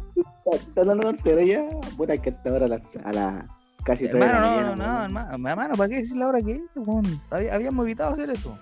¿Estás 0.52 0.78
hablando 0.78 1.08
de 1.08 1.14
tontería 1.14 1.68
ya? 1.68 1.80
Puta, 1.96 2.18
que 2.18 2.30
hasta 2.30 2.50
ahora 2.50 2.66
a 2.66 3.12
la, 3.12 3.56
casi 3.84 4.04
Hermano, 4.04 4.32
no, 4.32 4.40
mañana, 4.40 4.76
no, 4.76 4.76
no, 4.76 5.04
hermano, 5.04 5.48
hermano, 5.48 5.74
¿para 5.74 5.88
qué 5.88 5.96
decir 5.96 6.16
la 6.16 6.28
hora 6.28 6.42
que 6.42 6.52
es? 6.52 7.52
Habíamos 7.52 7.84
evitado 7.84 8.12
hacer 8.12 8.30
eso. 8.30 8.56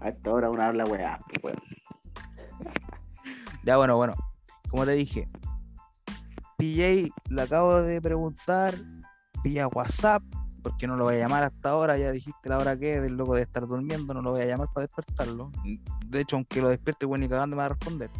A 0.00 0.08
esta 0.08 0.30
hora 0.30 0.50
uno 0.50 0.62
habla 0.62 0.84
weá, 0.84 1.18
pues, 1.28 1.44
weón. 1.44 1.62
Ya, 3.64 3.76
bueno, 3.76 3.96
bueno. 3.96 4.14
Como 4.68 4.84
te 4.84 4.92
dije, 4.92 5.28
PJ 6.62 7.10
le 7.30 7.42
acabo 7.42 7.82
de 7.82 8.00
preguntar 8.00 8.76
vía 9.42 9.66
WhatsApp, 9.66 10.22
porque 10.62 10.86
no 10.86 10.94
lo 10.94 11.04
voy 11.04 11.16
a 11.16 11.18
llamar 11.18 11.42
hasta 11.42 11.70
ahora, 11.70 11.98
ya 11.98 12.12
dijiste 12.12 12.48
la 12.48 12.58
hora 12.58 12.78
que 12.78 12.94
es, 12.96 13.02
del 13.02 13.16
loco 13.16 13.34
de 13.34 13.42
estar 13.42 13.66
durmiendo, 13.66 14.14
no 14.14 14.22
lo 14.22 14.30
voy 14.30 14.42
a 14.42 14.46
llamar 14.46 14.68
para 14.72 14.86
despertarlo. 14.86 15.50
De 16.06 16.20
hecho, 16.20 16.36
aunque 16.36 16.62
lo 16.62 16.68
despierte, 16.68 17.04
bueno, 17.04 17.24
ni 17.24 17.28
cagando 17.28 17.56
me 17.56 17.62
va 17.62 17.66
a 17.66 17.68
responder. 17.70 18.10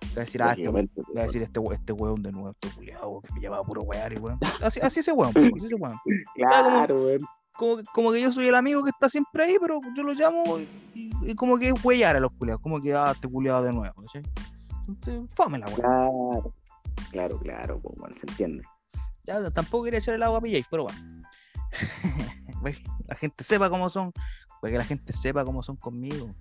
Le 0.00 0.14
va 0.16 0.22
a 0.22 0.24
decir, 0.24 0.42
ah, 0.42 0.52
este, 0.52 0.68
va 0.70 0.80
a 1.20 1.24
decir 1.24 1.42
este, 1.42 1.60
este 1.72 1.92
weón 1.92 2.22
de 2.22 2.32
nuevo, 2.32 2.50
este 2.52 2.70
culiado, 2.74 3.20
que 3.20 3.34
me 3.34 3.40
llama 3.42 3.62
puro 3.64 3.82
wear 3.82 4.14
y 4.14 4.16
weón. 4.16 4.38
Así, 4.62 4.80
así 4.80 5.00
ese 5.00 5.12
weón, 5.12 5.32
así 5.36 5.66
ese 5.66 5.74
weón. 5.74 5.98
Claro, 6.34 7.04
weón. 7.04 7.18
como, 7.54 7.76
que- 7.76 7.84
como 7.92 8.12
que 8.12 8.22
yo 8.22 8.32
soy 8.32 8.46
el 8.48 8.54
amigo 8.54 8.82
que 8.82 8.88
está 8.90 9.10
siempre 9.10 9.44
ahí, 9.44 9.56
pero 9.60 9.78
yo 9.94 10.02
lo 10.04 10.14
llamo 10.14 10.58
y, 10.58 11.10
y 11.20 11.34
como 11.34 11.58
que 11.58 11.68
es 11.68 11.84
huellar 11.84 12.16
a 12.16 12.20
los 12.20 12.32
culiados, 12.32 12.62
como 12.62 12.80
que 12.80 12.94
ah, 12.94 13.10
este 13.14 13.28
culiado 13.28 13.62
de 13.62 13.74
nuevo, 13.74 13.94
¿cachai? 14.00 14.22
Entonces, 14.88 15.30
fome 15.34 15.58
la 15.58 15.66
weá. 15.66 15.76
Claro, 15.76 16.54
claro, 17.10 17.38
claro, 17.38 17.80
pues, 17.80 17.94
bueno, 17.98 18.14
se 18.16 18.26
entiende. 18.28 18.64
Ya 19.24 19.50
tampoco 19.50 19.84
quería 19.84 19.98
echar 20.00 20.14
el 20.14 20.22
agua 20.22 20.38
a 20.38 20.40
PJ, 20.40 20.66
pero 20.70 20.84
bueno. 20.84 20.98
La 23.08 23.16
gente 23.16 23.42
sepa 23.44 23.68
cómo 23.70 23.88
son, 23.88 24.12
para 24.60 24.72
que 24.72 24.78
la 24.78 24.84
gente 24.84 25.12
sepa 25.12 25.44
cómo 25.44 25.62
son 25.62 25.76
conmigo. 25.76 26.34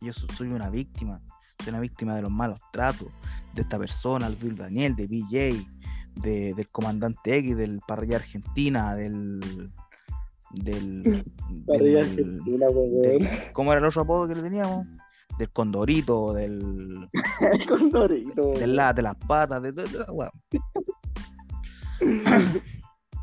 Yo 0.00 0.12
so- 0.12 0.26
soy 0.34 0.48
una 0.48 0.70
víctima, 0.70 1.20
soy 1.58 1.70
una 1.70 1.80
víctima 1.80 2.14
de 2.14 2.22
los 2.22 2.30
malos 2.30 2.60
tratos 2.72 3.08
de 3.54 3.62
esta 3.62 3.78
persona, 3.78 4.26
el 4.28 4.36
Bill 4.36 4.56
Daniel, 4.56 4.94
de 4.96 5.06
BJ, 5.06 5.66
de- 6.22 6.54
del 6.54 6.68
comandante 6.70 7.36
X, 7.38 7.56
del 7.56 7.80
parrilla 7.86 8.16
argentina, 8.16 8.94
del. 8.94 9.40
del. 10.52 11.24
Parrilla 11.66 12.00
del- 12.00 12.40
del- 12.44 13.52
¿Cómo 13.52 13.72
era 13.72 13.80
el 13.80 13.86
otro 13.86 14.02
apodo 14.02 14.28
que 14.28 14.34
le 14.36 14.42
teníamos? 14.42 14.86
Del 15.40 15.50
condorito, 15.52 16.34
del. 16.34 17.08
Con 17.68 17.88
Dorito. 17.88 18.52
del 18.52 18.76
la 18.76 18.92
de 18.92 19.00
las 19.00 19.14
patas, 19.14 19.62
de. 19.62 19.72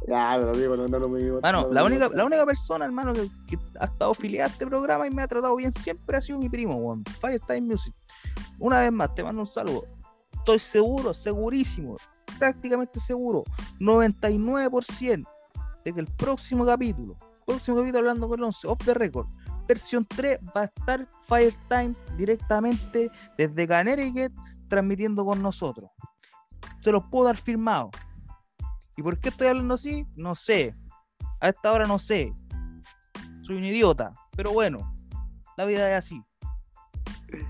Ya, 0.08 0.38
pero 0.40 0.52
amigo, 0.52 0.78
no, 0.78 0.88
no 0.88 1.00
lo 1.00 1.10
me 1.10 1.20
digo. 1.20 1.42
Mano, 1.42 1.64
no 1.64 1.74
la 1.74 1.84
única, 1.84 2.10
la 2.10 2.26
única 2.26 2.46
persona, 2.46 2.86
hermano, 2.86 3.14
que, 3.14 3.30
que 3.48 3.60
ha 3.80 3.86
estado 3.86 4.12
afiliada 4.12 4.48
a 4.48 4.52
este 4.52 4.66
programa 4.66 5.06
y 5.06 5.12
me 5.12 5.22
ha 5.22 5.28
tratado 5.28 5.56
bien 5.58 5.74
siempre 5.74 6.18
ha 6.18 6.22
sido 6.22 6.40
mi 6.40 6.50
primo, 6.50 6.76
weón. 6.76 7.04
Firestime 7.20 7.62
Music. 7.62 7.94
Una 8.58 8.80
vez 8.80 8.92
más, 8.92 9.14
te 9.14 9.24
mando 9.24 9.42
un 9.42 9.48
saludo. 9.48 9.84
Estoy 10.34 10.60
seguro, 10.60 11.14
segurísimo, 11.14 11.98
prácticamente 12.40 13.00
seguro, 13.00 13.44
99% 13.80 15.28
de 15.86 15.94
que 15.94 16.00
el 16.00 16.08
próximo 16.08 16.66
capítulo, 16.66 17.16
próximo 17.46 17.78
capítulo 17.78 18.00
hablando 18.00 18.28
con 18.28 18.40
el 18.40 18.46
11, 18.46 18.68
off 18.70 18.84
the 18.86 18.94
record, 18.94 19.28
versión 19.68 20.06
3, 20.06 20.40
va 20.56 20.62
a 20.62 20.66
estar 20.66 21.08
Firestime 21.24 21.94
directamente 22.18 23.12
desde 23.38 23.68
Connecticut 23.68 24.34
transmitiendo 24.68 25.26
con 25.26 25.42
nosotros. 25.42 25.90
Se 26.82 26.92
los 26.92 27.04
puedo 27.12 27.26
dar 27.26 27.38
firmado. 27.38 27.90
¿Y 28.96 29.04
por 29.04 29.20
qué 29.20 29.30
estoy 29.30 29.48
hablando 29.48 29.76
así? 29.76 30.06
No 30.16 30.34
sé. 30.36 30.76
A 31.40 31.50
esta 31.50 31.72
hora 31.72 31.86
no 31.88 32.00
sé. 32.00 32.34
Soy 33.42 33.58
un 33.58 33.66
idiota. 33.66 34.12
Pero 34.36 34.52
bueno, 34.54 34.94
la 35.58 35.66
vida 35.66 35.90
es 35.92 35.98
así. 36.06 36.22
Estoy 37.28 37.46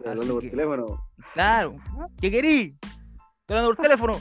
hablando 0.00 0.22
así 0.22 0.32
por 0.32 0.42
que- 0.42 0.50
teléfono. 0.50 1.06
Claro. 1.34 1.76
¿Qué 2.20 2.30
querí? 2.30 2.76
Estoy 3.40 3.56
hablando 3.56 3.74
por 3.74 3.82
teléfono. 3.82 4.20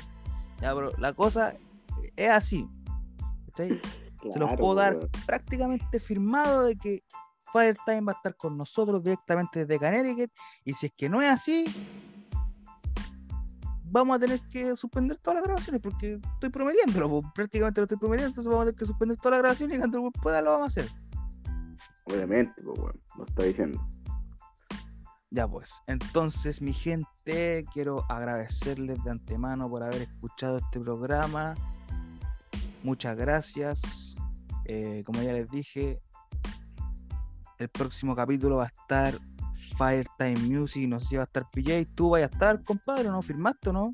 Ya, 0.61 0.75
pero 0.75 0.91
la 0.97 1.13
cosa 1.13 1.55
es 2.15 2.29
así. 2.29 2.67
Se 4.29 4.39
los 4.39 4.53
puedo 4.55 4.75
dar 4.75 4.97
weón. 4.97 5.09
prácticamente 5.25 5.99
firmado 5.99 6.63
de 6.65 6.75
que 6.75 7.03
Firetime 7.51 8.01
va 8.01 8.13
a 8.13 8.15
estar 8.15 8.35
con 8.35 8.57
nosotros 8.57 9.03
directamente 9.03 9.65
desde 9.65 9.79
Connecticut. 9.79 10.31
Y 10.63 10.73
si 10.73 10.87
es 10.87 10.93
que 10.95 11.09
no 11.09 11.21
es 11.21 11.29
así, 11.29 11.65
vamos 13.85 14.15
a 14.15 14.19
tener 14.19 14.39
que 14.49 14.75
suspender 14.75 15.17
todas 15.17 15.35
las 15.35 15.43
grabaciones 15.43 15.81
porque 15.81 16.19
estoy 16.33 16.49
prometiéndolo, 16.49 17.09
po, 17.09 17.33
prácticamente 17.33 17.81
lo 17.81 17.85
estoy 17.85 17.97
prometiendo. 17.97 18.29
Entonces 18.29 18.49
vamos 18.49 18.63
a 18.63 18.65
tener 18.67 18.79
que 18.79 18.85
suspender 18.85 19.17
todas 19.17 19.31
las 19.31 19.41
grabaciones 19.41 19.75
y 19.75 19.79
cuando 19.79 20.11
pueda 20.11 20.41
lo 20.41 20.51
vamos 20.51 20.65
a 20.65 20.81
hacer. 20.81 20.91
Obviamente, 22.05 22.61
pues, 22.61 22.79
weón. 22.79 23.01
Lo 23.17 23.25
está 23.25 23.43
diciendo. 23.43 23.87
Ya 25.33 25.47
pues, 25.47 25.81
entonces 25.87 26.61
mi 26.61 26.73
gente, 26.73 27.65
quiero 27.71 28.03
agradecerles 28.09 29.01
de 29.05 29.11
antemano 29.11 29.69
por 29.69 29.81
haber 29.81 30.01
escuchado 30.01 30.57
este 30.57 30.79
programa. 30.79 31.55
Muchas 32.83 33.15
gracias. 33.15 34.15
Eh, 34.65 35.03
como 35.05 35.21
ya 35.21 35.33
les 35.33 35.49
dije, 35.49 36.01
el 37.57 37.69
próximo 37.69 38.15
capítulo 38.15 38.57
va 38.57 38.63
a 38.63 38.67
estar 38.67 39.19
Firetime 39.77 40.39
Music, 40.47 40.87
no 40.87 40.99
sé 40.99 41.07
si 41.07 41.15
va 41.15 41.23
a 41.23 41.25
estar 41.25 41.49
PJ, 41.51 41.85
tú 41.95 42.11
vas 42.11 42.23
a 42.23 42.25
estar, 42.25 42.63
compadre, 42.63 43.09
¿no? 43.09 43.21
¿Firmaste 43.21 43.69
o 43.69 43.73
no? 43.73 43.93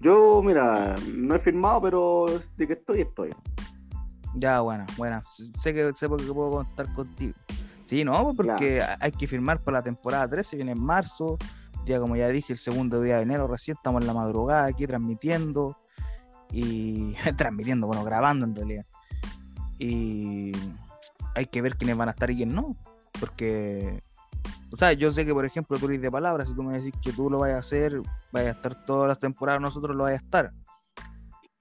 Yo, 0.00 0.42
mira, 0.42 0.94
no 1.12 1.34
he 1.34 1.38
firmado, 1.40 1.82
pero 1.82 2.26
de 2.56 2.66
que 2.66 2.72
estoy, 2.72 3.02
estoy. 3.02 3.34
Ya, 4.34 4.60
bueno, 4.60 4.86
bueno, 4.96 5.20
sé 5.22 5.74
que 5.74 5.92
sé 5.94 6.08
porque 6.08 6.32
puedo 6.32 6.50
contar 6.52 6.92
contigo. 6.94 7.34
Sí, 7.84 8.04
no, 8.04 8.22
pues 8.24 8.36
porque 8.36 8.82
hay 9.00 9.12
que 9.12 9.26
firmar 9.26 9.62
para 9.62 9.78
la 9.78 9.82
temporada 9.82 10.28
13, 10.28 10.56
viene 10.56 10.72
en 10.72 10.82
marzo, 10.82 11.36
ya 11.84 11.98
como 11.98 12.16
ya 12.16 12.28
dije, 12.28 12.52
el 12.52 12.58
segundo 12.58 13.02
día 13.02 13.16
de 13.16 13.22
enero, 13.22 13.46
recién 13.46 13.76
estamos 13.76 14.00
en 14.00 14.06
la 14.06 14.14
madrugada 14.14 14.66
aquí 14.66 14.86
transmitiendo 14.86 15.76
y 16.52 17.14
transmitiendo, 17.36 17.86
bueno, 17.86 18.04
grabando 18.04 18.46
en 18.46 18.54
realidad. 18.54 18.86
Y 19.78 20.52
hay 21.34 21.46
que 21.46 21.62
ver 21.62 21.76
quiénes 21.76 21.96
van 21.96 22.08
a 22.08 22.12
estar 22.12 22.30
y 22.30 22.36
quién 22.36 22.54
no, 22.54 22.76
porque 23.18 24.02
O 24.72 24.76
sea, 24.76 24.92
yo 24.92 25.10
sé 25.10 25.24
que, 25.24 25.32
por 25.32 25.44
ejemplo, 25.44 25.78
tú 25.78 25.86
eres 25.86 26.02
de 26.02 26.10
palabras, 26.10 26.48
si 26.48 26.54
tú 26.54 26.62
me 26.62 26.78
decís 26.78 26.92
que 27.02 27.12
tú 27.12 27.30
lo 27.30 27.38
vayas 27.38 27.56
a 27.56 27.60
hacer, 27.60 28.00
vayas 28.32 28.54
a 28.54 28.56
estar 28.56 28.84
todas 28.84 29.08
las 29.08 29.18
temporadas, 29.18 29.60
nosotros 29.60 29.96
lo 29.96 30.04
vayas 30.04 30.20
a 30.20 30.24
estar. 30.24 30.52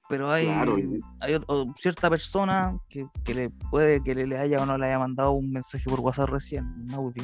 Pero 0.10 0.32
hay, 0.32 0.46
Claro, 0.46 0.76
hay 1.20 1.38
o 1.48 1.74
cierta 1.78 2.10
persona 2.10 2.76
que, 2.90 3.06
que 3.24 3.36
le 3.36 3.50
puede 3.52 4.02
que 4.04 4.16
le, 4.16 4.26
le 4.26 4.40
haya 4.40 4.60
o 4.62 4.66
no 4.66 4.76
le 4.76 4.88
haya 4.88 4.98
mandado 4.98 5.34
un 5.34 5.52
mensaje 5.52 5.84
por 5.88 6.00
WhatsApp 6.00 6.30
recién, 6.30 6.66
un 6.66 6.92
audio, 6.96 7.24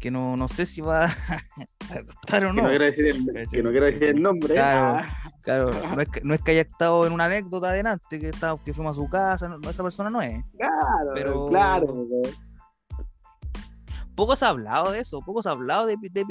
que 0.00 0.10
no, 0.10 0.36
no 0.36 0.48
sé 0.48 0.64
si 0.66 0.80
va 0.80 1.04
a 1.90 1.94
estar 1.94 2.44
o 2.44 2.48
Que 2.50 2.56
no. 2.56 2.62
no 2.62 2.68
quiero 2.68 2.84
decir 2.86 3.06
el, 3.06 3.48
que 3.50 3.62
no 3.62 3.70
quiero 3.70 3.86
decir 3.86 4.02
el 4.04 4.22
nombre. 4.22 4.54
Claro. 4.54 4.98
Ah, 5.06 5.16
Claro, 5.42 5.70
no 5.96 6.00
es, 6.02 6.08
que, 6.08 6.20
no 6.22 6.34
es 6.34 6.40
que 6.42 6.50
haya 6.52 6.60
estado 6.62 7.06
en 7.06 7.12
una 7.12 7.24
anécdota 7.26 7.68
adelante, 7.70 8.20
que, 8.20 8.28
está, 8.28 8.56
que 8.64 8.74
fuimos 8.74 8.98
a 8.98 9.00
su 9.02 9.08
casa, 9.08 9.48
no, 9.48 9.70
esa 9.70 9.82
persona 9.82 10.10
no 10.10 10.20
es. 10.20 10.42
claro, 10.56 11.10
Pero- 11.14 11.48
claro. 11.48 12.06
Poco 14.14 14.36
se 14.36 14.44
ha 14.44 14.48
hablado 14.48 14.90
de 14.90 14.98
eso, 15.00 15.20
poco 15.22 15.42
se 15.42 15.48
ha 15.48 15.52
hablado 15.52 15.86
de, 15.86 15.96
de. 15.96 16.24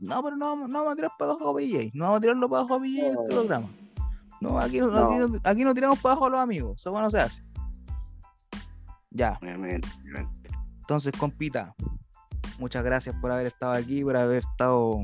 No, 0.00 0.22
pero 0.22 0.36
no, 0.36 0.56
no 0.56 0.78
vamos 0.78 0.92
a 0.92 0.96
tirar 0.96 1.10
para 1.18 1.32
abajo 1.32 1.50
a 1.50 1.56
PJ, 1.56 1.90
no 1.92 2.04
vamos 2.04 2.18
a 2.18 2.20
tirarlo 2.22 2.48
para 2.48 2.60
abajo 2.60 2.74
a 2.76 2.80
PJ 2.80 3.00
en 3.06 3.12
este 3.12 3.22
No. 3.22 3.26
programa. 3.28 3.68
No, 4.40 4.58
aquí 4.58 4.80
no, 4.80 4.86
No. 4.88 4.98
Aquí, 5.10 5.18
no, 5.18 5.38
aquí 5.44 5.64
no 5.64 5.74
tiramos 5.74 5.98
para 5.98 6.12
abajo 6.12 6.26
a 6.26 6.30
los 6.30 6.40
amigos, 6.40 6.80
eso 6.80 6.90
bueno 6.90 7.10
se 7.10 7.20
hace. 7.20 7.42
Ya, 9.10 9.38
entonces, 10.80 11.12
compita, 11.18 11.74
muchas 12.58 12.84
gracias 12.84 13.16
por 13.16 13.32
haber 13.32 13.46
estado 13.46 13.72
aquí, 13.72 14.02
por 14.02 14.16
haber 14.16 14.38
estado 14.38 15.00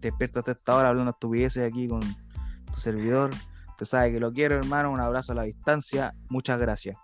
despierto 0.00 0.38
hasta 0.40 0.52
esta 0.52 0.76
hora 0.76 0.88
hablando 0.88 1.10
estupideces 1.10 1.70
aquí 1.70 1.88
con 1.88 2.00
tu 2.00 2.80
servidor. 2.80 3.30
Usted 3.70 3.86
sabe 3.86 4.12
que 4.12 4.20
lo 4.20 4.32
quiero, 4.32 4.56
hermano. 4.56 4.90
Un 4.90 5.00
abrazo 5.00 5.32
a 5.32 5.36
la 5.36 5.42
distancia. 5.44 6.14
Muchas 6.28 6.58
gracias. 6.58 6.96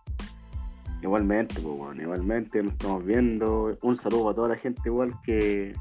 Igualmente, 1.03 1.61
pues, 1.61 1.77
bueno, 1.77 2.03
igualmente 2.03 2.63
nos 2.63 2.73
estamos 2.73 3.05
viendo. 3.05 3.77
Un 3.83 3.97
saludo 3.97 4.31
a 4.31 4.35
toda 4.35 4.49
la 4.49 4.57
gente 4.57 4.83
igual 4.87 5.13
que, 5.23 5.75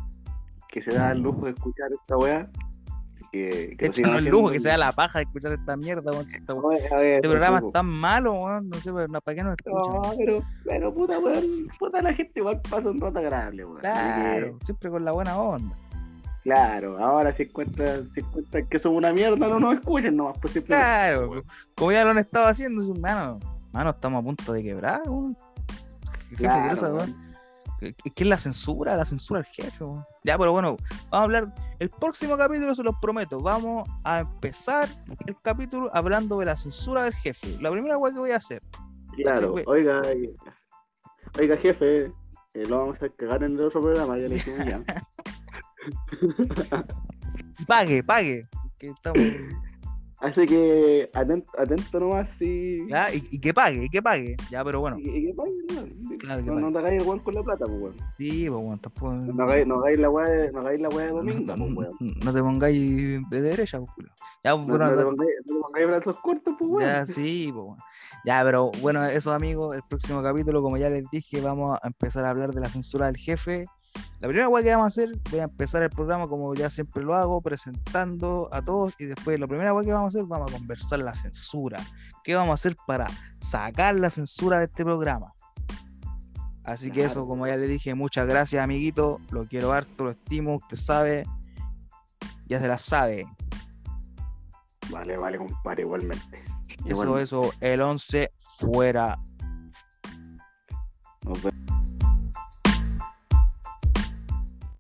que 0.70 0.82
se 0.82 0.92
da 0.92 1.12
el 1.12 1.22
lujo 1.22 1.46
de 1.46 1.52
escuchar 1.52 1.90
esta 2.00 2.18
weá. 2.18 2.50
Que, 3.36 3.76
que 3.78 3.86
el 3.86 3.92
haciendo. 3.92 4.22
lujo 4.22 4.52
que 4.52 4.60
sea 4.60 4.78
la 4.78 4.92
paja 4.94 5.20
de 5.20 5.24
escuchar 5.26 5.52
esta 5.54 5.76
mierda. 5.76 6.12
weón, 6.12 6.26
Este 6.26 7.22
programa 7.22 7.60
es 7.60 7.72
tan 7.74 7.86
malo, 7.86 8.34
weón. 8.34 8.70
No 8.70 8.78
sé, 8.80 8.94
pero 8.94 9.08
no, 9.08 9.20
¿para 9.22 9.36
qué 9.36 9.44
nos 9.44 9.56
escuchan? 9.58 9.94
No, 9.94 10.14
pero, 10.18 10.44
pero 10.64 10.94
puta, 10.94 11.20
weón, 11.20 11.68
puta 11.78 12.02
la 12.02 12.14
gente 12.14 12.40
igual 12.40 12.62
pasa 12.70 12.90
un 12.90 13.00
rato 13.02 13.20
agradable, 13.20 13.66
weón. 13.66 13.80
Claro, 13.80 14.58
que, 14.60 14.66
siempre 14.66 14.90
con 14.90 15.04
la 15.06 15.12
buena 15.12 15.38
onda. 15.38 15.76
claro, 16.44 16.98
ahora 17.04 17.32
si 17.34 17.44
encuentran, 17.44 18.10
si 18.14 18.20
encuentran 18.22 18.68
que 18.68 18.80
somos 18.80 18.98
una 19.00 19.12
mierda, 19.12 19.36
no 19.48 19.60
nos 19.60 19.76
escuchen 19.80 20.16
nomás, 20.16 20.38
pues 20.42 20.54
simplemente, 20.54 20.88
Claro, 20.88 21.30
weón. 21.30 21.44
como 21.76 21.92
ya 21.92 22.04
lo 22.06 22.12
han 22.12 22.20
estado 22.20 22.48
haciendo, 22.48 22.82
su 22.82 22.94
mano, 22.96 23.40
mano, 23.74 23.90
estamos 23.90 24.22
a 24.22 24.24
punto 24.24 24.54
de 24.54 24.64
quebrar, 24.64 25.02
weón. 25.08 25.36
Claro, 26.38 26.64
¿qué 26.64 26.70
cosa, 26.70 26.94
weón. 26.94 27.25
¿Qué 27.94 28.24
es 28.24 28.28
la 28.28 28.38
censura? 28.38 28.96
La 28.96 29.06
censura 29.06 29.40
al 29.40 29.46
jefe. 29.46 29.86
Ya, 30.24 30.38
pero 30.38 30.52
bueno, 30.52 30.78
vamos 31.10 31.12
a 31.12 31.24
hablar. 31.24 31.54
El 31.80 31.90
próximo 31.90 32.38
capítulo, 32.38 32.74
se 32.74 32.84
los 32.84 32.96
prometo, 33.02 33.42
vamos 33.42 33.88
a 34.04 34.22
empezar 34.22 34.90
el 35.28 35.36
capítulo 35.42 35.90
hablando 35.94 36.40
de 36.40 36.46
la 36.46 36.58
censura 36.58 37.04
del 37.04 37.14
jefe. 37.14 37.58
La 37.62 37.72
primera 37.72 37.98
weá 37.98 38.14
que 38.14 38.20
voy 38.20 38.32
a 38.32 38.38
hacer. 38.38 38.62
Claro, 39.16 39.54
oiga, 39.54 40.02
oiga, 40.02 40.02
oiga, 41.40 41.58
jefe, 41.58 42.12
eh, 42.54 42.66
lo 42.68 42.80
vamos 42.80 43.02
a 43.02 43.10
cagar 43.10 43.44
en 43.44 43.54
el 43.54 43.62
otro 43.62 43.82
programa, 43.82 44.18
ya 44.18 44.28
le 44.28 44.36
dijimos 44.36 44.66
ya. 44.66 44.84
Pague, 47.68 48.04
pague. 48.04 48.48
Que 48.78 48.88
estamos... 48.88 49.20
Así 50.26 50.44
que 50.46 51.10
atento, 51.14 51.52
atento 51.58 52.00
nomás. 52.00 52.28
Ya, 52.40 53.14
y, 53.14 53.28
y 53.30 53.40
que 53.40 53.54
pague, 53.54 53.86
y 53.86 53.90
que 53.90 54.02
pague. 54.02 54.36
Ya, 54.50 54.64
pero 54.64 54.80
bueno, 54.80 54.98
Y, 54.98 55.08
y 55.10 55.28
que 55.28 55.34
pague, 55.36 55.52
¿no? 55.72 56.18
Claro 56.18 56.44
que 56.44 56.50
no, 56.52 56.60
no 56.62 56.72
te 56.72 56.78
hagáis 56.80 57.02
el 57.02 57.08
weón 57.08 57.20
con 57.20 57.36
la 57.36 57.44
plata, 57.44 57.66
pues 57.66 57.80
weón. 57.80 57.96
sí, 58.18 58.50
pues 58.50 58.62
bueno, 58.64 58.78
tampoco. 58.82 59.14
No 59.14 59.44
hagáis, 59.44 59.68
no 59.68 59.76
hagáis 59.76 60.00
la 60.00 60.10
weá 60.10 60.26
de, 60.30 60.52
no 60.52 60.60
hagáis 60.62 60.82
la 60.82 60.90
weá 60.90 61.06
de 61.06 61.12
no, 61.12 61.18
domingo, 61.18 61.56
no- 61.56 61.76
pues 61.76 61.90
weón. 62.00 62.14
no 62.24 62.34
te 62.34 62.42
pongáis 62.42 63.30
de 63.30 63.42
derecha, 63.42 63.80
pues, 63.80 63.92
culo. 63.96 64.10
Ya, 64.44 64.56
pues, 64.56 64.68
No, 64.68 64.78
bueno, 64.78 64.90
no 64.92 64.98
te 64.98 65.04
pongáis, 65.04 65.32
no 65.46 65.56
te 65.56 65.62
pongáis 65.62 65.88
brazos 65.88 66.18
cortos, 66.22 66.56
pues 66.58 66.72
weón. 66.72 66.82
ya 66.82 67.06
sí, 67.06 67.50
pues 67.54 67.66
bueno. 67.66 67.84
Ya, 68.26 68.42
pero 68.44 68.72
bueno, 68.82 69.06
eso 69.06 69.32
amigos, 69.32 69.76
el 69.76 69.84
próximo 69.88 70.24
capítulo, 70.24 70.64
como 70.64 70.78
ya 70.78 70.90
les 70.90 71.06
dije, 71.12 71.40
vamos 71.42 71.78
a 71.84 71.88
empezar 71.88 72.26
a 72.26 72.32
hablar 72.32 72.52
de 72.52 72.62
la 72.62 72.70
censura 72.70 73.06
del 73.08 73.18
jefe. 73.18 73.66
La 74.20 74.28
primera 74.28 74.50
weá 74.50 74.64
que 74.64 74.72
vamos 74.72 74.86
a 74.86 74.88
hacer, 74.88 75.10
voy 75.30 75.40
a 75.40 75.44
empezar 75.44 75.84
el 75.84 75.90
programa 75.90 76.28
como 76.28 76.54
ya 76.54 76.70
siempre 76.70 77.04
lo 77.04 77.16
hago, 77.16 77.42
presentando 77.42 78.50
a 78.52 78.62
todos 78.62 78.94
y 79.00 79.06
después 79.06 79.40
la 79.40 79.48
primera 79.48 79.74
weá 79.74 79.86
que 79.86 79.94
vamos 79.94 80.16
a 80.16 80.18
hacer, 80.18 80.28
vamos 80.28 80.52
a 80.52 80.58
conversar 80.58 81.00
la 81.00 81.14
censura. 81.14 81.80
¿Qué 82.24 82.34
vamos 82.34 82.52
a 82.52 82.56
hacer 82.56 82.76
para 82.88 83.08
sacar 83.40 83.96
la 83.96 84.10
censura 84.10 84.60
de 84.60 84.66
este 84.66 84.84
programa? 84.84 85.34
Así 86.64 86.90
que 86.90 87.04
eso, 87.04 87.28
como 87.28 87.46
ya 87.46 87.58
le 87.58 87.68
dije, 87.68 87.94
muchas 87.94 88.28
gracias, 88.28 88.64
amiguito. 88.64 89.20
Lo 89.30 89.46
quiero 89.46 89.72
harto, 89.72 90.06
lo 90.06 90.12
estimo, 90.12 90.56
usted 90.56 90.78
sabe. 90.78 91.26
Ya 92.48 92.60
se 92.60 92.68
la 92.68 92.80
sabe. 92.80 93.28
Vale, 94.90 95.18
vale, 95.18 95.38
compadre, 95.38 95.84
igualmente. 95.84 96.44
Eso, 96.86 96.88
Igualmente. 96.88 97.24
eso, 97.24 97.52
el 97.62 97.82
11 97.82 98.32
fuera. 98.60 99.20
Nos 101.24 101.44
vemos. 101.44 101.85